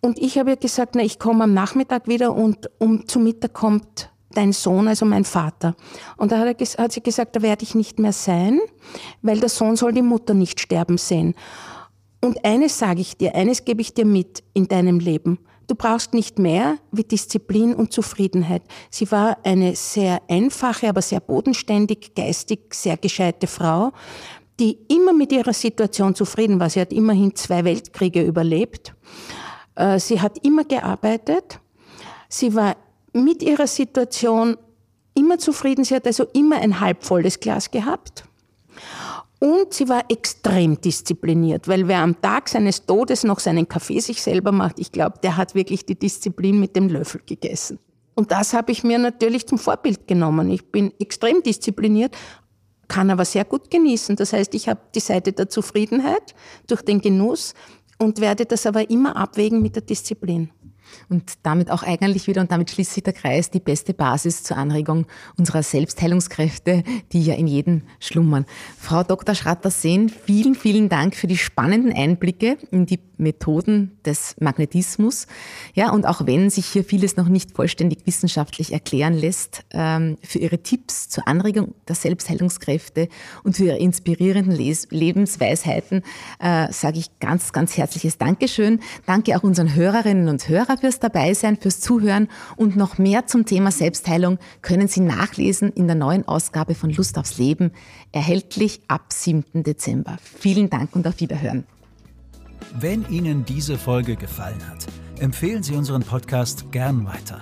Und 0.00 0.18
ich 0.18 0.38
habe 0.38 0.50
ihr 0.50 0.56
gesagt, 0.56 0.94
na, 0.94 1.02
ich 1.02 1.18
komme 1.18 1.44
am 1.44 1.54
Nachmittag 1.54 2.06
wieder 2.06 2.34
und 2.34 2.70
um 2.78 3.06
zu 3.08 3.18
Mittag 3.18 3.52
kommt 3.52 4.10
dein 4.30 4.52
Sohn, 4.52 4.86
also 4.86 5.04
mein 5.04 5.24
Vater. 5.24 5.74
Und 6.16 6.32
da 6.32 6.38
hat, 6.38 6.60
er, 6.60 6.84
hat 6.84 6.92
sie 6.92 7.02
gesagt, 7.02 7.34
da 7.34 7.42
werde 7.42 7.64
ich 7.64 7.74
nicht 7.74 7.98
mehr 7.98 8.12
sein, 8.12 8.60
weil 9.22 9.40
der 9.40 9.48
Sohn 9.48 9.76
soll 9.76 9.92
die 9.92 10.02
Mutter 10.02 10.34
nicht 10.34 10.60
sterben 10.60 10.98
sehen. 10.98 11.34
Und 12.20 12.44
eines 12.44 12.78
sage 12.78 13.00
ich 13.00 13.16
dir, 13.16 13.34
eines 13.34 13.64
gebe 13.64 13.80
ich 13.80 13.94
dir 13.94 14.04
mit 14.04 14.42
in 14.52 14.68
deinem 14.68 14.98
Leben. 14.98 15.38
Du 15.66 15.74
brauchst 15.74 16.14
nicht 16.14 16.38
mehr 16.38 16.78
wie 16.92 17.04
Disziplin 17.04 17.74
und 17.74 17.92
Zufriedenheit. 17.92 18.62
Sie 18.90 19.10
war 19.12 19.36
eine 19.44 19.76
sehr 19.76 20.22
einfache, 20.28 20.88
aber 20.88 21.02
sehr 21.02 21.20
bodenständig, 21.20 22.14
geistig 22.14 22.74
sehr 22.74 22.96
gescheite 22.96 23.46
Frau, 23.46 23.92
die 24.58 24.78
immer 24.88 25.12
mit 25.12 25.30
ihrer 25.30 25.52
Situation 25.52 26.14
zufrieden 26.14 26.58
war. 26.58 26.70
Sie 26.70 26.80
hat 26.80 26.92
immerhin 26.92 27.34
zwei 27.34 27.64
Weltkriege 27.64 28.22
überlebt. 28.22 28.94
Äh, 29.78 30.00
sie 30.00 30.20
hat 30.20 30.44
immer 30.44 30.64
gearbeitet. 30.64 31.60
Sie 32.28 32.54
war 32.54 32.76
mit 33.12 33.42
ihrer 33.42 33.66
Situation 33.66 34.56
immer 35.14 35.38
zufrieden. 35.38 35.84
Sie 35.84 35.94
hat 35.94 36.06
also 36.06 36.24
immer 36.34 36.56
ein 36.56 36.80
halbvolles 36.80 37.40
Glas 37.40 37.70
gehabt. 37.70 38.24
Und 39.40 39.72
sie 39.72 39.88
war 39.88 40.04
extrem 40.10 40.80
diszipliniert, 40.80 41.68
weil 41.68 41.86
wer 41.86 42.00
am 42.00 42.20
Tag 42.20 42.48
seines 42.48 42.84
Todes 42.86 43.22
noch 43.22 43.38
seinen 43.38 43.68
Kaffee 43.68 44.00
sich 44.00 44.20
selber 44.20 44.50
macht, 44.50 44.80
ich 44.80 44.90
glaube, 44.90 45.20
der 45.22 45.36
hat 45.36 45.54
wirklich 45.54 45.86
die 45.86 45.96
Disziplin 45.96 46.58
mit 46.58 46.74
dem 46.74 46.88
Löffel 46.88 47.20
gegessen. 47.24 47.78
Und 48.16 48.32
das 48.32 48.52
habe 48.52 48.72
ich 48.72 48.82
mir 48.82 48.98
natürlich 48.98 49.46
zum 49.46 49.58
Vorbild 49.58 50.08
genommen. 50.08 50.50
Ich 50.50 50.72
bin 50.72 50.92
extrem 50.98 51.40
diszipliniert, 51.44 52.16
kann 52.88 53.10
aber 53.10 53.24
sehr 53.24 53.44
gut 53.44 53.70
genießen. 53.70 54.16
Das 54.16 54.32
heißt, 54.32 54.54
ich 54.54 54.68
habe 54.68 54.80
die 54.92 55.00
Seite 55.00 55.32
der 55.32 55.48
Zufriedenheit 55.48 56.34
durch 56.66 56.82
den 56.82 57.00
Genuss 57.00 57.54
und 57.98 58.20
werde 58.20 58.46
das 58.46 58.66
aber 58.66 58.90
immer 58.90 59.16
abwägen 59.16 59.60
mit 59.60 59.74
der 59.74 59.82
Disziplin 59.82 60.50
und 61.08 61.34
damit 61.42 61.70
auch 61.70 61.82
eigentlich 61.82 62.26
wieder, 62.26 62.40
und 62.40 62.50
damit 62.50 62.70
schließt 62.70 62.94
sich 62.94 63.02
der 63.02 63.12
Kreis, 63.12 63.50
die 63.50 63.60
beste 63.60 63.94
Basis 63.94 64.42
zur 64.42 64.56
Anregung 64.56 65.06
unserer 65.36 65.62
Selbstheilungskräfte, 65.62 66.82
die 67.12 67.22
ja 67.22 67.34
in 67.34 67.46
jedem 67.46 67.82
schlummern. 68.00 68.46
Frau 68.78 69.02
Dr. 69.02 69.34
Schratter-Sehn, 69.34 70.08
vielen, 70.08 70.54
vielen 70.54 70.88
Dank 70.88 71.14
für 71.14 71.26
die 71.26 71.36
spannenden 71.36 71.92
Einblicke 71.92 72.58
in 72.70 72.86
die 72.86 73.00
Methoden 73.18 73.98
des 74.04 74.36
Magnetismus. 74.40 75.26
Ja, 75.74 75.90
und 75.90 76.06
auch 76.06 76.26
wenn 76.26 76.50
sich 76.50 76.66
hier 76.66 76.84
vieles 76.84 77.16
noch 77.16 77.28
nicht 77.28 77.52
vollständig 77.52 78.06
wissenschaftlich 78.06 78.72
erklären 78.72 79.14
lässt, 79.14 79.64
ähm, 79.70 80.16
für 80.22 80.38
Ihre 80.38 80.62
Tipps 80.62 81.08
zur 81.08 81.28
Anregung 81.28 81.74
der 81.86 81.96
Selbstheilungskräfte 81.96 83.08
und 83.42 83.56
für 83.56 83.64
Ihre 83.64 83.78
inspirierenden 83.78 84.54
Lebensweisheiten 84.54 86.02
äh, 86.38 86.72
sage 86.72 86.98
ich 86.98 87.18
ganz, 87.20 87.52
ganz 87.52 87.76
herzliches 87.76 88.18
Dankeschön. 88.18 88.80
Danke 89.06 89.36
auch 89.36 89.42
unseren 89.42 89.74
Hörerinnen 89.74 90.28
und 90.28 90.48
Hörern 90.48 90.78
fürs 90.78 91.00
Dabeisein, 91.00 91.56
fürs 91.56 91.80
Zuhören 91.80 92.28
und 92.56 92.76
noch 92.76 92.98
mehr 92.98 93.26
zum 93.26 93.44
Thema 93.44 93.70
Selbstheilung 93.70 94.38
können 94.62 94.88
Sie 94.88 95.00
nachlesen 95.00 95.72
in 95.72 95.86
der 95.86 95.96
neuen 95.96 96.26
Ausgabe 96.26 96.74
von 96.74 96.90
Lust 96.90 97.18
aufs 97.18 97.38
Leben, 97.38 97.72
erhältlich 98.12 98.80
ab 98.88 99.12
7. 99.12 99.62
Dezember. 99.62 100.18
Vielen 100.22 100.70
Dank 100.70 100.94
und 100.94 101.06
auf 101.06 101.20
Wiederhören. 101.20 101.64
Wenn 102.74 103.08
Ihnen 103.08 103.44
diese 103.44 103.78
Folge 103.78 104.16
gefallen 104.16 104.68
hat, 104.68 104.86
Empfehlen 105.20 105.62
Sie 105.64 105.74
unseren 105.74 106.04
Podcast 106.04 106.70
gern 106.70 107.04
weiter. 107.04 107.40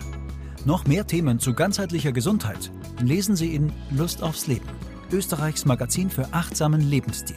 Noch 0.65 0.87
mehr 0.87 1.07
Themen 1.07 1.39
zu 1.39 1.53
ganzheitlicher 1.53 2.13
Gesundheit 2.13 2.73
lesen 3.01 3.37
Sie 3.37 3.55
in 3.55 3.71
Lust 3.91 4.23
aufs 4.23 4.47
Leben, 4.47 4.65
Österreichs 5.13 5.67
Magazin 5.67 6.09
für 6.09 6.33
achtsamen 6.33 6.81
Lebensstil. 6.81 7.37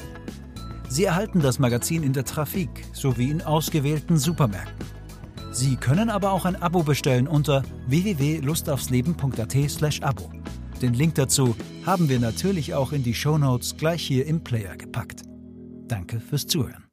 Sie 0.88 1.04
erhalten 1.04 1.42
das 1.42 1.60
Magazin 1.60 2.04
in 2.04 2.14
der 2.14 2.24
Trafik 2.24 2.70
sowie 2.94 3.32
in 3.32 3.42
ausgewählten 3.42 4.18
Supermärkten. 4.18 4.88
Sie 5.52 5.76
können 5.76 6.10
aber 6.10 6.32
auch 6.32 6.46
ein 6.46 6.56
Abo 6.56 6.84
bestellen 6.84 7.28
unter 7.28 7.64
www.lustaufsleben.at/abo. 7.88 10.32
Den 10.82 10.94
Link 10.94 11.16
dazu 11.16 11.54
haben 11.86 12.08
wir 12.08 12.22
natürlich 12.22 12.74
auch 12.74 12.94
in 12.94 13.04
die 13.04 13.14
Shownotes 13.14 13.76
gleich 13.76 14.02
hier 14.02 14.26
im 14.26 14.42
Player 14.42 14.78
gepackt. 14.78 15.24
Danke 15.88 16.22
fürs 16.22 16.48
Zuhören. 16.48 16.89